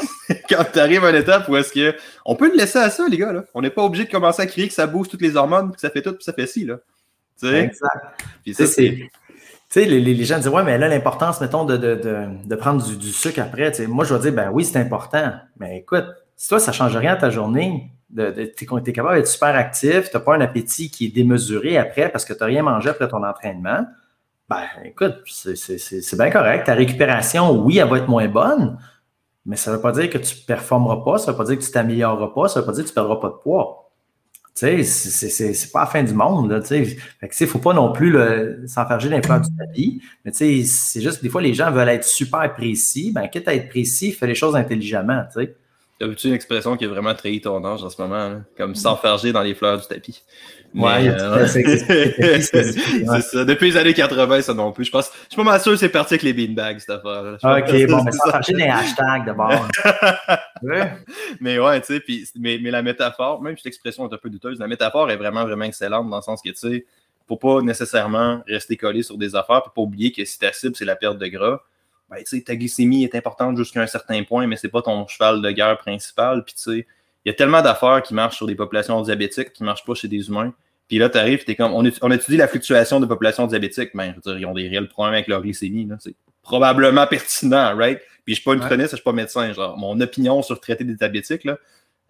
quand 0.48 0.64
tu 0.72 0.78
arrives 0.78 1.04
à 1.04 1.10
une 1.10 1.16
étape 1.16 1.48
où 1.48 1.56
est-ce 1.56 1.72
que. 1.72 1.96
On 2.24 2.34
peut 2.34 2.48
le 2.50 2.56
laisser 2.56 2.78
à 2.78 2.90
ça, 2.90 3.06
les 3.08 3.18
gars, 3.18 3.32
là. 3.32 3.44
On 3.54 3.60
n'est 3.60 3.70
pas 3.70 3.82
obligé 3.82 4.04
de 4.04 4.10
commencer 4.10 4.42
à 4.42 4.46
crier 4.46 4.68
que 4.68 4.74
ça 4.74 4.86
booste 4.86 5.10
toutes 5.10 5.22
les 5.22 5.36
hormones, 5.36 5.72
que 5.72 5.80
ça 5.80 5.90
fait 5.90 6.02
tout, 6.02 6.12
puis 6.12 6.24
ça 6.24 6.32
fait 6.32 6.46
ci, 6.46 6.64
là. 6.64 6.78
Exact. 7.42 8.22
Puis 8.42 8.54
ça, 8.54 8.66
c'est. 8.66 8.90
Tu 8.92 9.80
sais, 9.80 9.84
les, 9.84 10.00
les, 10.00 10.24
gens 10.24 10.38
disent, 10.38 10.48
ouais, 10.48 10.64
mais 10.64 10.78
là, 10.78 10.88
l'importance, 10.88 11.40
mettons, 11.40 11.64
de, 11.64 11.76
de, 11.76 11.94
de, 11.94 12.26
de 12.44 12.54
prendre 12.56 12.84
du, 12.84 12.96
du, 12.96 13.12
sucre 13.12 13.40
après, 13.40 13.72
moi, 13.86 14.04
je 14.04 14.12
vais 14.12 14.20
dire, 14.20 14.32
ben 14.32 14.50
oui, 14.50 14.64
c'est 14.64 14.78
important. 14.78 15.32
Mais 15.58 15.78
écoute, 15.78 16.06
si 16.36 16.48
toi, 16.48 16.58
ça 16.58 16.72
ne 16.72 16.76
change 16.76 16.96
rien 16.96 17.12
à 17.12 17.16
ta 17.16 17.30
journée, 17.30 17.92
tu 18.14 18.22
es, 18.22 18.92
capable 18.92 19.16
d'être 19.16 19.28
super 19.28 19.54
actif, 19.54 20.10
tu 20.10 20.16
n'as 20.16 20.20
pas 20.20 20.36
un 20.36 20.40
appétit 20.40 20.90
qui 20.90 21.06
est 21.06 21.10
démesuré 21.10 21.76
après 21.76 22.08
parce 22.10 22.24
que 22.24 22.32
tu 22.32 22.40
n'as 22.40 22.46
rien 22.46 22.62
mangé 22.62 22.90
après 22.90 23.08
ton 23.08 23.24
entraînement, 23.24 23.86
ben 24.48 24.62
écoute, 24.84 25.18
c'est 25.26 26.16
bien 26.16 26.30
correct. 26.30 26.64
Ta 26.64 26.74
récupération, 26.74 27.52
oui, 27.52 27.78
elle 27.78 27.88
va 27.88 27.98
être 27.98 28.08
moins 28.08 28.26
bonne, 28.26 28.78
mais 29.46 29.56
ça 29.56 29.70
ne 29.70 29.76
veut 29.76 29.82
pas 29.82 29.92
dire 29.92 30.10
que 30.10 30.18
tu 30.18 30.34
ne 30.34 30.40
performeras 30.46 31.04
pas, 31.04 31.18
ça 31.18 31.26
ne 31.26 31.32
veut 31.32 31.38
pas 31.38 31.44
dire 31.44 31.58
que 31.58 31.64
tu 31.64 31.70
t'amélioreras 31.70 32.34
pas, 32.34 32.48
ça 32.48 32.58
ne 32.58 32.64
veut 32.64 32.66
pas 32.66 32.72
dire 32.74 32.84
que 32.84 32.88
tu 32.88 32.92
ne 32.92 32.94
perdras 32.94 33.16
pas 33.16 33.28
de 33.28 33.40
poids. 33.42 33.90
Tu 34.56 34.84
sais, 34.84 35.50
c'est 35.50 35.72
pas 35.72 35.80
la 35.80 35.86
fin 35.86 36.02
du 36.02 36.12
monde. 36.12 36.60
Tu 36.62 36.66
sais. 36.66 36.98
il 37.22 37.44
ne 37.44 37.46
faut 37.46 37.60
pas 37.60 37.72
non 37.72 37.92
plus 37.92 38.16
s'enferger 38.66 39.08
dans 39.08 39.16
les 39.16 39.22
fleurs 39.22 39.40
du 39.40 39.48
tapis. 39.56 40.02
Mais 40.24 40.32
tu 40.32 40.38
sais, 40.38 40.64
c'est 40.64 41.00
juste 41.00 41.18
que 41.18 41.22
des 41.22 41.28
fois, 41.28 41.40
les 41.40 41.54
gens 41.54 41.70
veulent 41.70 41.88
être 41.88 42.04
super 42.04 42.52
précis. 42.52 43.12
Ben, 43.12 43.28
quitte 43.28 43.46
à 43.48 43.54
être 43.54 43.68
précis, 43.68 44.12
fais 44.12 44.26
les 44.26 44.34
choses 44.34 44.56
intelligemment. 44.56 45.22
Tu 45.32 45.44
sais. 45.44 45.56
As-tu 46.00 46.28
une 46.28 46.34
expression 46.34 46.76
qui 46.76 46.86
a 46.86 46.88
vraiment 46.88 47.14
trahi 47.14 47.40
ton 47.40 47.62
âge 47.64 47.84
en 47.84 47.90
ce 47.90 48.00
moment? 48.00 48.40
Comme 48.56 48.74
s'enferger 48.74 49.32
dans 49.32 49.42
les 49.42 49.54
fleurs 49.54 49.78
du 49.78 49.86
tapis. 49.86 50.22
Ouais, 50.74 51.08
euh, 51.08 51.46
c'est 51.46 51.78
ça. 53.20 53.44
Depuis 53.44 53.72
les 53.72 53.76
années 53.76 53.92
80, 53.92 54.42
ça 54.42 54.54
non 54.54 54.72
plus. 54.72 54.84
Je 54.84 54.90
pense, 54.90 55.10
je 55.24 55.34
suis 55.34 55.36
pas 55.36 55.42
mal 55.42 55.60
sûr 55.60 55.72
que 55.72 55.78
c'est 55.78 55.88
parti 55.88 56.14
avec 56.14 56.22
les 56.22 56.32
beanbags, 56.32 56.78
cette 56.78 56.90
affaire. 56.90 57.38
Ok, 57.42 57.86
bon, 57.88 58.04
mais 58.04 58.12
s'enferger 58.12 58.52
dans 58.52 58.58
les 58.58 58.68
hashtags 58.68 59.26
d'abord. 59.26 59.68
Mais 61.40 61.58
ouais, 61.58 61.80
tu 61.80 61.98
sais, 61.98 62.32
mais, 62.38 62.58
mais 62.62 62.70
la 62.70 62.82
métaphore, 62.82 63.42
même 63.42 63.56
si 63.56 63.64
l'expression 63.64 64.08
est 64.08 64.14
un 64.14 64.18
peu 64.18 64.30
douteuse, 64.30 64.58
la 64.58 64.66
métaphore 64.66 65.10
est 65.10 65.16
vraiment, 65.16 65.44
vraiment 65.44 65.64
excellente 65.64 66.08
dans 66.08 66.16
le 66.16 66.22
sens 66.22 66.40
que, 66.42 66.50
tu 66.50 66.56
sais, 66.56 66.86
faut 67.26 67.36
pas 67.36 67.62
nécessairement 67.62 68.42
rester 68.46 68.76
collé 68.76 69.02
sur 69.02 69.16
des 69.16 69.34
affaires, 69.36 69.62
pour 69.62 69.72
pas 69.72 69.82
oublier 69.82 70.12
que 70.12 70.24
si 70.24 70.38
ta 70.38 70.52
cible, 70.52 70.76
c'est 70.76 70.84
la 70.84 70.96
perte 70.96 71.18
de 71.18 71.26
gras, 71.28 71.60
ben, 72.10 72.18
tu 72.18 72.36
sais, 72.36 72.42
ta 72.42 72.56
glycémie 72.56 73.04
est 73.04 73.14
importante 73.14 73.56
jusqu'à 73.56 73.80
un 73.80 73.86
certain 73.86 74.22
point, 74.24 74.46
mais 74.46 74.56
c'est 74.56 74.68
pas 74.68 74.82
ton 74.82 75.06
cheval 75.06 75.40
de 75.40 75.50
guerre 75.50 75.78
principal. 75.78 76.44
Puis, 76.44 76.54
tu 76.54 76.62
sais, 76.62 76.86
il 77.24 77.28
y 77.28 77.30
a 77.30 77.34
tellement 77.34 77.62
d'affaires 77.62 78.02
qui 78.02 78.14
marchent 78.14 78.36
sur 78.36 78.46
des 78.46 78.54
populations 78.54 79.00
diabétiques 79.02 79.52
qui 79.52 79.62
ne 79.62 79.66
marchent 79.66 79.84
pas 79.84 79.94
chez 79.94 80.08
des 80.08 80.28
humains. 80.28 80.52
Puis 80.88 80.98
là, 80.98 81.08
tu 81.08 81.18
arrives, 81.18 81.44
es 81.46 81.54
comme, 81.54 81.72
on, 81.72 81.88
on, 82.02 82.10
étudie 82.10 82.36
la 82.36 82.48
fluctuation 82.48 82.98
de 82.98 83.06
populations 83.06 83.46
diabétiques. 83.46 83.90
Ben, 83.94 84.10
je 84.10 84.16
veux 84.16 84.34
dire, 84.34 84.40
ils 84.40 84.46
ont 84.46 84.54
des 84.54 84.68
réels 84.68 84.88
problèmes 84.88 85.14
avec 85.14 85.28
leur 85.28 85.40
glycémie. 85.40 85.88
C'est 86.00 86.16
probablement 86.42 87.06
pertinent, 87.10 87.76
right? 87.76 88.00
Puis 88.24 88.34
je 88.34 88.40
suis 88.40 88.44
pas 88.44 88.54
une 88.54 88.60
ouais. 88.60 88.88
je 88.88 88.96
suis 88.96 89.02
pas 89.02 89.12
médecin. 89.12 89.52
Genre, 89.52 89.78
mon 89.78 90.00
opinion 90.00 90.42
sur 90.42 90.60
traiter 90.60 90.82
des 90.82 90.94
diabétiques, 90.94 91.44
là, 91.44 91.58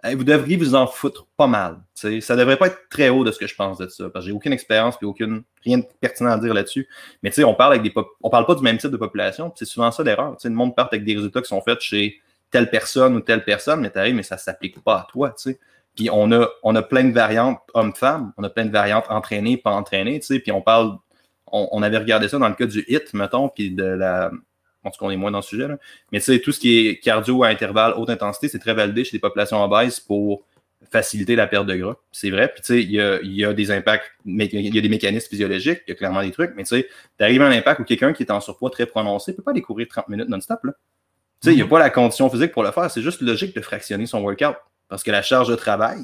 vous 0.05 0.25
devriez 0.25 0.57
vous 0.57 0.75
en 0.75 0.87
foutre 0.87 1.27
pas 1.37 1.47
mal. 1.47 1.79
Ça 1.95 2.09
Ça 2.21 2.37
devrait 2.37 2.57
pas 2.57 2.69
être 2.69 2.89
très 2.89 3.09
haut 3.09 3.25
de 3.25 3.33
ce 3.33 3.39
que 3.39 3.47
je 3.47 3.55
pense 3.55 3.79
de 3.79 3.87
ça, 3.89 4.09
parce 4.11 4.25
que 4.25 4.31
j'ai 4.31 4.35
aucune 4.35 4.53
expérience 4.53 4.97
et 5.03 5.05
aucune 5.05 5.43
rien 5.65 5.79
de 5.79 5.85
pertinent 6.01 6.31
à 6.31 6.39
dire 6.39 6.55
là-dessus. 6.55 6.89
Mais 7.23 7.33
on 7.45 7.55
parle 7.55 7.75
avec 7.75 7.83
des 7.83 7.93
on 8.23 8.31
parle 8.31 8.47
pas 8.47 8.55
du 8.55 8.63
même 8.63 8.79
type 8.79 8.91
de 8.91 8.97
population, 8.97 9.53
c'est 9.57 9.65
souvent 9.65 9.91
ça 9.91 10.03
l'erreur. 10.03 10.37
Le 10.43 10.51
monde 10.51 10.75
part 10.75 10.89
avec 10.91 11.05
des 11.05 11.15
résultats 11.15 11.43
qui 11.43 11.49
sont 11.49 11.61
faits 11.61 11.81
chez 11.81 12.21
telle 12.51 12.71
personne 12.71 13.15
ou 13.17 13.21
telle 13.21 13.45
personne, 13.45 13.81
mais 13.81 13.91
t'arrives, 13.91 14.15
mais 14.15 14.23
ça 14.23 14.39
s'applique 14.39 14.83
pas 14.83 15.01
à 15.01 15.07
toi. 15.11 15.33
sais. 15.37 15.59
Puis 15.95 16.09
on 16.11 16.33
a, 16.33 16.49
on 16.63 16.75
a 16.77 16.83
plein 16.83 17.05
de 17.05 17.13
variantes 17.13 17.61
hommes-femmes, 17.75 18.33
on 18.37 18.45
a 18.45 18.51
plein 18.51 18.65
de 18.65 18.71
variantes 18.71 19.05
entraînées, 19.09 19.57
pas 19.57 19.73
entraînées, 19.73 20.21
puis 20.21 20.53
on 20.53 20.63
parle, 20.63 20.97
on, 21.47 21.69
on, 21.73 21.83
avait 21.83 21.99
regardé 21.99 22.29
ça 22.29 22.39
dans 22.39 22.49
le 22.49 22.55
cas 22.55 22.67
du 22.67 22.85
HIT, 22.89 23.13
mettons, 23.15 23.49
puis 23.49 23.73
de 23.73 23.85
la, 23.85 24.31
pense 24.83 24.97
qu'on 24.97 25.11
est 25.11 25.17
moins 25.17 25.31
dans 25.31 25.39
le 25.39 25.45
sujet, 25.45 25.69
là. 25.69 25.79
mais 26.13 26.21
tu 26.21 26.27
sais, 26.27 26.39
tout 26.41 26.53
ce 26.53 26.61
qui 26.61 26.87
est 26.87 26.99
cardio 26.99 27.45
à 27.45 27.49
intervalle, 27.49 27.95
haute 27.97 28.11
intensité, 28.11 28.49
c'est 28.49 28.59
très 28.59 28.75
validé 28.75 29.05
chez 29.05 29.17
des 29.17 29.21
populations 29.21 29.63
obèses 29.63 30.01
pour 30.01 30.45
faciliter 30.91 31.37
la 31.37 31.47
perte 31.47 31.67
de 31.67 31.77
gras. 31.77 31.97
C'est 32.11 32.31
vrai. 32.31 32.49
Puis 32.49 32.63
tu 32.63 32.67
sais, 32.67 32.83
il 32.83 32.91
y 32.91 33.01
a, 33.01 33.21
y 33.23 33.45
a, 33.45 33.53
des 33.53 33.71
impacts, 33.71 34.11
il 34.25 34.75
y 34.75 34.79
a 34.79 34.81
des 34.81 34.89
mécanismes 34.89 35.29
physiologiques, 35.29 35.83
il 35.87 35.91
y 35.91 35.93
a 35.93 35.95
clairement 35.95 36.23
des 36.23 36.31
trucs, 36.31 36.53
mais 36.57 36.65
tu 36.65 36.77
sais, 36.77 36.89
t'arrives 37.19 37.43
à 37.43 37.47
un 37.47 37.53
impact 37.53 37.81
où 37.81 37.85
quelqu'un 37.85 38.13
qui 38.13 38.23
est 38.23 38.33
en 38.33 38.41
surpoids 38.41 38.71
très 38.71 38.87
prononcé 38.87 39.33
ne 39.33 39.37
peut 39.37 39.43
pas 39.43 39.51
aller 39.51 39.63
courir 39.63 39.87
30 39.89 40.09
minutes 40.09 40.29
non-stop. 40.29 40.61
Tu 40.63 40.71
sais, 41.41 41.53
il 41.53 41.57
n'y 41.57 41.63
a 41.63 41.65
mm-hmm. 41.65 41.69
pas 41.69 41.79
la 41.79 41.91
condition 41.91 42.29
physique 42.29 42.53
pour 42.53 42.63
le 42.63 42.71
faire. 42.71 42.91
C'est 42.91 43.03
juste 43.03 43.21
logique 43.21 43.55
de 43.55 43.61
fractionner 43.61 44.07
son 44.07 44.21
workout. 44.23 44.57
Parce 44.89 45.03
que 45.03 45.11
la 45.11 45.23
charge 45.23 45.49
de 45.49 45.55
travail 45.55 46.01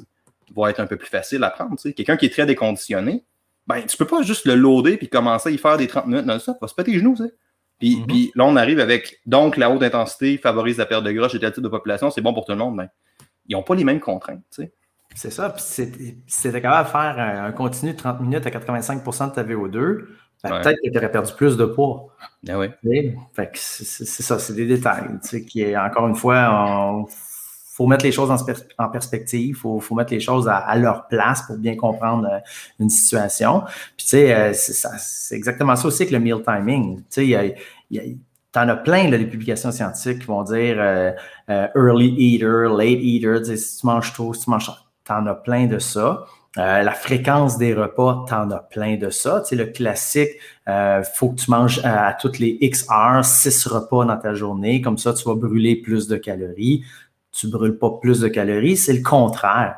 va 0.55 0.71
être 0.71 0.81
un 0.81 0.87
peu 0.87 0.97
plus 0.97 1.09
facile 1.09 1.43
à 1.43 1.51
prendre. 1.51 1.77
Quelqu'un 1.93 2.17
qui 2.17 2.27
est 2.27 2.31
très 2.31 2.47
déconditionné, 2.47 3.25
ben, 3.67 3.83
tu 3.85 3.97
peux 3.97 4.07
pas 4.07 4.23
juste 4.23 4.47
le 4.47 4.55
loader 4.55 4.97
puis 4.97 5.09
commencer 5.09 5.49
à 5.49 5.53
y 5.53 5.59
faire 5.59 5.77
des 5.77 5.89
30 5.89 6.07
minutes 6.07 6.27
non-stop. 6.27 6.59
Va 6.61 6.69
se 6.69 6.75
péter 6.75 6.93
les 6.93 7.01
genoux, 7.01 7.17
tu 7.17 7.25
puis, 7.79 7.97
mhm. 7.97 8.07
puis, 8.07 8.33
là, 8.35 8.45
on 8.45 8.57
arrive 8.57 8.81
avec 8.81 9.21
donc 9.27 9.57
la 9.57 9.71
haute 9.71 9.83
intensité 9.83 10.39
favorise 10.39 10.79
la 10.79 10.87
perte 10.87 11.05
de 11.05 11.13
gras 11.13 11.29
chez 11.29 11.39
tel 11.39 11.53
type 11.53 11.63
de 11.63 11.69
population, 11.69 12.11
c'est 12.11 12.21
bon 12.21 12.33
pour 12.33 12.45
tout 12.45 12.53
le 12.53 12.59
monde, 12.59 12.77
mais 12.77 12.89
ils 13.49 13.55
n'ont 13.55 13.63
pas 13.63 13.75
les 13.75 13.85
mêmes 13.85 14.01
contraintes. 14.01 14.43
Tu 14.51 14.63
sais. 14.63 14.73
C'est 15.15 15.31
ça. 15.31 15.51
Puis 15.51 15.63
si 15.63 16.53
tu 16.53 16.61
capable 16.61 16.87
de 16.87 16.91
faire 16.91 17.19
un, 17.19 17.53
continu 17.53 17.93
de 17.93 17.97
30 17.97 18.21
minutes 18.21 18.47
à 18.47 18.51
85% 18.51 19.31
de 19.31 19.35
ta 19.35 19.45
VO2, 19.45 20.05
ben, 20.45 20.61
peut-être 20.61 20.79
que 20.83 20.91
tu 20.91 20.99
aurais 20.99 21.11
perdu 21.11 21.33
plus 21.35 21.57
de 21.57 21.65
poids. 21.65 22.09
Ah 22.49 22.59
oui. 22.59 22.69
Fait 23.35 23.51
c'est 23.55 24.23
ça, 24.23 24.39
c'est 24.39 24.55
des 24.55 24.67
détails. 24.67 25.09
Tu 25.23 25.29
sais, 25.29 25.45
qui 25.45 25.63
est, 25.63 25.77
encore 25.77 26.07
une 26.07 26.15
fois, 26.15 26.93
on 26.93 27.07
faut 27.77 27.87
mettre 27.87 28.07
les 28.07 28.13
choses 28.13 28.31
en, 28.31 28.89
perspective, 28.89 29.55
faut, 29.55 29.81
faut, 29.81 29.95
mettre 29.95 30.11
les 30.11 30.21
choses 30.21 30.49
à, 30.49 30.75
leur 30.77 31.09
place 31.09 31.43
pour 31.43 31.59
bien 31.59 31.77
comprendre 31.77 32.27
euh, 32.27 32.39
une 32.81 32.89
situation. 32.89 33.65
Puis, 33.99 34.07
tu 34.07 34.09
sais, 34.09 34.35
euh, 34.35 34.53
c'est 34.55 35.35
exactement 35.35 35.77
ça 35.77 35.87
aussi 35.87 36.05
avec 36.05 36.13
le 36.13 36.19
meal 36.19 36.43
timing. 36.43 37.01
Tu 37.01 37.05
sais, 37.11 37.55
il 37.91 38.19
en 38.57 38.69
as 38.71 38.77
plein, 38.77 39.11
là, 39.11 39.19
des 39.19 39.27
publications 39.27 39.73
scientifiques 39.73 40.21
qui 40.21 40.27
vont 40.27 40.43
dire 40.43 40.77
euh, 40.79 41.13
early 41.49 42.15
eater, 42.17 42.67
late 42.75 42.99
eater, 43.03 43.45
si 43.45 43.81
tu 43.81 43.87
manges 43.87 44.15
tôt, 44.15 44.33
si 44.33 44.45
tu 44.45 44.51
manges 44.51 44.71
en 45.11 45.27
as 45.27 45.35
plein 45.35 45.67
de 45.67 45.79
ça. 45.79 46.25
la 46.57 46.93
fréquence 46.93 47.59
des 47.59 47.75
repas, 47.75 48.25
tu 48.27 48.33
en 48.33 48.51
as 48.53 48.61
plein 48.61 48.97
de 48.97 49.11
ça. 49.11 49.43
Tu 49.43 49.49
sais, 49.49 49.57
le 49.57 49.67
classique, 49.67 50.31
il 50.67 51.03
faut 51.15 51.29
que 51.29 51.37
tu 51.37 51.51
manges 51.51 51.81
à 51.85 52.17
toutes 52.19 52.39
les 52.39 52.57
X 52.63 52.87
heures, 52.91 53.23
six 53.23 53.67
repas 53.67 54.07
dans 54.07 54.17
ta 54.17 54.33
journée. 54.33 54.81
Comme 54.81 54.97
ça, 54.97 55.13
tu 55.13 55.25
vas 55.29 55.35
brûler 55.35 55.77
plus 55.77 56.09
de 56.09 56.17
calories 56.17 56.83
tu 57.37 57.49
brûles 57.49 57.79
pas 57.79 57.91
plus 58.01 58.21
de 58.21 58.29
calories. 58.29 58.77
C'est 58.77 58.93
le 58.93 59.03
contraire. 59.03 59.77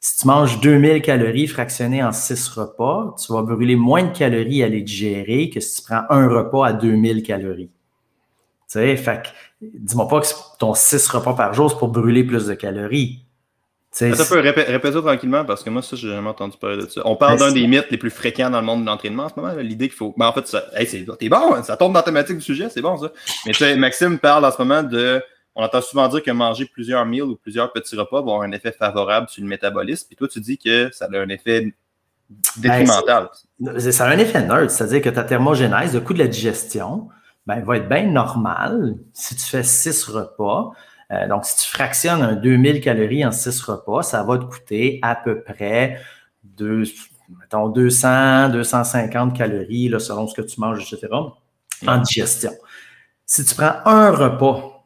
Si 0.00 0.18
tu 0.18 0.26
manges 0.26 0.60
2000 0.60 1.02
calories 1.02 1.48
fractionnées 1.48 2.02
en 2.04 2.12
6 2.12 2.48
repas, 2.48 3.16
tu 3.24 3.32
vas 3.32 3.42
brûler 3.42 3.76
moins 3.76 4.04
de 4.04 4.16
calories 4.16 4.62
à 4.62 4.68
les 4.68 4.82
digérer 4.82 5.50
que 5.50 5.60
si 5.60 5.82
tu 5.82 5.88
prends 5.88 6.04
un 6.10 6.28
repas 6.28 6.66
à 6.66 6.72
2000 6.72 7.22
calories. 7.22 7.70
Tu 8.70 8.80
sais, 8.80 8.96
fait 8.96 9.22
dis-moi 9.60 10.06
pas 10.06 10.20
que 10.20 10.26
ton 10.58 10.74
6 10.74 11.08
repas 11.08 11.34
par 11.34 11.54
jour, 11.54 11.70
c'est 11.70 11.78
pour 11.78 11.88
brûler 11.88 12.22
plus 12.22 12.46
de 12.46 12.54
calories. 12.54 13.24
Ça 13.90 14.24
peut 14.28 14.38
répéter 14.38 15.00
tranquillement 15.00 15.44
parce 15.44 15.64
que 15.64 15.70
moi, 15.70 15.82
ça, 15.82 15.96
j'ai 15.96 16.08
jamais 16.08 16.28
entendu 16.28 16.56
parler 16.56 16.84
de 16.84 16.88
ça. 16.88 17.00
On 17.04 17.16
parle 17.16 17.38
d'un 17.38 17.52
des 17.52 17.66
mythes 17.66 17.90
les 17.90 17.96
plus 17.96 18.10
fréquents 18.10 18.50
dans 18.50 18.60
le 18.60 18.66
monde 18.66 18.82
de 18.82 18.86
l'entraînement 18.86 19.24
en 19.24 19.28
ce 19.28 19.40
moment. 19.40 19.52
L'idée 19.56 19.88
qu'il 19.88 19.96
faut. 19.96 20.14
Mais 20.16 20.24
ben, 20.24 20.28
en 20.28 20.32
fait, 20.32 20.46
ça... 20.46 20.62
t'es 21.18 21.28
bon, 21.28 21.54
hein, 21.54 21.62
ça 21.62 21.76
tombe 21.76 21.92
dans 21.92 22.00
la 22.00 22.04
thématique 22.04 22.36
du 22.36 22.42
sujet, 22.42 22.68
c'est 22.70 22.82
bon 22.82 22.96
ça. 22.98 23.10
Mais 23.46 23.52
tu 23.52 23.58
sais, 23.58 23.74
Maxime 23.76 24.18
parle 24.18 24.44
en 24.44 24.52
ce 24.52 24.58
moment 24.58 24.82
de 24.82 25.20
on 25.58 25.64
entend 25.64 25.80
souvent 25.80 26.06
dire 26.06 26.22
que 26.22 26.30
manger 26.30 26.66
plusieurs 26.66 27.04
meals 27.04 27.24
ou 27.24 27.34
plusieurs 27.34 27.72
petits 27.72 27.96
repas 27.96 28.18
va 28.18 28.30
avoir 28.30 28.42
un 28.42 28.52
effet 28.52 28.70
favorable 28.70 29.28
sur 29.28 29.42
le 29.42 29.48
métabolisme. 29.48 30.06
Puis 30.06 30.14
toi, 30.14 30.28
tu 30.28 30.40
dis 30.40 30.56
que 30.56 30.88
ça 30.92 31.08
a 31.12 31.18
un 31.18 31.28
effet 31.30 31.74
détrimental. 32.56 33.28
Ben, 33.58 33.80
ça 33.80 34.06
a 34.06 34.10
un 34.10 34.18
effet 34.18 34.46
neutre, 34.46 34.70
c'est-à-dire 34.70 35.02
que 35.02 35.08
ta 35.08 35.24
thermogénèse, 35.24 35.94
le 35.94 36.00
coût 36.00 36.14
de 36.14 36.20
la 36.20 36.28
digestion, 36.28 37.08
ben, 37.44 37.60
va 37.64 37.76
être 37.76 37.88
bien 37.88 38.06
normal 38.06 38.98
si 39.12 39.34
tu 39.34 39.42
fais 39.42 39.64
six 39.64 40.04
repas. 40.04 40.70
Euh, 41.10 41.26
donc, 41.26 41.44
si 41.44 41.64
tu 41.64 41.72
fractionnes 41.72 42.22
un 42.22 42.34
2000 42.36 42.80
calories 42.80 43.26
en 43.26 43.32
six 43.32 43.60
repas, 43.60 44.02
ça 44.02 44.22
va 44.22 44.38
te 44.38 44.44
coûter 44.44 45.00
à 45.02 45.16
peu 45.16 45.42
près 45.42 46.00
deux, 46.44 46.84
mettons 47.40 47.68
200, 47.68 48.50
250 48.50 49.36
calories 49.36 49.88
là, 49.88 49.98
selon 49.98 50.28
ce 50.28 50.40
que 50.40 50.46
tu 50.46 50.60
manges, 50.60 50.80
etc., 50.80 51.12
en 51.84 51.98
digestion. 51.98 52.52
Si 53.26 53.44
tu 53.44 53.56
prends 53.56 53.74
un 53.86 54.12
repas 54.12 54.77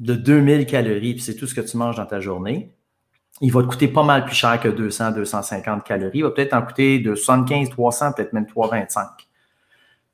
de 0.00 0.14
2000 0.14 0.66
calories, 0.66 1.14
puis 1.14 1.22
c'est 1.22 1.34
tout 1.34 1.46
ce 1.46 1.54
que 1.54 1.60
tu 1.60 1.76
manges 1.76 1.96
dans 1.96 2.06
ta 2.06 2.20
journée, 2.20 2.74
il 3.40 3.52
va 3.52 3.62
te 3.62 3.66
coûter 3.66 3.88
pas 3.88 4.04
mal 4.04 4.24
plus 4.24 4.34
cher 4.34 4.60
que 4.60 4.68
200, 4.68 5.12
250 5.12 5.84
calories. 5.84 6.18
Il 6.18 6.22
va 6.22 6.30
peut-être 6.30 6.54
en 6.54 6.62
coûter 6.62 7.00
de 7.00 7.14
75, 7.14 7.70
300, 7.70 8.12
peut-être 8.12 8.32
même 8.32 8.46
325. 8.46 9.08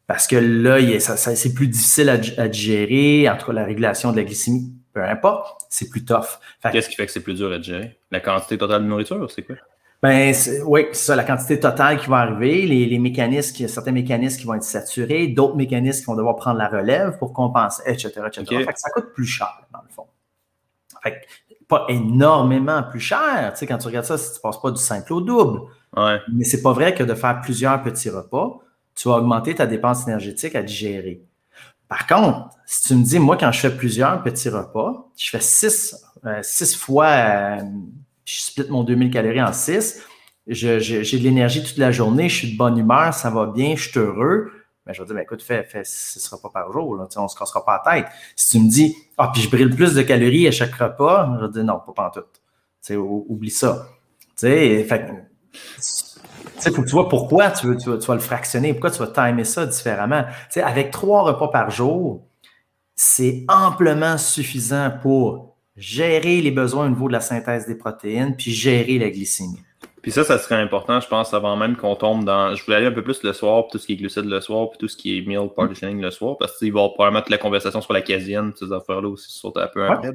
Parce 0.07 0.27
que 0.27 0.37
là, 0.37 0.79
c'est 0.99 1.55
plus 1.55 1.69
difficile 1.69 2.09
à, 2.09 2.49
digérer, 2.49 3.29
entre 3.29 3.53
la 3.53 3.65
régulation 3.65 4.11
de 4.11 4.17
la 4.17 4.25
glycémie, 4.25 4.73
peu 4.93 5.05
importe, 5.05 5.63
c'est 5.69 5.89
plus 5.89 6.05
tough. 6.05 6.41
Qu'est-ce 6.73 6.89
qui 6.89 6.97
fait 6.97 7.07
que 7.07 7.13
c'est 7.13 7.23
plus 7.23 7.35
dur 7.35 7.53
à 7.53 7.59
digérer? 7.59 7.99
La 8.11 8.19
quantité 8.21 8.59
totale 8.59 8.83
de 8.83 8.89
nourriture, 8.89 9.31
c'est 9.31 9.43
quoi? 9.43 9.57
Ben, 10.03 10.35
oui, 10.65 10.87
c'est 10.93 10.95
ça, 10.95 11.15
la 11.15 11.25
quantité 11.25 11.61
totale 11.61 12.01
qui 12.01 12.09
va 12.09 12.17
arriver, 12.17 12.67
les, 12.67 12.87
les 12.87 12.99
mécanismes, 12.99 13.69
certains 13.69 13.93
mécanismes 13.93 14.41
qui 14.41 14.47
vont 14.47 14.55
être 14.55 14.65
saturés, 14.65 15.29
d'autres 15.29 15.57
mécanismes 15.57 16.01
qui 16.01 16.07
vont 16.07 16.17
devoir 16.17 16.37
prendre 16.37 16.57
la 16.57 16.69
relève 16.69 17.19
pour 17.19 17.35
compenser, 17.35 17.83
etc., 17.87 18.13
etc. 18.27 18.45
Fait 18.65 18.73
que 18.73 18.81
ça 18.81 18.89
coûte 18.91 19.13
plus 19.15 19.27
cher. 19.27 19.63
Fait 21.03 21.27
pas 21.69 21.87
énormément 21.89 22.83
plus 22.83 23.01
cher, 23.01 23.53
tu 23.53 23.61
sais, 23.61 23.67
quand 23.67 23.79
tu 23.79 23.87
regardes 23.87 24.05
ça, 24.05 24.19
si 24.19 24.35
tu 24.35 24.41
passes 24.41 24.61
pas 24.61 24.73
du 24.73 24.83
simple 24.83 25.13
au 25.13 25.21
double. 25.21 25.61
Ouais. 25.97 26.19
Mais 26.33 26.45
c'est 26.45 26.63
pas 26.63 26.73
vrai 26.73 26.95
que 26.95 27.05
de 27.05 27.15
faire 27.15 27.41
plusieurs 27.41 27.81
petits 27.83 28.11
repas, 28.11 28.59
tu 28.95 29.09
vas 29.09 29.17
augmenter 29.17 29.55
ta 29.55 29.67
dépense 29.67 30.07
énergétique 30.07 30.57
à 30.57 30.63
digérer. 30.63 31.23
Par 31.89 32.07
contre, 32.07 32.51
si 32.67 32.89
tu 32.89 32.95
me 32.97 33.05
dis, 33.05 33.19
moi, 33.19 33.37
quand 33.37 33.51
je 33.53 33.61
fais 33.61 33.71
plusieurs 33.71 34.23
petits 34.23 34.49
repas, 34.49 35.11
je 35.17 35.31
fais 35.31 35.41
six, 35.41 35.97
euh, 36.25 36.41
six 36.43 36.75
fois, 36.77 37.07
euh, 37.07 37.63
je 38.25 38.41
split 38.41 38.67
mon 38.69 38.85
2000 38.85 39.11
calories 39.11 39.43
en 39.43 39.53
six, 39.53 40.01
j'ai 40.47 40.79
de 40.79 41.23
l'énergie 41.23 41.63
toute 41.63 41.79
la 41.79 41.93
journée, 41.93 42.29
je 42.29 42.37
suis 42.37 42.53
de 42.53 42.57
bonne 42.57 42.79
humeur, 42.79 43.15
ça 43.15 43.31
va 43.31 43.47
bien, 43.47 43.77
je 43.77 43.89
suis 43.89 43.99
heureux. 43.99 44.51
Mais 44.87 44.95
je 44.95 45.03
vais 45.03 45.07
dire, 45.07 45.15
ben, 45.15 45.23
écoute, 45.23 45.43
fais, 45.43 45.63
fais 45.63 45.83
six 45.85 46.27
repas 46.29 46.49
par 46.49 46.73
jour, 46.73 46.97
là, 46.97 47.07
on 47.17 47.23
ne 47.23 47.29
se 47.29 47.37
cassera 47.37 47.65
pas 47.65 47.83
la 47.85 47.93
tête. 47.93 48.07
Si 48.35 48.49
tu 48.49 48.65
me 48.65 48.71
dis, 48.71 48.97
ah, 49.19 49.31
puis 49.33 49.43
je 49.43 49.51
brille 49.51 49.69
plus 49.69 49.95
de 49.95 50.03
calories 50.03 50.49
à 50.49 50.51
chaque 50.51 50.75
repas, 50.75 51.37
je 51.39 51.47
vais 51.47 51.53
dire, 51.53 51.65
non, 51.65 51.81
pas 51.95 52.07
en 52.07 52.11
tout. 52.11 52.95
oublie 52.95 53.51
ça. 53.51 53.87
Tu 54.37 54.85
faut 56.73 56.83
que 56.83 56.87
tu 56.87 56.93
vois 56.93 57.09
pourquoi 57.09 57.51
tu, 57.51 57.67
veux, 57.67 57.77
tu, 57.77 57.91
vas, 57.91 58.15
le 58.15 58.21
fractionner, 58.21 58.73
pourquoi 58.73 58.91
tu 58.91 58.99
vas 58.99 59.09
timer 59.09 59.45
ça 59.45 59.67
différemment. 59.67 60.25
avec 60.57 60.91
trois 60.91 61.23
repas 61.23 61.49
par 61.49 61.71
jour, 61.71 62.27
c'est 62.95 63.45
amplement 63.49 64.19
suffisant 64.19 64.93
pour 65.03 65.57
gérer 65.77 66.41
les 66.41 66.51
besoins 66.51 66.87
au 66.87 66.89
niveau 66.91 67.09
de 67.09 67.13
la 67.13 67.21
synthèse 67.21 67.67
des 67.67 67.75
protéines, 67.75 68.37
puis 68.37 68.51
gérer 68.53 68.99
la 68.99 69.11
glycémie. 69.11 69.63
Puis 70.03 70.13
ça, 70.13 70.25
ça 70.25 70.39
serait 70.39 70.57
important, 70.57 71.01
je 71.01 71.09
pense, 71.09 71.35
avant 71.35 71.57
même 71.57 71.77
qu'on 71.77 71.95
tombe 71.95 72.25
dans. 72.25 72.55
Je 72.55 72.65
voulais 72.65 72.79
aller 72.79 72.87
un 72.87 72.93
peu 72.93 73.03
plus 73.03 73.23
le 73.23 73.33
soir, 73.33 73.65
puis 73.65 73.73
tout 73.73 73.79
ce 73.79 73.87
qui 73.87 73.93
est 73.95 73.97
glucides 73.97 74.25
le 74.25 74.41
soir, 74.41 74.71
puis 74.71 74.79
tout 74.79 74.89
ce 74.89 74.97
qui 74.97 75.19
est 75.19 75.23
meal 75.23 75.49
partitioning 75.55 76.01
le 76.01 76.11
soir, 76.11 76.37
parce 76.39 76.59
qu'il 76.59 76.73
va 76.73 76.89
probablement 76.89 77.21
mettre 77.21 77.31
la 77.31 77.39
conversation 77.39 77.81
sur 77.81 77.93
la 77.93 78.01
casienne, 78.01 78.53
ces 78.57 78.73
affaires-là 78.73 79.09
aussi, 79.09 79.31
sauter 79.31 79.61
un 79.61 79.67
peu 79.67 79.85
après. 79.85 80.11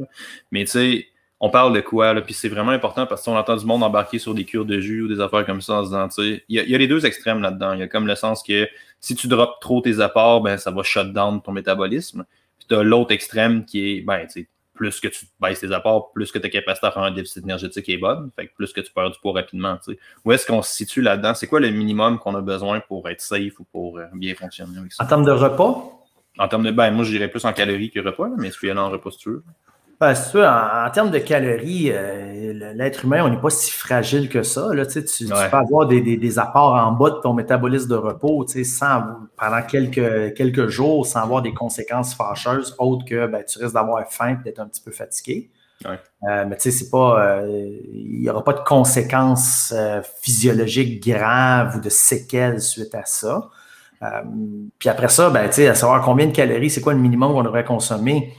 Mais 0.52 0.66
tu 0.66 0.72
sais, 0.72 1.08
on 1.40 1.50
parle 1.50 1.74
de 1.74 1.82
quoi, 1.82 2.14
là, 2.14 2.22
puis 2.22 2.34
c'est 2.34 2.50
vraiment 2.50 2.72
important 2.72 3.06
parce 3.06 3.24
qu'on 3.24 3.36
entend 3.36 3.58
du 3.58 3.66
monde 3.66 3.84
embarquer 3.84 4.20
sur 4.20 4.34
des 4.34 4.46
cures 4.46 4.66
de 4.66 4.80
jus 4.80 5.02
ou 5.02 5.08
des 5.08 5.20
affaires 5.20 5.46
comme 5.46 5.62
ça 5.62 5.74
en 5.76 5.84
se 5.84 5.90
disant, 5.90 6.08
tu 6.08 6.36
sais, 6.36 6.44
il 6.50 6.70
y, 6.70 6.76
a 6.76 6.78
les 6.78 6.88
deux 6.88 7.06
extrêmes 7.06 7.42
là-dedans. 7.42 7.74
Il 7.74 7.80
y 7.82 7.84
a 7.84 7.88
comme 7.88 8.08
le 8.08 8.16
sens 8.16 8.42
que 8.42 8.68
si 9.00 9.16
tu 9.16 9.28
drops 9.28 9.60
trop 9.60 9.82
tes 9.82 10.00
apports, 10.00 10.42
ben, 10.42 10.58
ça 10.58 10.72
va 10.72 10.82
shut 10.82 11.12
down 11.12 11.42
ton 11.42 11.52
métabolisme. 11.52 12.26
Puis 12.58 12.68
tu 12.70 12.76
as 12.76 12.84
l'autre 12.84 13.12
extrême 13.12 13.66
qui 13.66 13.98
est, 13.98 14.02
ben, 14.02 14.26
tu 14.26 14.42
sais, 14.42 14.48
plus 14.76 15.00
que 15.00 15.08
tu 15.08 15.26
baisses 15.42 15.62
tes 15.62 15.72
apports, 15.72 16.12
plus 16.12 16.32
que 16.32 16.38
ta 16.38 16.50
capacité 16.50 16.86
à 16.88 16.92
faire 16.92 17.04
un 17.04 17.12
déficit 17.12 17.44
énergétique 17.44 17.90
est 17.90 17.98
bonne, 17.98 18.30
fait 18.36 18.48
que 18.48 18.54
plus 18.56 18.72
que 18.74 18.82
tu 18.82 18.92
perds 18.92 19.12
du 19.12 19.20
poids 19.20 19.34
rapidement. 19.34 19.80
Où 20.26 20.32
est-ce 20.32 20.46
qu'on 20.46 20.62
se 20.62 20.74
situe 20.74 21.02
là-dedans? 21.02 21.34
C'est 21.34 21.48
quoi 21.48 21.60
le 21.60 21.72
minimum 21.72 22.20
qu'on 22.20 22.36
a 22.36 22.42
besoin 22.42 22.82
pour 22.82 23.10
être 23.10 23.22
safe 23.22 23.60
ou 23.60 23.64
pour 23.64 23.98
euh, 23.98 24.06
bien 24.14 24.36
fonctionner 24.36 24.78
avec 24.78 24.94
ça? 24.94 25.04
En 25.04 25.08
termes 25.08 25.26
de 25.26 25.32
repas? 25.32 25.92
En 26.38 26.48
termes 26.48 26.64
de, 26.64 26.72
ben, 26.72 26.92
moi, 26.92 27.06
j'irais 27.06 27.30
plus 27.30 27.46
en 27.46 27.54
calories 27.54 27.90
que 27.90 28.00
repas, 28.02 28.30
mais 28.38 28.52
si 28.52 28.60
tu 28.60 28.68
y 28.68 28.72
en 28.72 28.90
repas 28.90 29.12
si 29.12 29.20
tu 29.20 29.30
veux. 29.30 29.44
Ben, 30.00 30.14
en, 30.14 30.90
termes 30.90 31.10
de 31.10 31.20
calories, 31.20 31.90
euh, 31.90 32.74
l'être 32.76 33.06
humain, 33.06 33.24
on 33.24 33.30
n'est 33.30 33.40
pas 33.40 33.50
si 33.50 33.72
fragile 33.72 34.28
que 34.28 34.44
ça. 34.44 34.74
Là, 34.74 34.86
tu, 34.86 35.04
tu, 35.06 35.26
peux 35.26 35.34
avoir 35.34 35.88
des, 35.88 36.40
apports 36.40 36.74
en 36.74 36.92
bas 36.92 37.12
de 37.12 37.16
ton 37.22 37.34
métabolisme 37.34 37.88
de 37.88 37.96
repos 37.96 38.46
sans, 38.66 39.04
pendant 39.38 39.62
quelques, 39.62 40.34
quelques 40.36 40.68
jours 40.68 41.06
sans 41.06 41.22
avoir 41.22 41.42
des 41.42 41.54
conséquences 41.54 42.14
fâcheuses 42.14 42.76
autres 42.78 43.06
que 43.06 43.26
ben, 43.28 43.44
tu 43.48 43.58
risques 43.60 43.74
d'avoir 43.74 44.06
faim 44.12 44.38
et 44.40 44.44
d'être 44.44 44.60
un 44.60 44.68
petit 44.68 44.82
peu 44.82 44.92
fatigué. 44.92 45.50
Euh, 45.86 46.46
mais 46.48 46.58
tu 46.58 46.64
sais, 46.64 46.72
c'est 46.72 46.90
pas. 46.90 47.26
Euh, 47.26 47.70
il 47.94 48.20
n'y 48.20 48.30
aura 48.30 48.44
pas 48.44 48.54
de 48.54 48.64
conséquences 48.66 49.74
physiologiques 50.22 51.08
graves 51.08 51.78
ou 51.78 51.80
de 51.80 51.90
séquelles 51.90 52.60
suite 52.60 52.96
à 52.96 53.06
ça. 53.06 53.50
puis 54.78 54.90
après 54.90 55.08
ça, 55.08 55.30
ben, 55.30 55.48
à 55.48 55.76
savoir 55.76 56.02
combien 56.02 56.28
de 56.28 56.34
calories, 56.34 56.70
c'est 56.70 56.82
quoi 56.82 56.94
le 56.94 57.00
minimum 57.00 57.32
qu'on 57.32 57.44
devrait 57.44 57.64
consommer 57.64 58.34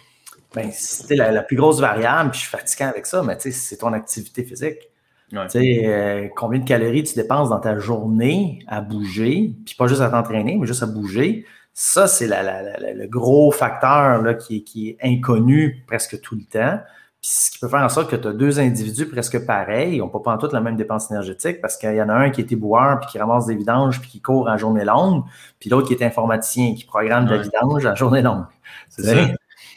ben, 0.54 0.70
c'était 0.72 1.16
la, 1.16 1.42
plus 1.42 1.56
grosse 1.56 1.80
variable, 1.80 2.30
puis 2.30 2.40
je 2.40 2.46
suis 2.46 2.56
fatiguant 2.56 2.88
avec 2.88 3.06
ça, 3.06 3.22
mais 3.22 3.36
c'est 3.38 3.76
ton 3.76 3.92
activité 3.92 4.44
physique. 4.44 4.90
Euh, 5.34 6.28
combien 6.36 6.60
de 6.60 6.64
calories 6.64 7.02
tu 7.02 7.14
dépenses 7.14 7.50
dans 7.50 7.58
ta 7.58 7.78
journée 7.78 8.60
à 8.68 8.80
bouger, 8.80 9.52
puis 9.64 9.74
pas 9.74 9.88
juste 9.88 10.00
à 10.00 10.08
t'entraîner, 10.08 10.56
mais 10.56 10.66
juste 10.66 10.82
à 10.82 10.86
bouger. 10.86 11.44
Ça, 11.74 12.06
c'est 12.06 12.28
le 12.28 13.06
gros 13.06 13.50
facteur 13.50 14.22
là, 14.22 14.34
qui, 14.34 14.64
qui, 14.64 14.90
est 14.90 14.98
inconnu 15.02 15.84
presque 15.86 16.20
tout 16.20 16.36
le 16.36 16.44
temps. 16.44 16.80
Puis 17.20 17.30
ce 17.32 17.50
qui 17.50 17.58
peut 17.58 17.68
faire 17.68 17.82
en 17.82 17.88
sorte 17.88 18.10
que 18.10 18.16
tu 18.16 18.28
as 18.28 18.32
deux 18.32 18.60
individus 18.60 19.06
presque 19.06 19.44
pareils, 19.44 19.96
ils 19.96 19.98
n'ont 19.98 20.08
pas 20.08 20.38
toutes 20.38 20.52
la 20.52 20.60
même 20.60 20.76
dépense 20.76 21.10
énergétique 21.10 21.60
parce 21.60 21.76
qu'il 21.76 21.94
y 21.94 22.00
en 22.00 22.08
a 22.08 22.14
un 22.14 22.30
qui 22.30 22.40
est 22.40 22.52
éboueur 22.52 23.00
puis 23.00 23.10
qui 23.10 23.18
ramasse 23.18 23.46
des 23.46 23.56
vidanges 23.56 24.00
puis 24.00 24.08
qui 24.08 24.22
court 24.22 24.48
en 24.48 24.56
journée 24.56 24.84
longue, 24.84 25.24
puis 25.58 25.68
l'autre 25.68 25.88
qui 25.88 25.94
est 25.94 26.04
informaticien 26.04 26.74
qui 26.74 26.84
programme 26.84 27.26
de 27.26 27.34
la 27.34 27.42
vidange 27.42 27.84
en 27.84 27.94
journée 27.94 28.22
longue. 28.22 28.44
C'est 28.88 29.02
ça. 29.02 29.26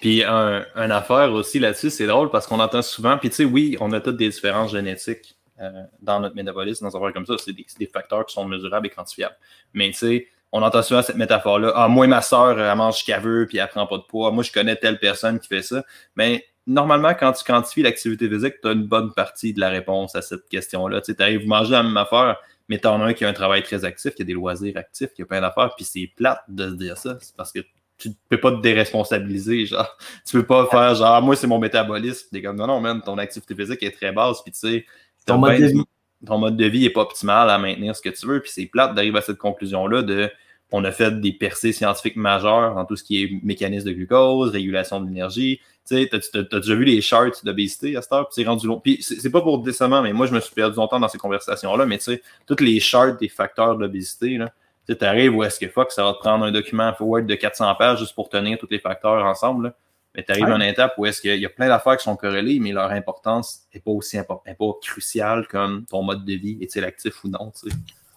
Puis 0.02 0.24
un, 0.24 0.64
affaire 0.76 1.32
aussi 1.34 1.60
là-dessus, 1.60 1.90
c'est 1.90 2.08
drôle 2.08 2.30
parce 2.30 2.48
qu'on 2.48 2.60
entend 2.60 2.82
souvent, 2.82 3.18
puis 3.18 3.30
tu 3.30 3.36
sais, 3.36 3.46
oui, 3.46 3.78
on 3.82 3.92
a 3.92 4.00
toutes 4.00 4.18
des 4.18 4.30
différences 4.30 4.72
génétiques 4.72 5.36
euh, 5.60 5.84
dans 6.02 6.22
notre 6.22 6.36
métabolisme, 6.36 6.86
dans 6.86 6.96
un 6.96 7.00
affaires 7.00 7.14
comme 7.14 7.26
ça, 7.26 7.36
c'est 7.38 7.54
des, 7.54 7.88
facteurs 7.92 8.26
qui 8.26 8.34
sont 8.34 8.46
mesurables 8.46 8.88
et 8.88 8.90
quantifiables. 8.90 9.36
Mais 9.74 9.88
tu 9.88 9.98
sais, 9.98 10.28
on 10.52 10.62
entend 10.62 10.82
souvent 10.82 11.02
cette 11.02 11.18
métaphore-là, 11.18 11.74
ah, 11.76 11.88
moi, 11.90 12.08
ma 12.08 12.22
soeur, 12.22 12.60
elle 12.60 12.78
mange 12.78 13.00
ce 13.00 13.04
qu'elle 13.04 13.22
veut, 13.22 13.46
puis 13.48 13.58
elle 13.58 13.68
prend 13.68 13.86
pas 13.86 13.98
de 13.98 14.04
poids. 14.04 14.32
Moi, 14.32 14.44
je 14.44 14.52
connais 14.52 14.76
telle 14.78 15.00
personne 15.00 15.40
qui 15.40 15.48
fait 15.48 15.62
ça. 15.62 15.84
Mais 16.16 16.46
normalement, 16.66 17.14
quand 17.14 17.34
tu 17.34 17.44
quantifies 17.44 17.84
l'activité 17.84 18.30
physique, 18.30 18.56
tu 18.62 18.70
as 18.70 18.72
une 18.72 18.88
bonne 18.88 19.14
partie 19.14 19.54
de 19.54 19.60
la 19.60 19.70
réponse 19.70 20.16
à 20.16 20.22
cette 20.22 20.48
question-là. 20.48 21.02
Tu 21.02 21.14
arrives 21.20 21.46
manger 21.46 21.72
la 21.72 21.84
même 21.84 21.98
affaire, 21.98 22.38
mais 22.70 22.80
tu 22.80 22.88
en 22.88 23.02
as 23.02 23.06
un 23.06 23.14
qui 23.14 23.26
a 23.26 23.30
un 23.30 23.34
travail 23.34 23.64
très 23.64 23.84
actif, 23.84 24.16
qui 24.16 24.22
a 24.22 24.26
des 24.26 24.34
loisirs 24.34 24.78
actifs, 24.78 25.14
qui 25.14 25.24
a 25.24 25.26
plein 25.26 25.42
d'affaires, 25.42 25.76
puis 25.76 25.84
c'est 25.84 26.10
plate 26.16 26.42
de 26.48 26.70
se 26.70 26.76
dire 26.76 26.98
ça. 26.98 27.18
Parce 27.36 27.52
que 27.52 27.60
tu 28.00 28.12
peux 28.30 28.40
pas 28.40 28.52
te 28.52 28.62
déresponsabiliser, 28.62 29.66
genre. 29.66 29.98
Tu 30.26 30.38
peux 30.38 30.46
pas 30.46 30.68
faire 30.68 30.96
genre, 30.96 31.16
ah, 31.16 31.22
moi, 31.22 31.36
c'est 31.36 31.48
mon 31.48 31.60
métabolisme. 31.60 32.28
T'es 32.32 32.42
comme, 32.42 32.56
non, 32.56 32.68
non, 32.68 32.80
man, 32.80 33.02
ton 33.04 33.18
activité 33.18 33.54
physique 33.54 33.84
est 33.84 33.92
très 33.92 34.12
basse, 34.12 34.42
puis 34.42 34.52
tu 34.52 34.60
sais, 34.60 34.86
ton 35.26 35.38
mode, 35.38 35.60
de 35.60 35.66
vie. 35.66 35.84
ton 36.26 36.38
mode 36.38 36.58
de 36.58 36.66
vie 36.66 36.86
est 36.86 36.92
pas 36.92 37.02
optimal 37.02 37.50
à 37.50 37.58
maintenir 37.58 37.96
ce 37.96 38.02
que 38.02 38.10
tu 38.10 38.26
veux, 38.26 38.42
puis 38.42 38.52
c'est 38.54 38.66
plate 38.66 38.96
d'arriver 38.96 39.20
à 39.20 39.22
cette 39.22 39.38
conclusion-là 39.38 40.02
de, 40.02 40.32
on 40.72 40.84
a 40.84 40.92
fait 40.92 41.20
des 41.20 41.34
percées 41.34 41.74
scientifiques 41.74 42.16
majeures 42.16 42.76
dans 42.76 42.86
tout 42.86 42.96
ce 42.96 43.04
qui 43.04 43.24
est 43.24 43.32
mécanisme 43.44 43.88
de 43.88 43.94
glucose, 43.94 44.52
régulation 44.52 45.02
de 45.02 45.08
l'énergie. 45.08 45.60
Tu 45.88 45.96
sais, 45.96 46.10
t'as, 46.10 46.40
as, 46.40 46.60
déjà 46.60 46.76
vu 46.76 46.86
les 46.86 47.02
charts 47.02 47.44
d'obésité 47.44 47.96
à 47.96 48.02
cette 48.02 48.14
heure, 48.14 48.28
puis 48.28 48.36
c'est 48.36 48.48
rendu 48.48 48.68
long. 48.68 48.80
Puis 48.80 49.00
c'est, 49.02 49.32
pas 49.32 49.42
pour 49.42 49.60
décemment, 49.60 50.02
mais 50.02 50.14
moi, 50.14 50.28
je 50.28 50.34
me 50.34 50.40
suis 50.40 50.54
perdu 50.54 50.78
longtemps 50.78 51.00
dans 51.00 51.08
ces 51.08 51.18
conversations-là, 51.18 51.86
mais 51.86 51.98
tu 51.98 52.06
sais, 52.06 52.22
toutes 52.46 52.62
les 52.62 52.80
charts 52.80 53.18
des 53.18 53.30
facteurs 53.30 53.78
d'obésité, 53.78 54.38
là, 54.38 54.54
tu 54.94 55.06
arrives 55.06 55.36
où 55.36 55.44
est-ce 55.44 55.60
que 55.60 55.68
fuck, 55.68 55.92
ça 55.92 56.04
va 56.04 56.14
te 56.14 56.20
prendre 56.20 56.46
un 56.46 56.52
document 56.52 56.94
forward 56.94 57.26
de 57.26 57.36
400 57.36 57.76
pages 57.76 58.00
juste 58.00 58.16
pour 58.16 58.30
tenir 58.30 58.58
tous 58.58 58.68
les 58.70 58.80
facteurs 58.80 59.24
ensemble. 59.26 59.74
Mais 60.16 60.24
tu 60.24 60.32
arrives 60.32 60.46
à 60.46 60.56
une 60.56 60.62
étape 60.64 60.94
où 60.98 61.06
est-ce 61.06 61.22
qu'il 61.22 61.40
y 61.40 61.46
a 61.46 61.50
plein 61.50 61.68
d'affaires 61.68 61.98
qui 61.98 62.04
sont 62.04 62.16
corrélées, 62.16 62.60
mais 62.60 62.72
leur 62.72 62.92
importance 62.92 63.62
n'est 63.74 63.80
pas 63.80 63.92
aussi 63.92 64.18
importante, 64.18 64.58
pas 64.58 64.72
cruciale 64.82 65.48
comme 65.48 65.86
ton 65.86 66.02
mode 66.02 66.26
de 66.26 66.34
vie, 66.34 66.58
est-il 66.62 66.84
actif 66.84 67.24
ou 67.24 67.30
non. 67.30 67.52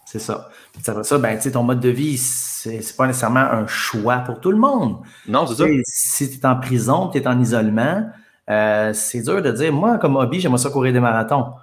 C'est 0.05 0.19
ça. 0.19 0.49
C'est 0.81 1.03
ça, 1.03 1.17
ben, 1.17 1.39
ton 1.39 1.63
mode 1.63 1.79
de 1.79 1.89
vie, 1.89 2.17
c'est 2.17 2.95
pas 2.97 3.07
nécessairement 3.07 3.39
un 3.39 3.67
choix 3.67 4.17
pour 4.17 4.39
tout 4.39 4.51
le 4.51 4.57
monde. 4.57 4.97
Non, 5.27 5.45
c'est 5.45 5.55
ça. 5.55 5.65
Si 5.85 6.29
tu 6.29 6.39
es 6.39 6.45
en 6.45 6.59
prison, 6.59 7.09
tu 7.09 7.19
es 7.19 7.27
en 7.27 7.39
isolement, 7.39 8.09
euh, 8.49 8.91
c'est 8.93 9.21
dur 9.21 9.41
de 9.41 9.51
dire, 9.51 9.71
moi, 9.71 9.97
comme 9.97 10.15
hobby, 10.15 10.39
j'aimerais 10.39 10.59
ça 10.59 10.69
courir 10.69 10.93
des 10.93 10.99
marathons. 10.99 11.53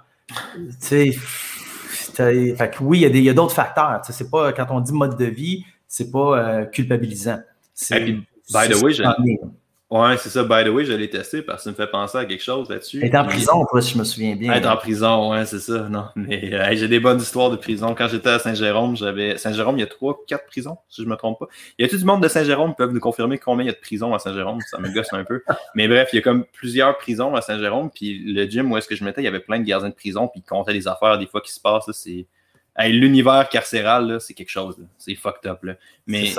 Fait 2.11 2.79
oui, 2.81 3.01
il 3.01 3.23
y 3.23 3.29
a 3.29 3.33
d'autres 3.33 3.53
facteurs. 3.53 4.01
C'est 4.09 4.29
pas, 4.29 4.53
quand 4.53 4.67
on 4.69 4.79
dit 4.79 4.93
mode 4.93 5.17
de 5.17 5.25
vie, 5.25 5.65
c'est 5.87 6.11
pas 6.11 6.37
euh, 6.37 6.65
culpabilisant. 6.65 7.41
by 7.89 8.67
the 8.69 8.81
way, 8.83 8.93
Ouais, 9.91 10.15
c'est 10.15 10.29
ça. 10.29 10.43
By 10.43 10.63
the 10.63 10.69
way, 10.69 10.85
je 10.85 10.93
l'ai 10.93 11.09
testé 11.09 11.41
parce 11.41 11.57
que 11.57 11.63
ça 11.65 11.69
me 11.71 11.75
fait 11.75 11.91
penser 11.91 12.17
à 12.17 12.23
quelque 12.23 12.41
chose 12.41 12.69
là-dessus. 12.69 13.03
Être 13.03 13.15
en 13.15 13.25
prison, 13.25 13.65
toi, 13.65 13.81
si 13.81 13.93
je 13.93 13.99
me 13.99 14.05
souviens 14.05 14.37
bien. 14.37 14.53
Être 14.53 14.69
en 14.69 14.77
prison, 14.77 15.31
ouais, 15.31 15.45
c'est 15.45 15.59
ça. 15.59 15.89
Non, 15.89 16.05
mais 16.15 16.53
euh, 16.53 16.69
j'ai 16.77 16.87
des 16.87 17.01
bonnes 17.01 17.19
histoires 17.19 17.51
de 17.51 17.57
prison. 17.57 17.93
Quand 17.93 18.07
j'étais 18.07 18.29
à 18.29 18.39
Saint-Jérôme, 18.39 18.95
j'avais. 18.95 19.37
Saint-Jérôme, 19.37 19.77
il 19.77 19.81
y 19.81 19.83
a 19.83 19.87
trois, 19.87 20.17
quatre 20.25 20.45
prisons, 20.45 20.77
si 20.87 21.03
je 21.03 21.09
me 21.09 21.17
trompe 21.17 21.39
pas. 21.39 21.47
Il 21.77 21.83
y 21.83 21.85
a 21.85 21.89
tout 21.89 21.97
du 21.97 22.05
monde 22.05 22.23
de 22.23 22.29
Saint-Jérôme 22.29 22.69
qui 22.69 22.77
peuvent 22.77 22.93
nous 22.93 23.01
confirmer 23.01 23.37
combien 23.37 23.65
il 23.65 23.67
y 23.67 23.69
a 23.69 23.73
de 23.73 23.79
prisons 23.79 24.13
à 24.13 24.19
Saint-Jérôme? 24.19 24.61
Ça 24.61 24.79
me 24.79 24.87
gosse 24.93 25.11
un 25.11 25.25
peu. 25.25 25.43
Mais 25.75 25.89
bref, 25.89 26.07
il 26.13 26.15
y 26.15 26.19
a 26.19 26.21
comme 26.21 26.45
plusieurs 26.45 26.97
prisons 26.97 27.35
à 27.35 27.41
Saint-Jérôme. 27.41 27.89
Puis 27.93 28.19
le 28.19 28.45
gym 28.45 28.71
où 28.71 28.77
est-ce 28.77 28.87
que 28.87 28.95
je 28.95 29.03
mettais, 29.03 29.19
il 29.19 29.25
y 29.25 29.27
avait 29.27 29.41
plein 29.41 29.59
de 29.59 29.65
gardiens 29.65 29.89
de 29.89 29.93
prison. 29.93 30.29
Puis 30.29 30.39
ils 30.39 30.49
comptaient 30.49 30.71
les 30.71 30.87
affaires 30.87 31.17
des 31.17 31.27
fois 31.27 31.41
qui 31.41 31.51
se 31.51 31.59
passent. 31.59 31.91
C'est. 31.91 32.25
l'univers 32.79 33.49
carcéral, 33.49 34.21
c'est 34.21 34.35
quelque 34.35 34.51
chose. 34.51 34.77
C'est 34.97 35.15
fucked 35.15 35.51
up. 35.51 35.61
Là. 35.63 35.73
Mais 36.07 36.31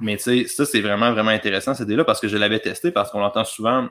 Mais 0.00 0.16
tu 0.16 0.22
sais, 0.22 0.46
ça, 0.46 0.64
c'est 0.64 0.80
vraiment, 0.80 1.12
vraiment 1.12 1.30
intéressant, 1.30 1.74
cette 1.74 1.86
idée-là, 1.86 2.04
parce 2.04 2.20
que 2.20 2.28
je 2.28 2.36
l'avais 2.36 2.58
testé, 2.58 2.90
parce 2.90 3.10
qu'on 3.10 3.20
l'entend 3.20 3.44
souvent, 3.44 3.88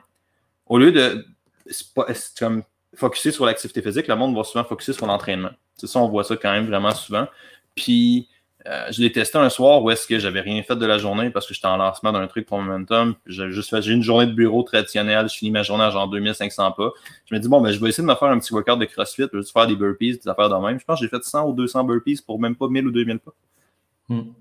au 0.66 0.78
lieu 0.78 0.92
de 0.92 1.24
comme 2.38 2.62
focuser 2.94 3.30
sur 3.30 3.46
l'activité 3.46 3.82
physique, 3.82 4.08
le 4.08 4.16
monde 4.16 4.36
va 4.36 4.44
souvent 4.44 4.64
focuser 4.64 4.92
sur 4.92 5.06
l'entraînement. 5.06 5.50
C'est 5.76 5.86
ça, 5.86 6.00
on 6.00 6.08
voit 6.08 6.24
ça 6.24 6.36
quand 6.36 6.52
même 6.52 6.66
vraiment 6.66 6.92
souvent. 6.92 7.26
Puis, 7.76 8.28
euh, 8.66 8.88
je 8.90 9.00
l'ai 9.00 9.10
testé 9.10 9.38
un 9.38 9.48
soir 9.48 9.82
où 9.82 9.90
est-ce 9.90 10.06
que 10.06 10.18
j'avais 10.18 10.40
rien 10.40 10.62
fait 10.62 10.76
de 10.76 10.84
la 10.84 10.98
journée 10.98 11.30
parce 11.30 11.46
que 11.46 11.54
j'étais 11.54 11.66
en 11.66 11.78
lancement 11.78 12.12
d'un 12.12 12.26
truc 12.26 12.46
pour 12.46 12.60
Momentum. 12.60 13.14
J'avais 13.26 13.52
juste 13.52 13.70
fait, 13.70 13.80
j'ai 13.80 13.92
une 13.92 14.02
journée 14.02 14.26
de 14.26 14.32
bureau 14.32 14.62
traditionnelle. 14.62 15.28
Je 15.28 15.34
finis 15.34 15.50
ma 15.50 15.62
journée 15.62 15.84
à 15.84 15.90
genre 15.90 16.08
2500 16.08 16.72
pas. 16.72 16.90
Je 17.26 17.34
me 17.34 17.40
dis, 17.40 17.48
bon, 17.48 17.60
ben, 17.60 17.72
je 17.72 17.80
vais 17.80 17.88
essayer 17.88 18.06
de 18.06 18.12
me 18.12 18.14
faire 18.14 18.28
un 18.28 18.38
petit 18.38 18.52
workout 18.52 18.78
de 18.78 18.84
CrossFit, 18.84 19.22
je 19.22 19.36
vais 19.36 19.42
juste 19.42 19.52
faire 19.52 19.66
des 19.66 19.76
burpees, 19.76 20.18
des 20.18 20.28
affaires 20.28 20.50
de 20.50 20.56
même. 20.56 20.78
Je 20.78 20.84
pense 20.84 21.00
que 21.00 21.06
j'ai 21.06 21.08
fait 21.08 21.22
100 21.22 21.48
ou 21.48 21.52
200 21.54 21.84
burpees 21.84 22.20
pour 22.26 22.38
même 22.38 22.56
pas 22.56 22.68
1000 22.68 22.86
ou 22.86 22.90
2000 22.90 23.18
pas. 23.20 23.32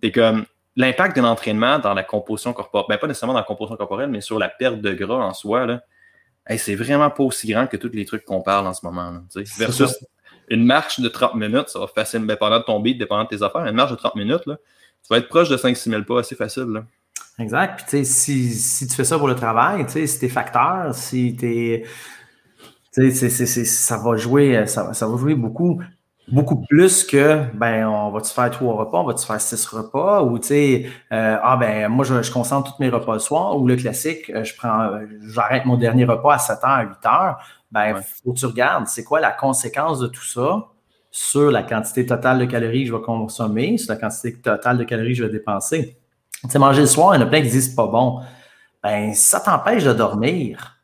C'est 0.02 0.12
comme 0.12 0.46
l'impact 0.80 1.18
de 1.18 1.22
l'entraînement 1.22 1.78
dans 1.78 1.94
la 1.94 2.04
composition 2.04 2.54
corporelle, 2.54 2.86
ben, 2.88 2.98
pas 2.98 3.08
nécessairement 3.08 3.34
dans 3.34 3.40
la 3.40 3.46
composition 3.46 3.76
corporelle, 3.76 4.10
mais 4.10 4.22
sur 4.22 4.40
la 4.40 4.48
perte 4.48 4.80
de 4.80 4.94
gras 4.94 5.18
en 5.18 5.34
soi, 5.34 5.66
là. 5.66 5.82
c'est 6.58 6.76
vraiment 6.76 7.10
pas 7.10 7.24
aussi 7.24 7.48
grand 7.48 7.68
que 7.68 7.76
tous 7.76 7.92
les 7.94 8.06
trucs 8.06 8.24
qu'on 8.24 8.42
parle 8.42 8.66
en 8.66 8.74
ce 8.74 8.86
moment. 8.86 9.12
Là, 9.12 9.44
versus 9.58 9.94
une 10.48 10.64
marche 10.64 11.02
de 11.02 11.10
30 11.10 11.36
minutes, 11.36 11.68
ça 11.68 11.80
va 11.80 11.88
facilement, 11.88 12.28
ben, 12.28 12.38
pendant 12.38 12.62
ton 12.62 12.80
beat, 12.80 12.98
dépendant 12.98 13.26
de 13.26 13.28
tes 13.28 13.44
affaires, 13.44 13.66
une 13.66 13.76
marche 13.76 13.92
de 13.92 13.98
30 13.98 14.16
minutes, 14.16 14.46
là, 14.46 14.56
tu 15.04 15.08
vas 15.10 15.18
être 15.18 15.28
proche 15.28 15.50
de 15.50 15.58
5-6 15.58 15.90
000 15.90 16.04
pas 16.04 16.22
assez 16.22 16.36
facile. 16.36 16.68
Là. 16.68 16.86
Exact. 17.40 17.76
Puis, 17.76 17.86
tu 17.86 17.92
sais, 17.92 18.04
si, 18.06 18.54
si, 18.54 18.88
tu 18.88 18.96
fais 18.96 19.04
ça 19.04 19.18
pour 19.18 19.28
le 19.28 19.36
travail, 19.36 19.86
tu 19.86 19.92
sais, 19.92 20.08
si 20.08 20.20
t'es 20.20 20.30
facteur, 20.30 20.96
si 20.96 21.36
t'es. 21.36 21.84
Tu 22.94 23.12
sais, 23.12 23.66
ça 23.66 23.98
va 23.98 24.16
jouer, 24.16 24.66
ça, 24.66 24.94
ça, 24.94 25.08
va 25.08 25.18
jouer 25.18 25.36
beaucoup, 25.36 25.82
beaucoup 26.32 26.62
plus 26.68 27.04
que, 27.04 27.44
ben, 27.54 27.88
on 27.88 28.12
va-tu 28.12 28.32
faire 28.32 28.52
trois 28.52 28.76
repas, 28.76 29.00
on 29.00 29.04
va-tu 29.04 29.26
faire 29.26 29.40
six 29.42 29.66
repas, 29.68 30.24
ou 30.24 30.40
tu 30.40 30.48
sais, 30.48 30.90
euh, 31.12 31.38
ah 31.42 31.58
ben, 31.58 31.88
moi, 31.90 32.06
je, 32.06 32.22
je, 32.22 32.32
concentre 32.32 32.76
tous 32.76 32.82
mes 32.82 32.90
repas 32.90 33.14
le 33.14 33.20
soir, 33.20 33.58
ou 33.58 33.68
le 33.68 33.76
classique, 33.76 34.30
euh, 34.30 34.44
je 34.44 34.56
prends, 34.56 34.92
j'arrête 35.28 35.66
mon 35.66 35.78
dernier 35.78 36.06
repas 36.06 36.36
à 36.36 36.38
7h, 36.38 36.64
à 36.64 36.86
8h. 36.86 37.38
Ben, 37.72 37.96
il 37.98 38.04
faut 38.24 38.34
que 38.34 38.40
tu 38.40 38.46
regardes, 38.46 38.88
c'est 38.88 39.04
quoi 39.04 39.20
la 39.20 39.32
conséquence 39.32 40.00
de 40.00 40.08
tout 40.08 40.24
ça 40.24 40.68
sur 41.12 41.52
la 41.52 41.64
quantité 41.64 42.06
totale 42.06 42.40
de 42.40 42.46
calories 42.46 42.84
que 42.84 42.90
je 42.90 42.96
vais 42.96 43.02
consommer, 43.02 43.78
sur 43.78 43.94
la 43.94 44.00
quantité 44.00 44.40
totale 44.40 44.78
de 44.78 44.84
calories 44.84 45.14
que 45.14 45.18
je 45.20 45.24
vais 45.24 45.32
dépenser. 45.32 45.98
Tu 46.44 46.50
sais, 46.50 46.60
manger 46.60 46.82
le 46.82 46.88
soir, 46.88 47.16
il 47.16 47.20
y 47.20 47.24
en 47.24 47.26
a 47.26 47.30
plein 47.30 47.42
qui 47.42 47.50
disent 47.50 47.76
pas 47.76 47.88
bon. 47.88 48.22
Ben, 48.84 49.14
ça 49.14 49.40
t'empêche 49.40 49.84
de 49.84 49.94
dormir. 49.94 50.78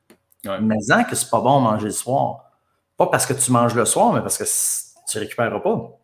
Mais 0.43 0.75
en 0.93 1.03
que 1.03 1.15
c'est 1.15 1.29
pas 1.29 1.41
bon 1.41 1.59
manger 1.59 1.85
le 1.85 1.91
soir. 1.91 2.51
Pas 2.97 3.07
parce 3.07 3.25
que 3.25 3.33
tu 3.33 3.51
manges 3.51 3.75
le 3.75 3.85
soir, 3.85 4.13
mais 4.13 4.21
parce 4.21 4.37
que 4.37 4.45
tu 5.07 5.19
récupéreras 5.19 5.59
pas. 5.59 5.99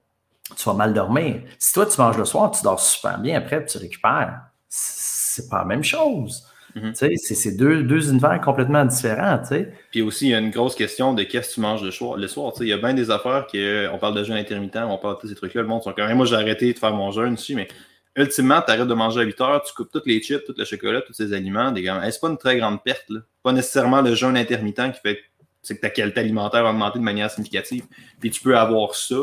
Tu 0.57 0.63
vas 0.65 0.73
mal 0.73 0.93
dormir. 0.93 1.41
Si 1.59 1.73
toi, 1.73 1.85
tu 1.85 1.99
manges 1.99 2.17
le 2.17 2.25
soir, 2.25 2.51
tu 2.51 2.63
dors 2.63 2.79
super 2.79 3.19
bien 3.19 3.37
après, 3.37 3.65
tu 3.65 3.77
récupères. 3.77 4.41
C'est 4.67 5.49
pas 5.49 5.59
la 5.59 5.65
même 5.65 5.83
chose. 5.83 6.45
Mhm. 6.75 6.93
C'est 6.93 7.57
deux, 7.57 7.83
deux 7.83 8.09
univers 8.09 8.39
complètement 8.41 8.85
différents. 8.85 9.41
Puis 9.91 10.01
aussi, 10.01 10.27
il 10.27 10.31
y 10.31 10.35
a 10.35 10.39
une 10.39 10.51
grosse 10.51 10.75
question 10.75 11.13
de 11.13 11.23
qu'est-ce 11.23 11.49
que 11.49 11.53
tu 11.55 11.61
manges 11.61 11.83
le 11.83 11.91
soir. 11.91 12.17
Le 12.17 12.27
soir 12.27 12.53
il 12.61 12.67
y 12.67 12.73
a 12.73 12.77
bien 12.77 12.93
des 12.93 13.11
affaires 13.11 13.47
qu'on 13.47 13.97
parle 13.97 14.15
de 14.15 14.23
jeûne 14.23 14.37
intermittent, 14.37 14.77
on 14.77 14.97
parle 14.97 15.17
de 15.21 15.27
ces 15.27 15.35
trucs-là. 15.35 15.61
Le 15.61 15.67
monde 15.67 15.83
sont 15.83 15.93
quand 15.93 16.07
même. 16.07 16.17
Moi, 16.17 16.25
j'ai 16.25 16.35
arrêté 16.35 16.73
de 16.73 16.79
faire 16.79 16.93
mon 16.93 17.11
jeûne 17.11 17.33
aussi, 17.33 17.55
mais 17.55 17.67
ultimement, 18.15 18.61
tu 18.61 18.71
arrêtes 18.71 18.87
de 18.87 18.93
manger 18.93 19.21
à 19.21 19.23
8 19.23 19.41
heures, 19.41 19.63
tu 19.63 19.73
coupes 19.73 19.91
toutes 19.91 20.05
les 20.05 20.21
chips, 20.21 20.43
tout 20.45 20.55
le 20.57 20.65
chocolat, 20.65 21.01
tous 21.01 21.13
ces 21.13 21.33
aliments. 21.33 21.71
Des... 21.71 21.83
C'est 21.83 22.21
pas 22.21 22.29
une 22.29 22.37
très 22.37 22.57
grande 22.57 22.83
perte. 22.83 23.05
Là. 23.09 23.19
Pas 23.43 23.51
nécessairement 23.51 24.01
le 24.01 24.15
jeûne 24.15 24.37
intermittent 24.37 24.93
qui 24.93 24.99
fait 25.01 25.19
que 25.67 25.73
ta 25.73 25.89
qualité 25.89 26.19
alimentaire 26.19 26.63
va 26.63 26.69
augmenter 26.69 26.99
de 26.99 27.03
manière 27.03 27.29
significative. 27.29 27.85
Puis 28.19 28.31
tu 28.31 28.41
peux 28.41 28.57
avoir 28.57 28.95
ça 28.95 29.17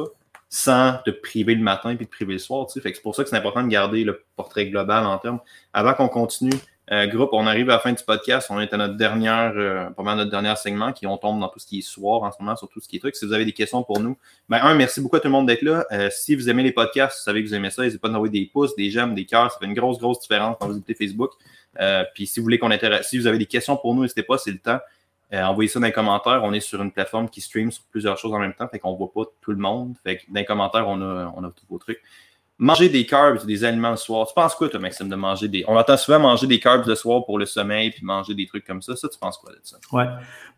sans 0.50 0.94
te 1.04 1.10
priver 1.10 1.54
le 1.54 1.62
matin 1.62 1.94
puis 1.96 2.06
te 2.06 2.10
priver 2.10 2.34
le 2.34 2.38
soir. 2.38 2.66
Fait 2.70 2.90
que 2.90 2.96
c'est 2.96 3.02
pour 3.02 3.14
ça 3.14 3.22
que 3.22 3.30
c'est 3.30 3.36
important 3.36 3.62
de 3.62 3.68
garder 3.68 4.04
le 4.04 4.24
portrait 4.36 4.66
global 4.66 5.04
en 5.04 5.18
termes. 5.18 5.40
Avant 5.72 5.92
qu'on 5.94 6.08
continue, 6.08 6.52
euh, 6.90 7.06
groupe, 7.06 7.30
on 7.32 7.46
arrive 7.46 7.68
à 7.68 7.74
la 7.74 7.78
fin 7.80 7.92
du 7.92 8.02
podcast. 8.02 8.48
On 8.50 8.60
est 8.60 8.72
à 8.72 8.76
notre 8.78 8.94
dernière, 8.94 9.52
euh, 9.56 9.90
notre 9.98 10.30
dernier 10.30 10.54
segment, 10.56 10.92
qui 10.92 11.06
on 11.06 11.18
tombe 11.18 11.38
dans 11.38 11.48
tout 11.48 11.58
ce 11.58 11.66
qui 11.66 11.80
est 11.80 11.82
soir 11.82 12.22
en 12.22 12.32
ce 12.32 12.38
moment, 12.40 12.56
sur 12.56 12.68
tout 12.68 12.80
ce 12.80 12.88
qui 12.88 12.96
est 12.96 12.98
truc. 12.98 13.14
Si 13.14 13.26
vous 13.26 13.34
avez 13.34 13.44
des 13.44 13.52
questions 13.52 13.82
pour 13.82 14.00
nous, 14.00 14.16
ben 14.48 14.58
un, 14.62 14.74
merci 14.74 15.02
beaucoup 15.02 15.16
à 15.16 15.20
tout 15.20 15.28
le 15.28 15.32
monde 15.32 15.46
d'être 15.46 15.62
là. 15.62 15.84
Euh, 15.92 16.08
si 16.10 16.34
vous 16.34 16.48
aimez 16.48 16.62
les 16.62 16.72
podcasts, 16.72 17.18
vous 17.18 17.24
savez 17.24 17.42
que 17.42 17.48
vous 17.48 17.54
aimez 17.54 17.70
ça, 17.70 17.82
n'hésitez 17.82 18.00
pas 18.00 18.08
à 18.08 18.12
envoyer 18.12 18.32
des 18.32 18.46
pouces, 18.46 18.74
des 18.74 18.90
j'aime, 18.90 19.14
des 19.14 19.26
cœurs. 19.26 19.52
Ça 19.52 19.58
fait 19.58 19.66
une 19.66 19.74
grosse, 19.74 19.98
grosse 19.98 20.20
différence 20.20 20.56
quand 20.58 20.66
vous 20.66 20.78
écoutez 20.78 20.94
Facebook. 20.94 21.32
puis 22.14 22.26
si 22.26 22.40
vous 22.40 22.44
voulez 22.44 22.58
qu'on 22.58 22.70
intéresse, 22.70 23.08
si 23.08 23.18
vous 23.18 23.26
avez 23.26 23.38
des 23.38 23.46
questions 23.46 23.76
pour 23.76 23.94
nous, 23.94 24.02
n'hésitez 24.02 24.22
pas, 24.22 24.38
c'est 24.38 24.52
le 24.52 24.58
temps. 24.58 24.78
Envoyez 25.32 25.68
ça 25.68 25.78
dans 25.80 25.86
les 25.86 25.92
commentaires. 25.92 26.40
On 26.42 26.52
est 26.52 26.60
sur 26.60 26.82
une 26.82 26.92
plateforme 26.92 27.28
qui 27.28 27.40
stream 27.40 27.70
sur 27.70 27.84
plusieurs 27.90 28.16
choses 28.16 28.32
en 28.32 28.38
même 28.38 28.54
temps, 28.54 28.68
fait 28.68 28.78
qu'on 28.78 28.94
voit 28.94 29.12
pas 29.12 29.22
tout 29.40 29.50
le 29.50 29.58
monde. 29.58 29.94
Fait 30.02 30.18
que 30.18 30.22
dans 30.28 30.40
les 30.40 30.46
commentaires, 30.46 30.88
on 30.88 31.00
a, 31.02 31.32
on 31.36 31.44
a 31.44 31.50
tous 31.50 31.66
vos 31.68 31.78
trucs. 31.78 32.00
Manger 32.60 32.88
des 32.88 33.06
carbs, 33.06 33.46
des 33.46 33.62
aliments 33.62 33.92
le 33.92 33.96
soir. 33.96 34.26
Tu 34.26 34.34
penses 34.34 34.56
quoi, 34.56 34.68
toi, 34.68 34.80
Maxime, 34.80 35.08
de 35.08 35.14
manger 35.14 35.46
des. 35.46 35.64
On 35.68 35.76
entend 35.76 35.96
souvent 35.96 36.18
manger 36.18 36.48
des 36.48 36.58
carbs 36.58 36.84
le 36.88 36.96
soir 36.96 37.24
pour 37.24 37.38
le 37.38 37.46
sommeil, 37.46 37.92
puis 37.92 38.04
manger 38.04 38.34
des 38.34 38.46
trucs 38.46 38.66
comme 38.66 38.82
ça. 38.82 38.96
Ça, 38.96 39.08
tu 39.08 39.16
penses 39.16 39.38
quoi 39.38 39.52
de 39.52 39.60
ça? 39.62 39.76
Oui. 39.92 40.02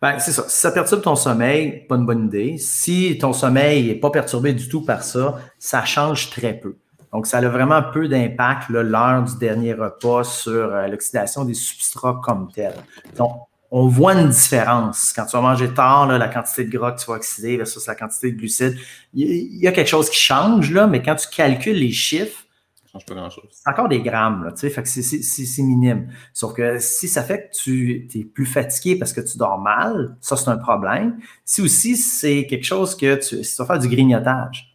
Ben, 0.00 0.18
c'est 0.18 0.32
ça. 0.32 0.44
Si 0.48 0.60
ça 0.60 0.72
perturbe 0.72 1.02
ton 1.02 1.14
sommeil, 1.14 1.84
pas 1.86 1.96
une 1.96 2.06
bonne 2.06 2.26
idée. 2.26 2.56
Si 2.56 3.18
ton 3.18 3.34
sommeil 3.34 3.88
n'est 3.88 3.96
pas 3.96 4.08
perturbé 4.08 4.54
du 4.54 4.66
tout 4.66 4.82
par 4.82 5.02
ça, 5.02 5.40
ça 5.58 5.84
change 5.84 6.30
très 6.30 6.54
peu. 6.54 6.76
Donc, 7.12 7.26
ça 7.26 7.36
a 7.38 7.48
vraiment 7.48 7.82
peu 7.82 8.08
d'impact, 8.08 8.70
l'heure 8.70 9.24
du 9.24 9.36
dernier 9.36 9.74
repas 9.74 10.24
sur 10.24 10.52
euh, 10.52 10.86
l'oxydation 10.86 11.44
des 11.44 11.54
substrats 11.54 12.20
comme 12.24 12.50
tel. 12.50 12.72
Donc, 13.18 13.46
on 13.70 13.86
voit 13.86 14.14
une 14.14 14.28
différence. 14.28 15.12
Quand 15.14 15.26
tu 15.26 15.36
vas 15.36 15.42
manger 15.42 15.72
tard, 15.72 16.06
la 16.06 16.28
quantité 16.28 16.64
de 16.64 16.76
gras 16.76 16.92
que 16.92 17.00
tu 17.00 17.06
vas 17.06 17.14
oxyder 17.14 17.56
versus 17.56 17.86
la 17.86 17.94
quantité 17.94 18.32
de 18.32 18.36
glucides, 18.36 18.76
il 19.14 19.62
y, 19.62 19.68
a 19.68 19.72
quelque 19.72 19.88
chose 19.88 20.10
qui 20.10 20.18
change, 20.18 20.72
là, 20.72 20.86
mais 20.86 21.02
quand 21.02 21.14
tu 21.14 21.28
calcules 21.28 21.76
les 21.76 21.92
chiffres, 21.92 22.44
change 22.90 23.06
pas 23.06 23.14
grand-chose. 23.14 23.48
C'est 23.50 23.70
encore 23.70 23.88
des 23.88 24.02
grammes, 24.02 24.44
là, 24.44 24.52
tu 24.52 24.60
sais, 24.60 24.70
fait 24.70 24.82
que 24.82 24.88
c'est 24.88 25.62
minime. 25.62 26.08
Sauf 26.32 26.54
que 26.54 26.78
si 26.80 27.06
ça 27.06 27.22
fait 27.22 27.48
que 27.48 27.56
tu 27.56 28.08
es 28.12 28.24
plus 28.24 28.46
fatigué 28.46 28.96
parce 28.98 29.12
que 29.12 29.20
tu 29.20 29.38
dors 29.38 29.60
mal, 29.60 30.16
ça, 30.20 30.36
c'est 30.36 30.48
un 30.48 30.56
problème. 30.56 31.18
Si 31.44 31.62
aussi 31.62 31.96
c'est 31.96 32.46
quelque 32.46 32.64
chose 32.64 32.96
que 32.96 33.14
tu, 33.16 33.44
si 33.44 33.56
tu 33.56 33.62
vas 33.62 33.66
faire 33.66 33.78
du 33.78 33.88
grignotage. 33.88 34.66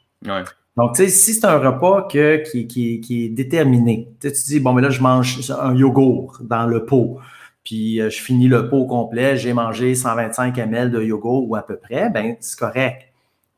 Donc, 0.78 0.96
tu 0.96 1.04
sais, 1.04 1.10
si 1.10 1.34
c'est 1.34 1.46
un 1.46 1.58
repas 1.58 2.08
que, 2.10 2.44
qui, 2.50 2.68
qui, 2.68 3.26
est 3.26 3.30
déterminé, 3.30 4.10
tu 4.22 4.30
dis, 4.30 4.60
bon, 4.60 4.74
mais 4.74 4.82
là, 4.82 4.90
je 4.90 5.02
mange 5.02 5.50
un 5.52 5.74
yogourt 5.74 6.38
dans 6.42 6.66
le 6.66 6.86
pot 6.86 7.20
puis 7.66 8.00
euh, 8.00 8.10
je 8.10 8.22
finis 8.22 8.48
le 8.48 8.70
pot 8.70 8.86
complet, 8.86 9.36
j'ai 9.36 9.52
mangé 9.52 9.96
125 9.96 10.58
ml 10.58 10.92
de 10.92 11.02
yogourt 11.02 11.50
ou 11.50 11.56
à 11.56 11.66
peu 11.66 11.78
près, 11.78 12.10
ben 12.10 12.38
c'est 12.40 12.58
correct. 12.58 13.12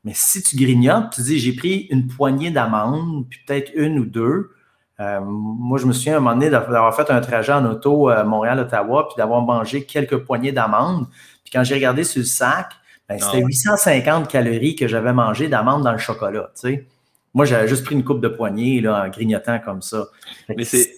Mais 0.05 0.14
si 0.16 0.41
tu 0.41 0.55
grignotes, 0.55 1.12
tu 1.14 1.22
dis 1.22 1.38
j'ai 1.38 1.51
pris 1.51 1.88
une 1.91 2.08
poignée 2.08 2.49
d'amandes, 2.49 3.28
puis 3.30 3.41
peut-être 3.45 3.72
une 3.76 3.99
ou 3.99 4.05
deux. 4.05 4.51
Euh, 4.99 5.20
moi, 5.22 5.78
je 5.78 5.86
me 5.86 5.91
souviens 5.91 6.16
à 6.16 6.18
un 6.18 6.20
moment 6.22 6.36
donné 6.36 6.49
d'avoir 6.49 6.95
fait 6.95 7.12
un 7.12 7.20
trajet 7.20 7.51
en 7.51 7.66
auto 7.66 8.08
à 8.08 8.20
euh, 8.20 8.24
Montréal-Ottawa, 8.24 9.10
puis 9.10 9.16
d'avoir 9.18 9.41
mangé 9.41 9.84
quelques 9.84 10.18
poignées 10.18 10.53
d'amandes. 10.53 11.05
Puis 11.43 11.51
quand 11.51 11.64
j'ai 11.64 11.76
regardé 11.76 12.03
sur 12.03 12.20
le 12.20 12.26
sac, 12.26 12.72
ben, 13.10 13.20
c'était 13.20 13.43
850 13.43 14.24
ah 14.26 14.32
calories 14.32 14.76
que 14.76 14.88
j'avais 14.88 15.14
mangé 15.14 15.49
d'amandes 15.49 15.84
dans 15.84 15.91
le 15.91 15.97
chocolat. 15.97 16.49
Tu 16.55 16.62
sais. 16.62 16.88
Moi, 17.34 17.45
j'avais 17.45 17.68
juste 17.68 17.86
pris 17.86 17.95
une 17.95 18.03
coupe 18.03 18.22
de 18.22 18.28
poignée 18.30 18.82
là, 18.82 19.05
en 19.05 19.10
grignotant 19.10 19.60
comme 19.60 19.82
ça. 19.82 20.08
Mais 20.49 20.64
c'est 20.64 20.89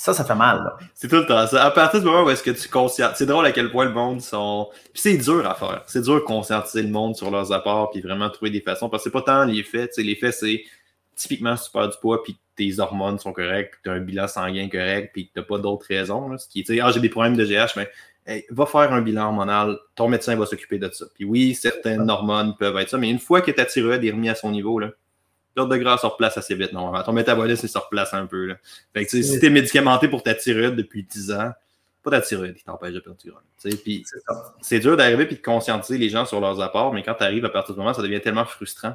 ça, 0.00 0.14
ça 0.14 0.24
fait 0.24 0.34
mal. 0.34 0.72
C'est 0.94 1.08
tout 1.08 1.16
le 1.16 1.26
temps 1.26 1.46
ça. 1.46 1.62
À 1.62 1.70
partir 1.70 2.00
du 2.00 2.06
moment 2.06 2.24
où 2.24 2.30
est-ce 2.30 2.42
que 2.42 2.52
tu 2.52 2.70
conscientises, 2.70 3.18
c'est 3.18 3.26
drôle 3.26 3.44
à 3.44 3.52
quel 3.52 3.70
point 3.70 3.84
le 3.84 3.92
monde 3.92 4.22
sont. 4.22 4.70
Puis 4.94 5.02
c'est 5.02 5.18
dur 5.18 5.46
à 5.46 5.54
faire. 5.54 5.84
C'est 5.88 6.00
dur 6.00 6.14
de 6.14 6.20
conscientiser 6.20 6.82
le 6.82 6.88
monde 6.88 7.16
sur 7.16 7.30
leurs 7.30 7.52
apports 7.52 7.90
puis 7.90 8.00
vraiment 8.00 8.30
trouver 8.30 8.50
des 8.50 8.62
façons. 8.62 8.88
Parce 8.88 9.04
que 9.04 9.10
c'est 9.10 9.12
pas 9.12 9.20
tant 9.20 9.44
l'effet. 9.44 9.90
L'effet, 9.98 10.32
c'est 10.32 10.64
typiquement 11.16 11.54
si 11.54 11.66
tu 11.66 11.72
perds 11.72 11.90
du 11.90 11.98
poids 12.00 12.22
puis 12.22 12.38
tes 12.56 12.80
hormones 12.80 13.18
sont 13.18 13.34
correctes, 13.34 13.74
tu 13.84 13.90
as 13.90 13.92
un 13.92 14.00
bilan 14.00 14.26
sanguin 14.26 14.70
correct 14.70 15.10
puis 15.12 15.28
que 15.28 15.38
tu 15.38 15.46
pas 15.46 15.58
d'autres 15.58 15.84
raisons. 15.86 16.38
ce 16.38 16.48
qui 16.48 16.60
est, 16.60 16.80
ah, 16.80 16.90
j'ai 16.92 17.00
des 17.00 17.10
problèmes 17.10 17.36
de 17.36 17.44
GH, 17.44 17.76
mais 17.76 18.46
va 18.48 18.64
faire 18.64 18.94
un 18.94 19.02
bilan 19.02 19.26
hormonal, 19.26 19.76
ton 19.96 20.08
médecin 20.08 20.34
va 20.34 20.46
s'occuper 20.46 20.78
de 20.78 20.88
ça. 20.90 21.04
Puis 21.14 21.26
oui, 21.26 21.54
certaines 21.54 22.08
hormones 22.08 22.56
peuvent 22.56 22.78
être 22.78 22.88
ça, 22.88 22.96
mais 22.96 23.10
une 23.10 23.18
fois 23.18 23.42
que 23.42 23.50
ta 23.50 23.66
thyroïde 23.66 24.02
est 24.02 24.12
remise 24.12 24.30
à 24.30 24.34
son 24.34 24.50
niveau, 24.50 24.78
là, 24.78 24.92
L'ordre 25.56 25.72
de 25.72 25.78
gras 25.78 25.98
se 25.98 26.06
replace 26.06 26.36
assez 26.38 26.54
vite. 26.54 26.72
Non, 26.72 26.92
ton 27.02 27.12
métabolisme 27.12 27.66
se 27.66 27.78
replace 27.78 28.14
un 28.14 28.26
peu. 28.26 28.46
Là. 28.46 28.56
Fait 28.94 29.04
que, 29.04 29.10
si 29.10 29.40
tu 29.40 29.46
es 29.46 29.50
médicamenté 29.50 30.08
pour 30.08 30.22
ta 30.22 30.34
thyroïde 30.34 30.76
depuis 30.76 31.02
10 31.02 31.32
ans, 31.32 31.52
pas 32.02 32.10
ta 32.10 32.20
thyroïde 32.20 32.54
qui 32.54 32.64
t'empêche 32.64 32.94
de 32.94 33.00
perdre 33.00 33.18
du 33.18 33.30
gras. 33.30 33.42
C'est 34.60 34.78
dur 34.78 34.96
d'arriver 34.96 35.26
et 35.30 35.34
de 35.34 35.42
conscientiser 35.42 35.98
les 35.98 36.08
gens 36.08 36.24
sur 36.24 36.40
leurs 36.40 36.60
apports, 36.60 36.94
mais 36.94 37.02
quand 37.02 37.14
tu 37.14 37.24
arrives 37.24 37.44
à 37.44 37.50
partir 37.50 37.74
du 37.74 37.80
moment, 37.80 37.92
ça 37.92 38.02
devient 38.02 38.20
tellement 38.20 38.44
frustrant 38.44 38.94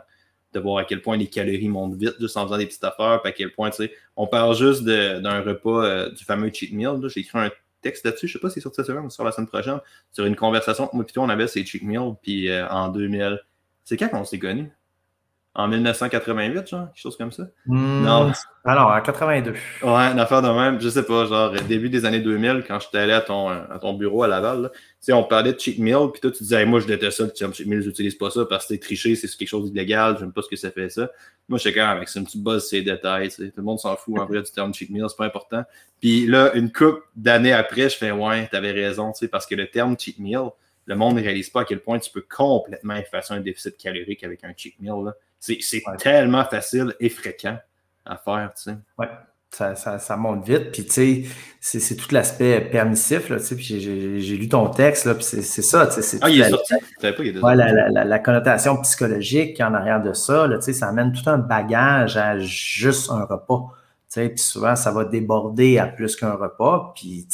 de 0.53 0.59
voir 0.59 0.77
à 0.77 0.85
quel 0.85 1.01
point 1.01 1.17
les 1.17 1.27
calories 1.27 1.67
montent 1.67 1.95
vite 1.95 2.15
juste 2.19 2.37
en 2.37 2.45
faisant 2.45 2.57
des 2.57 2.65
petites 2.65 2.83
affaires, 2.83 3.21
puis 3.21 3.29
à 3.29 3.33
quel 3.33 3.51
point, 3.51 3.69
tu 3.69 3.77
sais, 3.77 3.93
on 4.15 4.25
parle 4.25 4.55
juste 4.55 4.83
d'un 4.83 5.41
repas 5.41 5.83
euh, 5.83 6.09
du 6.11 6.23
fameux 6.23 6.49
cheat 6.51 6.71
meal. 6.71 6.97
J'ai 7.07 7.19
écrit 7.19 7.37
un 7.37 7.51
texte 7.81 8.05
là-dessus, 8.05 8.27
je 8.27 8.33
sais 8.33 8.39
pas 8.39 8.49
si 8.49 8.55
c'est 8.55 8.61
sorti 8.61 8.77
cette 8.77 8.87
semaine 8.87 9.05
ou 9.05 9.09
sur 9.09 9.23
la 9.23 9.31
semaine 9.31 9.47
prochaine, 9.47 9.79
sur 10.11 10.25
une 10.25 10.35
conversation. 10.35 10.89
Moi, 10.93 11.03
plutôt, 11.03 11.21
on 11.21 11.29
avait 11.29 11.47
ces 11.47 11.65
cheat 11.65 11.83
meals, 11.83 12.15
puis 12.21 12.49
euh, 12.49 12.67
en 12.69 12.87
2000. 12.87 13.41
C'est 13.83 13.97
quand 13.97 14.09
qu'on 14.09 14.25
s'est 14.25 14.39
connus? 14.39 14.71
En 15.57 15.69
1988, 15.69 16.67
genre, 16.67 16.87
quelque 16.87 16.99
chose 16.99 17.15
comme 17.15 17.31
ça? 17.31 17.43
Hmm, 17.65 18.03
non. 18.03 18.31
Alors, 18.65 18.91
en 18.91 19.01
82. 19.01 19.51
Ouais, 19.51 19.57
une 19.83 20.19
affaire 20.19 20.41
de 20.41 20.49
même, 20.49 20.81
je 20.81 20.89
sais 20.89 21.03
pas, 21.03 21.25
genre, 21.25 21.53
début 21.67 21.89
des 21.89 22.03
années 22.03 22.19
2000, 22.19 22.65
quand 22.67 22.79
j'étais 22.81 22.97
allé 22.97 23.13
à 23.13 23.21
ton, 23.21 23.47
à 23.47 23.79
ton 23.79 23.93
bureau 23.93 24.23
à 24.23 24.27
Laval, 24.27 24.69
tu 24.73 24.79
sais, 24.99 25.13
on 25.13 25.23
parlait 25.23 25.53
de 25.53 25.59
cheat 25.59 25.79
meal, 25.79 26.09
puis 26.11 26.19
toi, 26.19 26.31
tu 26.31 26.43
disais, 26.43 26.65
moi, 26.65 26.81
je 26.81 26.87
déteste 26.87 27.17
ça, 27.17 27.45
le 27.47 27.53
cheat 27.53 27.67
meal, 27.67 27.81
j'utilise 27.81 28.15
pas 28.15 28.29
ça 28.29 28.45
parce 28.49 28.65
que 28.65 28.73
c'est 28.73 28.79
triché, 28.79 29.15
c'est 29.15 29.29
quelque 29.29 29.47
chose 29.47 29.71
d'illégal, 29.71 30.17
j'aime 30.19 30.33
pas 30.33 30.41
ce 30.41 30.49
que 30.49 30.57
ça 30.57 30.71
fait 30.71 30.89
ça. 30.89 31.09
Moi, 31.47 31.57
je 31.57 31.63
sais 31.63 31.73
quand 31.73 31.87
même 31.87 31.97
avec 31.97 32.09
ça, 32.09 32.19
une 32.19 32.25
petite 32.25 32.43
buzz, 32.43 32.67
c'est 32.67 32.81
détails, 32.81 33.29
tu 33.29 33.35
sais. 33.35 33.45
Tout 33.45 33.61
le 33.61 33.63
monde 33.63 33.79
s'en 33.79 33.95
fout, 33.95 34.19
en 34.19 34.25
vrai, 34.25 34.41
du 34.41 34.51
terme 34.51 34.73
cheat 34.73 34.89
meal, 34.89 35.05
c'est 35.07 35.17
pas 35.17 35.25
important. 35.25 35.63
Puis 36.01 36.27
là, 36.27 36.53
une 36.55 36.69
couple 36.69 37.01
d'années 37.15 37.53
après, 37.53 37.89
je 37.89 37.95
fais, 37.95 38.11
ouais, 38.11 38.47
t'avais 38.51 38.71
raison, 38.71 39.13
tu 39.13 39.19
sais, 39.19 39.27
parce 39.29 39.45
que 39.45 39.55
le 39.55 39.67
terme 39.67 39.95
cheat 39.97 40.19
meal, 40.19 40.49
le 40.85 40.95
monde 40.95 41.15
ne 41.15 41.21
réalise 41.21 41.49
pas 41.49 41.61
à 41.61 41.65
quel 41.65 41.79
point 41.79 41.97
tu 41.99 42.11
peux 42.11 42.25
complètement 42.27 42.95
effacer 42.95 43.33
un 43.33 43.39
déficit 43.39 43.77
calorique 43.77 44.23
avec 44.23 44.43
un 44.43 44.53
cheat 44.55 44.75
meal. 44.79 45.13
C'est 45.61 45.83
tellement 45.99 46.45
facile 46.45 46.93
et 46.99 47.09
fréquent 47.09 47.57
à 48.05 48.17
faire. 48.17 48.51
Tu 48.55 48.71
sais. 48.71 48.77
Ouais. 48.97 49.09
Ça, 49.51 49.73
ça, 49.75 49.99
ça, 49.99 50.17
monte 50.17 50.45
vite. 50.45 50.71
Puis, 50.73 50.85
tu 50.85 51.25
sais, 51.61 51.79
c'est 51.79 51.95
tout 51.95 52.13
l'aspect 52.13 52.59
permissif. 52.59 53.29
Là, 53.29 53.37
tu 53.37 53.45
sais, 53.45 53.55
puis 53.55 53.79
j'ai 54.19 54.35
lu 54.35 54.49
ton 54.49 54.67
texte, 54.67 55.05
là, 55.05 55.15
puis 55.15 55.23
c'est 55.23 55.41
ça. 55.41 55.87
Tu 55.87 56.01
sais, 56.01 56.17
ah, 56.21 56.29
il 56.29 56.41
est 56.41 56.49
sorti? 56.49 56.73
pas, 56.99 57.09
il 57.19 57.39
ouais, 57.39 57.55
la, 57.55 57.89
la, 57.89 58.03
la, 58.03 58.19
connotation 58.19 58.75
psychologique 58.81 59.61
en 59.61 59.73
arrière 59.73 60.01
de 60.01 60.11
ça, 60.11 60.45
là, 60.47 60.57
tu 60.57 60.63
sais, 60.65 60.73
ça 60.73 60.89
amène 60.89 61.13
tout 61.13 61.29
un 61.29 61.37
bagage 61.37 62.17
à 62.17 62.37
juste 62.37 63.09
un 63.11 63.23
repas. 63.23 63.71
Puis 64.13 64.37
souvent, 64.37 64.75
ça 64.75 64.91
va 64.91 65.03
déborder 65.03 65.77
à 65.77 65.87
plus 65.87 66.15
qu'un 66.15 66.33
repas. 66.33 66.93
Puis, 66.95 67.27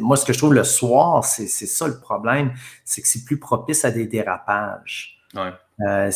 moi, 0.00 0.16
ce 0.16 0.24
que 0.24 0.32
je 0.32 0.38
trouve 0.38 0.54
le 0.54 0.64
soir, 0.64 1.24
c'est 1.24 1.46
ça 1.48 1.88
le 1.88 1.98
problème, 1.98 2.52
c'est 2.84 3.02
que 3.02 3.08
c'est 3.08 3.24
plus 3.24 3.38
propice 3.38 3.84
à 3.84 3.90
des 3.90 4.06
dérapages. 4.06 5.18
Ouais. 5.34 5.52
Euh, 5.86 6.10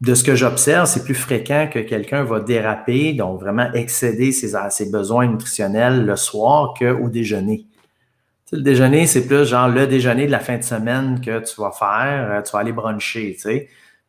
de 0.00 0.14
ce 0.14 0.24
que 0.24 0.34
j'observe, 0.34 0.86
c'est 0.86 1.04
plus 1.04 1.14
fréquent 1.14 1.68
que 1.72 1.78
quelqu'un 1.78 2.22
va 2.22 2.40
déraper, 2.40 3.14
donc 3.14 3.40
vraiment 3.40 3.72
excéder 3.72 4.30
ses, 4.32 4.52
ses 4.70 4.90
besoins 4.90 5.26
nutritionnels 5.26 6.04
le 6.04 6.16
soir 6.16 6.74
qu'au 6.78 7.08
déjeuner. 7.08 7.66
le 8.52 8.60
déjeuner, 8.60 9.06
c'est 9.06 9.26
plus 9.26 9.46
genre 9.46 9.68
le 9.68 9.86
déjeuner 9.86 10.26
de 10.26 10.32
la 10.32 10.40
fin 10.40 10.58
de 10.58 10.62
semaine 10.62 11.20
que 11.20 11.40
tu 11.40 11.60
vas 11.60 11.72
faire, 11.72 12.30
euh, 12.30 12.42
tu 12.42 12.52
vas 12.52 12.58
aller 12.58 12.72
bruncher, 12.72 13.32
tu 13.34 13.40
sais. 13.40 13.68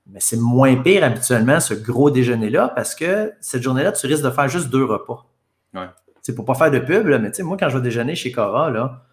Mais 0.09 0.19
c'est 0.19 0.37
moins 0.37 0.75
pire 0.75 1.03
habituellement, 1.03 1.59
ce 1.59 1.73
gros 1.73 2.09
déjeuner-là, 2.11 2.69
parce 2.75 2.95
que 2.95 3.33
cette 3.41 3.63
journée-là, 3.63 3.91
tu 3.91 4.07
risques 4.07 4.23
de 4.23 4.29
faire 4.29 4.47
juste 4.47 4.69
deux 4.69 4.85
repas. 4.85 5.25
Ouais. 5.73 5.87
C'est 6.21 6.35
pour 6.35 6.45
pas 6.45 6.55
faire 6.55 6.71
de 6.71 6.79
pub, 6.79 7.07
là, 7.07 7.19
mais 7.19 7.31
tu 7.31 7.37
sais, 7.37 7.43
moi, 7.43 7.57
quand 7.57 7.69
je 7.69 7.77
vais 7.77 7.83
déjeuner 7.83 8.15
chez 8.15 8.31
Cora, 8.31 8.69
là, 8.69 9.05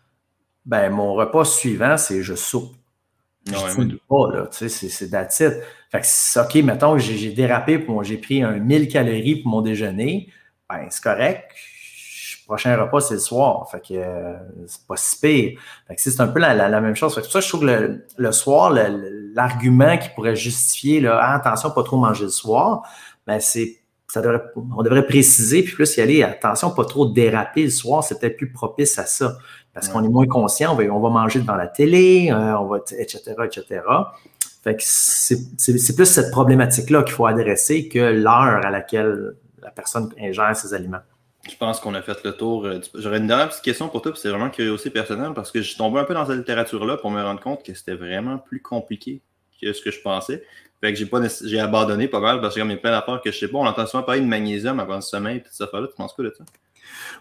ben, 0.66 0.90
mon 0.90 1.14
repas 1.14 1.44
suivant, 1.44 1.96
c'est 1.96 2.22
je 2.22 2.34
soupe. 2.34 2.74
Je 3.46 3.80
ne 3.80 3.96
pas, 4.08 4.30
là, 4.32 4.46
tu 4.46 4.68
sais, 4.68 4.88
c'est 4.88 5.06
it. 5.06 5.54
Fait 5.90 6.00
que, 6.00 6.40
OK, 6.40 6.54
mettons, 6.64 6.96
j'ai 6.98 7.30
dérapé, 7.30 7.86
j'ai 8.02 8.16
pris 8.16 8.42
un 8.42 8.58
1000 8.58 8.88
calories 8.88 9.36
pour 9.36 9.50
mon 9.50 9.60
déjeuner, 9.60 10.30
ben, 10.68 10.86
c'est 10.90 11.02
correct 11.02 11.50
prochain 12.46 12.76
repas, 12.76 13.00
c'est 13.00 13.14
le 13.14 13.20
soir. 13.20 13.68
Fait 13.70 13.80
que 13.80 13.94
euh, 13.94 14.34
c'est 14.66 14.86
pas 14.86 14.96
si 14.96 15.18
pire. 15.20 15.60
Fait 15.88 15.94
que 15.94 16.00
c'est 16.00 16.20
un 16.20 16.28
peu 16.28 16.38
la, 16.38 16.80
même 16.80 16.96
chose. 16.96 17.14
Fait 17.14 17.22
que 17.22 17.26
ça, 17.26 17.40
je 17.40 17.48
trouve 17.48 17.62
que 17.62 18.00
le, 18.16 18.32
soir, 18.32 18.72
l'argument 18.72 19.96
qui 19.98 20.08
pourrait 20.10 20.36
justifier 20.36 21.00
là, 21.00 21.18
ah, 21.20 21.34
attention, 21.34 21.70
pas 21.70 21.82
trop 21.82 21.96
manger 21.96 22.24
le 22.24 22.30
soir, 22.30 22.82
ben 23.26 23.40
c'est 23.40 23.80
ça 24.08 24.20
devrait, 24.20 24.42
on 24.54 24.82
devrait 24.82 25.06
préciser, 25.06 25.62
puis 25.64 25.74
plus 25.74 25.96
y 25.96 26.00
aller, 26.00 26.22
attention, 26.22 26.70
pas 26.70 26.84
trop 26.84 27.06
déraper 27.06 27.64
le 27.64 27.70
soir, 27.70 28.04
c'est 28.04 28.20
peut-être 28.20 28.36
plus 28.36 28.52
propice 28.52 28.96
à 28.98 29.06
ça. 29.06 29.38
Parce 29.74 29.88
qu'on 29.88 30.04
est 30.04 30.08
moins 30.08 30.26
conscient, 30.26 30.72
on 30.72 30.76
va, 30.76 30.84
on 30.84 31.00
va, 31.00 31.10
manger 31.10 31.40
devant 31.40 31.56
la 31.56 31.66
télé, 31.66 32.30
euh, 32.30 32.56
on 32.58 32.66
va, 32.66 32.78
etc., 32.96 33.34
etc. 33.44 33.80
Fait 34.62 34.76
que 34.76 34.82
c'est 34.82 35.96
plus 35.96 36.06
cette 36.06 36.30
problématique-là 36.30 37.02
qu'il 37.02 37.14
faut 37.14 37.26
adresser 37.26 37.88
que 37.88 37.98
l'heure 37.98 38.64
à 38.64 38.70
laquelle 38.70 39.34
la 39.62 39.70
personne 39.70 40.10
ingère 40.18 40.56
ses 40.56 40.72
aliments. 40.72 41.02
Je 41.50 41.56
pense 41.56 41.80
qu'on 41.80 41.94
a 41.94 42.00
fait 42.00 42.24
le 42.24 42.32
tour. 42.32 42.64
Euh, 42.64 42.80
j'aurais 42.94 43.18
une 43.18 43.26
dernière 43.26 43.48
petite 43.48 43.62
question 43.62 43.88
pour 43.88 44.00
toi, 44.00 44.12
puis 44.12 44.20
c'est 44.20 44.30
vraiment 44.30 44.48
curiosité 44.48 44.90
personnelle, 44.90 45.32
parce 45.34 45.50
que 45.50 45.60
je 45.60 45.68
suis 45.68 45.76
tombé 45.76 45.98
un 45.98 46.04
peu 46.04 46.14
dans 46.14 46.24
cette 46.24 46.38
littérature-là 46.38 46.96
pour 46.96 47.10
me 47.10 47.22
rendre 47.22 47.40
compte 47.40 47.62
que 47.64 47.74
c'était 47.74 47.94
vraiment 47.94 48.38
plus 48.38 48.62
compliqué 48.62 49.20
que 49.60 49.72
ce 49.72 49.82
que 49.82 49.90
je 49.90 50.00
pensais. 50.00 50.42
Fait 50.80 50.92
que 50.92 50.98
j'ai 50.98 51.06
pas 51.06 51.20
j'ai 51.44 51.60
abandonné 51.60 52.08
pas 52.08 52.20
mal 52.20 52.40
parce 52.40 52.56
y 52.56 52.60
a 52.60 52.76
plein 52.76 52.90
d'affaires 52.90 53.20
que 53.22 53.30
je 53.30 53.38
sais 53.38 53.48
pas. 53.48 53.58
On 53.58 53.66
entend 53.66 53.86
souvent 53.86 54.02
parler 54.02 54.20
de 54.20 54.26
magnésium 54.26 54.80
avant 54.80 54.96
le 54.96 55.00
sommeil 55.00 55.38
et 55.38 55.42
tout 55.42 55.48
ça. 55.50 55.68
Là, 55.72 55.86
tu 55.86 55.94
penses 55.96 56.12
quoi 56.12 56.24
de 56.24 56.34
ça? 56.36 56.44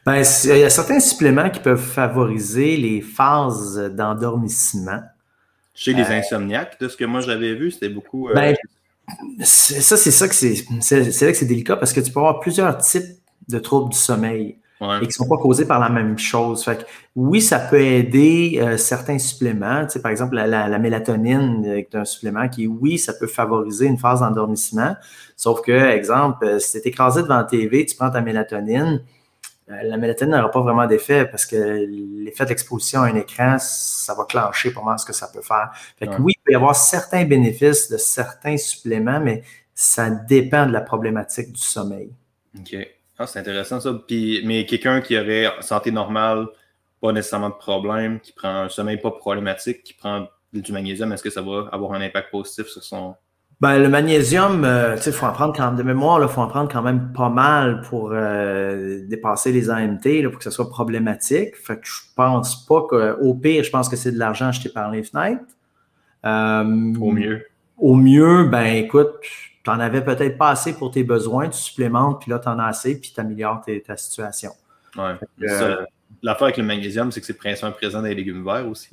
Ben, 0.05 0.23
il 0.43 0.57
y 0.57 0.63
a 0.63 0.69
certains 0.69 0.99
suppléments 0.99 1.49
qui 1.49 1.59
peuvent 1.59 1.81
favoriser 1.81 2.75
les 2.77 3.01
phases 3.01 3.77
d'endormissement. 3.95 5.01
Chez 5.75 5.93
les 5.93 6.03
euh, 6.03 6.19
insomniaques, 6.19 6.79
de 6.79 6.87
ce 6.87 6.95
que 6.95 7.05
moi 7.05 7.21
j'avais 7.21 7.55
vu, 7.55 7.71
c'était 7.71 7.89
beaucoup. 7.89 8.29
Euh, 8.29 8.33
ben, 8.33 8.55
ça, 9.41 9.97
c'est 9.97 10.11
ça 10.11 10.27
que 10.27 10.35
c'est. 10.35 10.65
C'est 10.81 10.99
là 10.99 11.31
que 11.31 11.37
c'est 11.37 11.45
délicat 11.45 11.77
parce 11.77 11.93
que 11.93 11.99
tu 11.99 12.11
peux 12.11 12.19
avoir 12.19 12.39
plusieurs 12.39 12.77
types 12.77 13.17
de 13.49 13.59
troubles 13.59 13.91
du 13.91 13.97
sommeil 13.97 14.57
et 14.81 15.01
qui 15.01 15.07
ne 15.07 15.11
sont 15.11 15.27
pas 15.27 15.37
causés 15.37 15.65
par 15.65 15.79
la 15.79 15.89
même 15.89 16.17
chose. 16.17 16.63
Fait 16.63 16.85
oui, 17.15 17.41
ça 17.41 17.59
peut 17.59 17.79
aider 17.79 18.59
euh, 18.61 18.77
certains 18.77 19.17
suppléments. 19.17 19.85
Tu 19.85 19.93
sais, 19.93 20.01
par 20.01 20.11
exemple, 20.11 20.35
la, 20.35 20.79
mélatonine 20.79 21.65
est 21.65 21.95
un 21.95 22.05
supplément 22.05 22.47
qui, 22.49 22.67
oui, 22.67 22.97
ça 22.97 23.13
peut 23.13 23.27
favoriser 23.27 23.85
une 23.85 23.97
phase 23.97 24.19
d'endormissement. 24.19 24.95
Sauf 25.37 25.61
que, 25.61 25.71
exemple, 25.71 26.45
euh, 26.45 26.59
si 26.59 26.73
tu 26.73 26.77
es 26.87 26.89
écrasé 26.89 27.21
devant 27.21 27.37
la 27.37 27.43
TV, 27.43 27.85
tu 27.85 27.95
prends 27.95 28.11
ta 28.11 28.21
mélatonine, 28.21 28.95
euh, 28.95 28.97
la 29.67 29.97
mélatonine 29.97 30.35
n'aura 30.35 30.51
pas 30.51 30.61
vraiment 30.61 30.85
d'effet 30.87 31.25
parce 31.25 31.45
que 31.45 31.85
l'effet 31.87 32.45
d'exposition 32.45 33.01
à 33.01 33.07
un 33.07 33.15
écran, 33.15 33.57
ça 33.59 34.13
va 34.13 34.25
clencher 34.25 34.71
pour 34.71 34.83
moi 34.83 34.97
ce 34.97 35.05
que 35.05 35.13
ça 35.13 35.29
peut 35.33 35.41
faire. 35.41 35.71
Fait 35.97 36.07
que 36.07 36.21
oui, 36.21 36.33
il 36.35 36.41
peut 36.43 36.51
y 36.51 36.55
avoir 36.55 36.75
certains 36.75 37.25
bénéfices 37.25 37.89
de 37.89 37.97
certains 37.97 38.57
suppléments, 38.57 39.19
mais 39.19 39.43
ça 39.73 40.09
dépend 40.09 40.65
de 40.65 40.71
la 40.71 40.81
problématique 40.81 41.53
du 41.53 41.61
sommeil. 41.61 42.11
OK. 42.59 42.75
Ah, 43.17 43.27
c'est 43.27 43.39
intéressant 43.39 43.79
ça. 43.79 43.93
Puis, 44.07 44.41
mais 44.45 44.65
quelqu'un 44.65 45.01
qui 45.01 45.17
aurait 45.17 45.49
santé 45.61 45.91
normale, 45.91 46.47
pas 47.01 47.11
nécessairement 47.11 47.49
de 47.49 47.55
problème, 47.55 48.19
qui 48.19 48.31
prend 48.33 48.63
un 48.63 48.69
sommeil 48.69 48.97
pas 48.97 49.11
problématique, 49.11 49.83
qui 49.83 49.93
prend 49.93 50.27
du 50.51 50.71
magnésium, 50.71 51.11
est-ce 51.11 51.23
que 51.23 51.29
ça 51.29 51.41
va 51.41 51.69
avoir 51.71 51.93
un 51.93 52.01
impact 52.01 52.31
positif 52.31 52.67
sur 52.67 52.83
son. 52.83 53.15
Ben, 53.61 53.79
le 53.79 53.87
magnésium, 53.87 54.65
euh, 54.65 54.97
il 55.05 55.11
faut 55.11 55.25
en 55.25 55.31
prendre 55.31 55.55
quand 55.55 55.67
même, 55.67 55.77
de 55.77 55.83
mémoire, 55.83 56.21
il 56.21 56.27
faut 56.27 56.41
en 56.41 56.47
prendre 56.47 56.69
quand 56.71 56.81
même 56.81 57.13
pas 57.13 57.29
mal 57.29 57.81
pour 57.81 58.11
euh, 58.11 59.05
dépasser 59.07 59.51
les 59.51 59.69
AMT, 59.69 60.21
là, 60.21 60.29
pour 60.29 60.39
que 60.39 60.43
ce 60.43 60.51
soit 60.51 60.69
problématique. 60.69 61.55
Fait 61.55 61.77
que 61.77 61.87
je 61.87 62.01
pense 62.15 62.65
pas 62.65 62.81
qu'au 62.81 63.33
pire, 63.35 63.63
je 63.63 63.69
pense 63.69 63.87
que 63.87 63.95
c'est 63.95 64.11
de 64.11 64.19
l'argent 64.19 64.47
acheté 64.47 64.69
par 64.69 64.91
les 64.91 65.03
fenêtres. 65.03 65.43
Euh, 66.25 66.93
au 66.99 67.11
mieux. 67.11 67.45
Au 67.77 67.95
mieux, 67.95 68.45
ben 68.45 68.65
écoute, 68.65 69.13
tu 69.21 69.69
n'en 69.69 69.79
avais 69.79 70.03
peut-être 70.03 70.37
pas 70.37 70.49
assez 70.49 70.73
pour 70.73 70.91
tes 70.91 71.03
besoins, 71.03 71.49
tu 71.49 71.57
supplémentes, 71.57 72.21
puis 72.21 72.31
là, 72.31 72.39
tu 72.39 72.49
en 72.49 72.59
as 72.59 72.65
assez, 72.65 72.99
puis 72.99 73.11
tu 73.13 73.19
améliores 73.21 73.63
ta 73.85 73.97
situation. 73.97 74.51
Ouais. 74.97 75.15
L'affaire 76.21 76.43
avec 76.43 76.57
le 76.57 76.63
magnésium, 76.63 77.11
c'est 77.11 77.19
que 77.19 77.25
c'est 77.25 77.33
principalement 77.33 77.75
présent 77.75 78.01
dans 78.01 78.07
les 78.07 78.15
légumes 78.15 78.43
verts 78.43 78.67
aussi. 78.67 78.89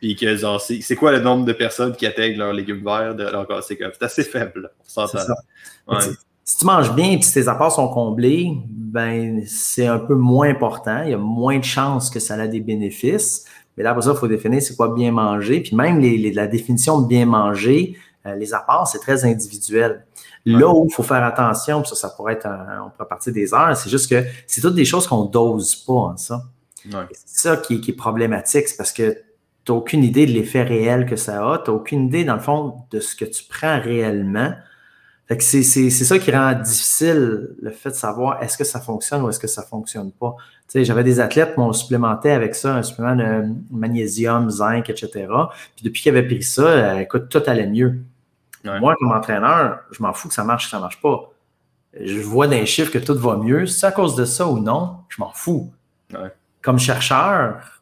Puis 0.00 0.16
que 0.16 0.36
c'est 0.36 0.96
quoi 0.96 1.12
le 1.12 1.20
nombre 1.20 1.44
de 1.44 1.52
personnes 1.52 1.94
qui 1.94 2.06
atteignent 2.06 2.38
leurs 2.38 2.54
légumes 2.54 2.82
verts 2.82 3.14
de 3.14 3.24
leur 3.24 3.46
C'est 3.62 3.78
assez 4.00 4.24
faible. 4.24 4.70
Si 6.42 6.56
tu 6.56 6.64
manges 6.64 6.92
bien 6.94 7.12
et 7.12 7.22
si 7.22 7.34
tes 7.34 7.48
apports 7.48 7.70
sont 7.70 7.88
comblés, 7.88 8.50
ben 8.66 9.42
c'est 9.46 9.86
un 9.86 9.98
peu 9.98 10.14
moins 10.14 10.48
important. 10.48 11.02
Il 11.04 11.10
y 11.10 11.14
a 11.14 11.18
moins 11.18 11.58
de 11.58 11.64
chances 11.64 12.10
que 12.10 12.18
ça 12.18 12.42
ait 12.42 12.48
des 12.48 12.60
bénéfices. 12.60 13.44
Mais 13.76 13.84
là, 13.84 13.94
pour 13.94 14.02
ça, 14.02 14.12
il 14.12 14.16
faut 14.16 14.26
définir 14.26 14.60
c'est 14.60 14.74
quoi 14.74 14.92
bien 14.92 15.12
manger. 15.12 15.60
Puis 15.60 15.76
même 15.76 16.00
la 16.00 16.46
définition 16.46 17.02
de 17.02 17.06
bien 17.06 17.26
manger, 17.26 17.96
euh, 18.26 18.34
les 18.34 18.52
apports, 18.52 18.88
c'est 18.88 18.98
très 18.98 19.24
individuel. 19.24 20.04
Là 20.44 20.68
où 20.68 20.86
il 20.88 20.92
faut 20.92 21.02
faire 21.02 21.22
attention, 21.22 21.84
ça, 21.84 21.94
ça 21.94 22.08
pourrait 22.08 22.34
être, 22.34 22.48
on 22.84 22.90
pourrait 22.90 23.08
partir 23.08 23.32
des 23.32 23.52
heures, 23.52 23.76
c'est 23.76 23.90
juste 23.90 24.08
que 24.08 24.24
c'est 24.46 24.62
toutes 24.62 24.74
des 24.74 24.86
choses 24.86 25.06
qu'on 25.06 25.26
dose 25.26 25.76
pas, 25.76 25.92
en 25.92 26.16
ça. 26.16 26.44
C'est 26.82 27.48
ça 27.48 27.56
qui, 27.58 27.74
est 27.74 27.92
problématique, 27.92 28.68
c'est 28.68 28.76
parce 28.76 28.92
que 28.92 29.16
tu 29.64 29.72
n'as 29.72 29.78
aucune 29.78 30.04
idée 30.04 30.26
de 30.26 30.32
l'effet 30.32 30.62
réel 30.62 31.06
que 31.06 31.16
ça 31.16 31.46
a, 31.46 31.58
tu 31.58 31.70
n'as 31.70 31.76
aucune 31.76 32.06
idée, 32.06 32.24
dans 32.24 32.34
le 32.34 32.40
fond, 32.40 32.84
de 32.90 33.00
ce 33.00 33.14
que 33.14 33.24
tu 33.24 33.44
prends 33.48 33.80
réellement. 33.80 34.52
c'est, 35.38 35.62
ça 35.62 36.18
qui 36.18 36.32
rend 36.32 36.52
difficile 36.54 37.50
le 37.60 37.70
fait 37.70 37.90
de 37.90 37.94
savoir 37.94 38.42
est-ce 38.42 38.56
que 38.56 38.64
ça 38.64 38.80
fonctionne 38.80 39.22
ou 39.22 39.28
est-ce 39.28 39.38
que 39.38 39.46
ça 39.46 39.62
fonctionne 39.62 40.12
pas. 40.12 40.34
j'avais 40.74 41.04
des 41.04 41.20
athlètes 41.20 41.54
qui 41.54 41.60
m'ont 41.60 41.72
supplémenté 41.72 42.30
avec 42.30 42.54
ça, 42.54 42.76
un 42.76 42.82
supplément 42.82 43.16
de 43.16 43.44
magnésium, 43.70 44.50
zinc, 44.50 44.88
etc. 44.90 45.26
Puis 45.76 45.84
depuis 45.84 46.02
qu'ils 46.02 46.16
avaient 46.16 46.26
pris 46.26 46.42
ça, 46.42 46.62
euh, 46.62 46.98
écoute, 46.98 47.28
tout 47.28 47.42
allait 47.46 47.66
mieux. 47.66 48.00
Moi, 48.64 48.94
comme 48.98 49.12
entraîneur, 49.12 49.80
je 49.90 50.02
m'en 50.02 50.12
fous 50.12 50.28
que 50.28 50.34
ça 50.34 50.44
marche 50.44 50.66
ou 50.66 50.68
ça 50.68 50.76
ne 50.76 50.82
marche 50.82 51.00
pas. 51.00 51.30
Je 51.98 52.20
vois 52.20 52.46
d'un 52.46 52.64
chiffre 52.64 52.92
que 52.92 52.98
tout 52.98 53.18
va 53.18 53.36
mieux. 53.36 53.66
Si 53.66 53.80
c'est 53.80 53.86
à 53.86 53.92
cause 53.92 54.14
de 54.16 54.24
ça 54.24 54.46
ou 54.46 54.58
non, 54.60 54.98
je 55.08 55.16
m'en 55.18 55.32
fous. 55.32 55.72
Comme 56.62 56.78
chercheur, 56.78 57.79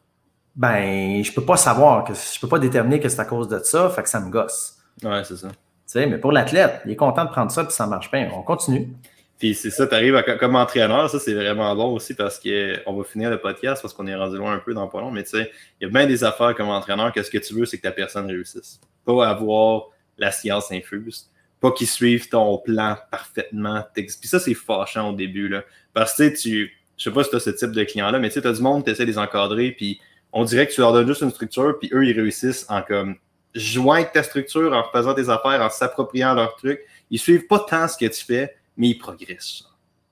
ben, 0.59 1.23
je 1.23 1.31
peux 1.31 1.45
pas 1.45 1.55
savoir, 1.55 2.03
que 2.03 2.13
je 2.13 2.37
peux 2.37 2.49
pas 2.49 2.59
déterminer 2.59 2.99
que 2.99 3.07
c'est 3.07 3.21
à 3.21 3.25
cause 3.25 3.47
de 3.47 3.59
ça, 3.59 3.89
fait 3.89 4.03
que 4.03 4.09
ça 4.09 4.19
me 4.19 4.29
gosse. 4.29 4.77
Ouais, 5.01 5.23
c'est 5.23 5.37
ça. 5.37 5.47
mais 5.95 6.17
pour 6.17 6.33
l'athlète, 6.33 6.81
il 6.85 6.91
est 6.91 6.97
content 6.97 7.23
de 7.23 7.29
prendre 7.29 7.49
ça 7.49 7.63
puis 7.63 7.71
ça 7.71 7.87
marche 7.87 8.11
bien. 8.11 8.29
On 8.35 8.41
continue. 8.41 8.89
Puis 9.37 9.55
c'est 9.55 9.69
ça, 9.69 9.87
tu 9.87 9.95
arrives 9.95 10.21
comme 10.37 10.57
entraîneur, 10.57 11.09
ça 11.09 11.17
c'est 11.17 11.33
vraiment 11.33 11.73
bon 11.77 11.93
aussi 11.93 12.13
parce 12.13 12.37
qu'on 12.37 12.93
va 12.93 13.03
finir 13.05 13.29
le 13.29 13.39
podcast 13.39 13.81
parce 13.81 13.93
qu'on 13.93 14.05
est 14.05 14.15
rendu 14.15 14.35
loin 14.35 14.51
un 14.51 14.59
peu 14.59 14.73
dans 14.73 14.89
pas 14.89 14.99
long, 14.99 15.11
mais 15.11 15.23
tu 15.23 15.29
sais, 15.29 15.49
il 15.79 15.85
y 15.85 15.87
a 15.87 15.93
bien 15.93 16.05
des 16.05 16.25
affaires 16.25 16.53
comme 16.55 16.67
entraîneur 16.67 17.13
que 17.13 17.23
ce 17.23 17.31
que 17.31 17.37
tu 17.37 17.53
veux, 17.53 17.65
c'est 17.65 17.77
que 17.77 17.83
ta 17.83 17.93
personne 17.93 18.25
réussisse. 18.25 18.81
Pas 19.05 19.29
avoir 19.29 19.83
la 20.17 20.33
science 20.33 20.73
infuse. 20.73 21.31
pas 21.61 21.71
qu'ils 21.71 21.87
suivent 21.87 22.27
ton 22.27 22.57
plan 22.57 22.97
parfaitement. 23.09 23.85
Puis 23.93 24.09
ça, 24.23 24.39
c'est 24.39 24.53
fâchant 24.53 25.11
au 25.11 25.13
début. 25.13 25.47
Là. 25.47 25.63
Parce 25.93 26.17
que 26.17 26.27
tu, 26.37 26.69
je 26.97 27.03
sais 27.05 27.11
pas 27.13 27.23
si 27.23 27.29
tu 27.29 27.37
as 27.37 27.39
ce 27.39 27.49
type 27.51 27.71
de 27.71 27.83
client-là, 27.85 28.19
mais 28.19 28.29
tu 28.29 28.45
as 28.45 28.51
du 28.51 28.61
monde 28.61 28.83
qui 28.83 28.91
essaie 28.91 29.05
de 29.05 29.11
les 29.11 29.17
encadrer, 29.17 29.71
puis 29.71 30.01
on 30.31 30.43
dirait 30.43 30.67
que 30.67 30.73
tu 30.73 30.81
leur 30.81 30.93
donnes 30.93 31.07
juste 31.07 31.21
une 31.21 31.31
structure, 31.31 31.77
puis 31.79 31.89
eux, 31.93 32.05
ils 32.05 32.19
réussissent 32.19 32.65
en 32.69 32.81
comme 32.81 33.15
joindre 33.55 34.11
ta 34.11 34.23
structure, 34.23 34.73
en 34.73 34.83
faisant 34.91 35.13
tes 35.13 35.29
affaires, 35.29 35.61
en 35.61 35.69
s'appropriant 35.69 36.33
leur 36.33 36.55
truc. 36.55 36.81
Ils 37.09 37.19
suivent 37.19 37.47
pas 37.47 37.59
tant 37.59 37.87
ce 37.87 37.97
que 37.97 38.05
tu 38.05 38.23
fais, 38.23 38.55
mais 38.77 38.89
ils 38.89 38.97
progressent. 38.97 39.63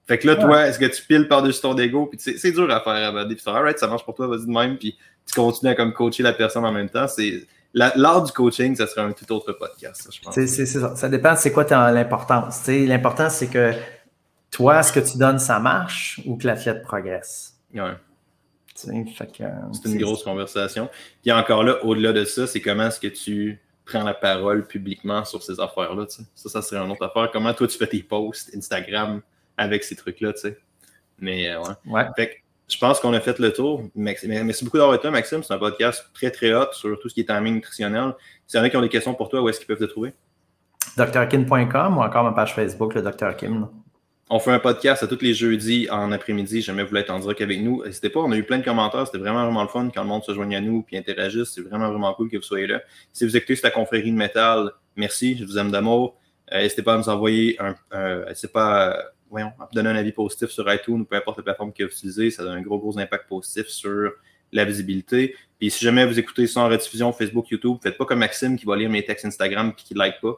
Fait 0.08 0.18
que 0.18 0.26
là, 0.26 0.38
toi, 0.38 0.68
est-ce 0.68 0.80
que 0.80 0.86
tu 0.86 1.04
piles 1.04 1.28
par-dessus 1.28 1.62
ton 1.62 1.78
ego? 1.78 2.06
Puis 2.06 2.38
c'est 2.38 2.52
dur 2.52 2.72
à 2.72 2.80
faire 2.80 3.16
à 3.16 3.26
Puis 3.26 3.38
alright, 3.46 3.78
ça 3.78 3.88
marche 3.88 4.06
pour 4.06 4.16
toi, 4.16 4.28
vas-y 4.28 4.46
de 4.46 4.52
même. 4.52 4.78
Puis 4.78 4.98
tu 5.26 5.34
continues 5.36 5.72
à 5.72 5.76
comme 5.76 5.94
coacher 5.94 6.24
la 6.24 6.32
personne 6.32 6.64
en 6.64 6.72
même 6.72 6.90
temps. 6.90 7.08
C'est 7.08 7.46
l'art 7.74 8.24
du 8.24 8.32
coaching, 8.32 8.74
ça 8.76 8.88
serait 8.88 9.02
un 9.02 9.12
tout 9.12 9.30
autre 9.34 9.52
podcast, 9.52 10.08
je 10.12 10.22
pense. 10.22 10.34
C'est 10.34 10.66
ça. 10.66 10.96
Ça 10.96 11.10
dépend, 11.10 11.36
c'est 11.36 11.52
quoi 11.52 11.66
l'importance. 11.92 12.66
L'important, 12.68 13.30
c'est 13.30 13.48
que 13.48 13.74
toi, 14.50 14.82
ce 14.82 14.94
que 14.94 15.02
tu 15.02 15.18
donnes, 15.18 15.40
ça 15.40 15.60
marche 15.60 16.22
ou 16.26 16.38
que 16.38 16.48
l'athlète 16.48 16.84
progresse? 16.84 17.56
Ouais. 17.74 17.92
C'est 18.78 19.90
une 19.90 19.98
grosse 19.98 20.24
conversation. 20.24 20.90
Puis 21.22 21.32
encore 21.32 21.64
là, 21.64 21.84
au-delà 21.84 22.14
de 22.14 22.26
ça, 22.26 22.48
c'est 22.48 22.62
comment 22.62 22.88
est-ce 22.88 23.00
que 23.00 23.08
tu 23.08 23.60
prends 23.86 24.04
la 24.04 24.14
parole 24.14 24.68
publiquement 24.68 25.24
sur 25.26 25.42
ces 25.42 25.60
affaires-là. 25.60 26.06
Ça, 26.36 26.50
ça 26.50 26.62
serait 26.62 26.82
une 26.82 26.92
autre 26.92 27.06
affaire. 27.06 27.30
Comment 27.32 27.54
toi, 27.54 27.68
tu 27.68 27.78
fais 27.78 27.88
tes 27.88 28.04
posts 28.04 28.54
Instagram 28.56 29.22
avec 29.58 29.84
ces 29.84 29.96
trucs-là, 29.96 30.34
tu 30.34 30.42
sais. 30.42 30.58
Mais 31.20 31.50
euh, 31.50 31.62
ouais. 31.86 32.06
Fait 32.16 32.44
je 32.68 32.78
pense 32.78 33.00
qu'on 33.00 33.14
a 33.14 33.22
fait 33.22 33.40
le 33.40 33.54
tour. 33.54 33.84
Merci 33.96 34.66
beaucoup 34.66 34.78
d'avoir 34.78 34.96
été 34.96 35.06
là, 35.06 35.12
Maxime. 35.12 35.42
C'est 35.42 35.54
un 35.54 35.58
podcast 35.58 36.06
très, 36.14 36.30
très 36.30 36.54
hot 36.54 36.74
sur 36.74 37.00
tout 37.00 37.08
ce 37.08 37.14
qui 37.14 37.22
est 37.22 37.26
timing 37.26 37.56
nutritionnel. 37.56 38.14
S'il 38.46 38.58
y 38.58 38.62
en 38.62 38.66
a 38.66 38.70
qui 38.70 38.76
ont 38.76 38.82
des 38.82 38.90
questions 38.90 39.14
pour 39.14 39.30
toi, 39.30 39.42
où 39.42 39.48
est-ce 39.48 39.60
qu'ils 39.60 39.68
peuvent 39.68 39.80
te 39.80 39.86
trouver? 39.86 40.14
drkim.com 40.98 41.98
ou 41.98 42.02
encore 42.02 42.24
ma 42.26 42.34
page 42.34 42.54
Facebook, 42.54 42.94
le 42.94 43.02
Dr. 43.02 43.38
Kim. 43.38 43.70
On 44.30 44.40
fait 44.40 44.52
un 44.52 44.60
podcast 44.60 45.04
à 45.04 45.08
tous 45.08 45.22
les 45.22 45.34
jeudis 45.34 45.90
en 45.90 46.12
après-midi. 46.12 46.62
Jamais 46.62 46.84
vous 46.84 46.94
être 46.98 47.12
en 47.12 47.20
direct 47.20 47.40
avec 47.40 47.62
nous. 47.62 47.82
N'hésitez 47.86 48.10
pas, 48.10 48.20
on 48.20 48.32
a 48.34 48.36
eu 48.36 48.44
plein 48.44 48.58
de 48.58 48.64
commentaires. 48.66 49.06
C'était 49.06 49.20
vraiment, 49.20 49.46
vraiment 49.46 49.64
le 49.64 49.70
fun 49.70 49.90
quand 49.94 50.02
le 50.02 50.10
monde 50.10 50.24
se 50.24 50.34
joigne 50.34 50.54
à 50.58 50.60
nous 50.60 50.86
et 50.92 50.98
interagisse. 50.98 51.52
C'est 51.56 51.62
vraiment, 51.62 51.90
vraiment 51.90 52.14
cool 52.14 52.30
que 52.30 52.36
vous 52.36 52.44
soyez 52.44 52.68
là. 52.68 52.82
Si 53.14 53.24
vous 53.24 53.38
écoutez 53.38 53.56
cette 53.56 53.74
confrérie 53.74 54.12
de 54.12 54.18
métal, 54.18 54.72
merci. 54.98 55.38
Je 55.38 55.46
vous 55.46 55.58
aime 55.58 55.72
d'amour. 55.72 56.18
Euh, 56.52 56.62
n'hésitez 56.62 56.82
pas 56.84 56.96
à 56.96 56.98
nous 56.98 57.08
envoyer 57.08 57.58
un. 57.62 58.26
n'hésitez 58.28 58.50
pas 58.50 58.90
à, 58.90 59.04
voyons, 59.30 59.54
à 59.62 59.70
donner 59.72 59.92
un 59.92 59.96
avis 59.96 60.12
positif 60.12 60.50
sur 60.50 60.74
iTunes 60.74 61.00
ou 61.02 61.06
peu 61.06 61.16
importe 61.16 61.38
la 61.38 61.44
plateforme 61.44 61.72
que 61.72 61.86
vous 61.86 61.90
utilisez. 61.92 62.30
Ça 62.30 62.44
donne 62.44 62.58
un 62.58 62.62
gros, 62.62 62.80
gros 62.80 63.00
impact 63.00 63.30
positif 63.30 63.68
sur 63.68 64.12
la 64.52 64.66
visibilité. 64.66 65.36
Puis 65.58 65.72
si 65.72 65.86
jamais 65.86 66.06
vous 66.06 66.20
écoutez 66.20 66.48
ça 66.48 66.60
en 66.60 66.68
rediffusion 66.68 67.14
Facebook, 67.14 67.50
YouTube, 67.50 67.78
faites 67.82 67.98
pas 67.98 68.04
comme 68.04 68.20
Maxime 68.20 68.58
qui 68.58 68.66
va 68.66 68.76
lire 68.76 68.90
mes 68.90 69.06
textes 69.06 69.24
Instagram 69.24 69.70
et 69.70 69.82
qui 69.82 69.94
ne 69.94 70.00
like 70.00 70.20
pas. 70.22 70.36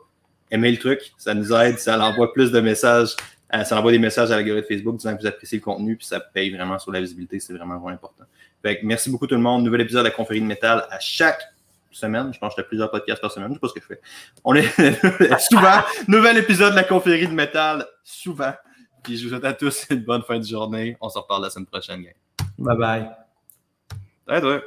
Aimez 0.52 0.72
le 0.72 0.78
truc, 0.78 1.12
ça 1.18 1.34
nous 1.34 1.52
aide, 1.54 1.80
ça 1.80 2.00
envoie 2.00 2.34
plus 2.34 2.52
de 2.52 2.60
messages 2.60 3.16
euh, 3.54 3.64
ça 3.64 3.78
envoie 3.78 3.92
des 3.92 4.00
messages 4.00 4.32
à 4.32 4.36
l'algorithme 4.36 4.68
Facebook 4.68 4.98
disant 4.98 5.16
que 5.16 5.22
vous 5.22 5.28
appréciez 5.28 5.58
le 5.58 5.64
contenu, 5.64 5.96
puis 5.96 6.06
ça 6.06 6.20
paye 6.20 6.52
vraiment 6.52 6.78
sur 6.78 6.92
la 6.92 7.02
visibilité. 7.02 7.40
C'est 7.40 7.54
vraiment, 7.54 7.78
vraiment 7.78 7.96
important. 7.96 8.24
Fait 8.62 8.80
merci 8.84 9.10
beaucoup 9.10 9.26
tout 9.26 9.36
le 9.36 9.42
monde. 9.42 9.64
Nouvel 9.64 9.82
épisode 9.82 10.04
de 10.04 10.10
la 10.10 10.16
conférence 10.16 10.44
de 10.44 10.48
métal 10.48 10.86
à 10.90 11.00
chaque 11.00 11.42
semaine. 11.92 12.32
Je 12.34 12.40
pense 12.40 12.54
que 12.56 12.62
j'ai 12.62 12.68
plusieurs 12.68 12.92
podcasts 12.92 13.22
par 13.22 13.32
semaine. 13.32 13.50
Je 13.50 13.54
sais 13.56 13.60
pas 13.60 13.68
ce 13.68 13.74
que 13.74 13.82
je 13.82 13.86
fais. 13.86 14.02
On 14.44 14.54
est 14.54 15.40
souvent. 15.50 15.82
nouvel 16.08 16.38
épisode 16.38 16.72
de 16.72 16.76
la 16.76 16.84
conférence 16.84 17.30
de 17.30 17.36
métal, 17.36 17.86
souvent. 18.04 18.54
Puis 19.04 19.18
je 19.18 19.24
vous 19.24 19.30
souhaite 19.30 19.46
à 19.46 19.54
tous 19.54 19.88
une 19.90 20.04
bonne 20.04 20.24
fin 20.24 20.38
de 20.38 20.46
journée. 20.46 20.98
On 21.02 21.10
se 21.10 21.18
reparle 21.18 21.44
la 21.44 21.50
semaine 21.50 21.66
prochaine, 21.66 22.06
Bye 22.58 22.78
bye. 22.78 23.10
Bye, 24.28 24.42
toi. 24.42 24.62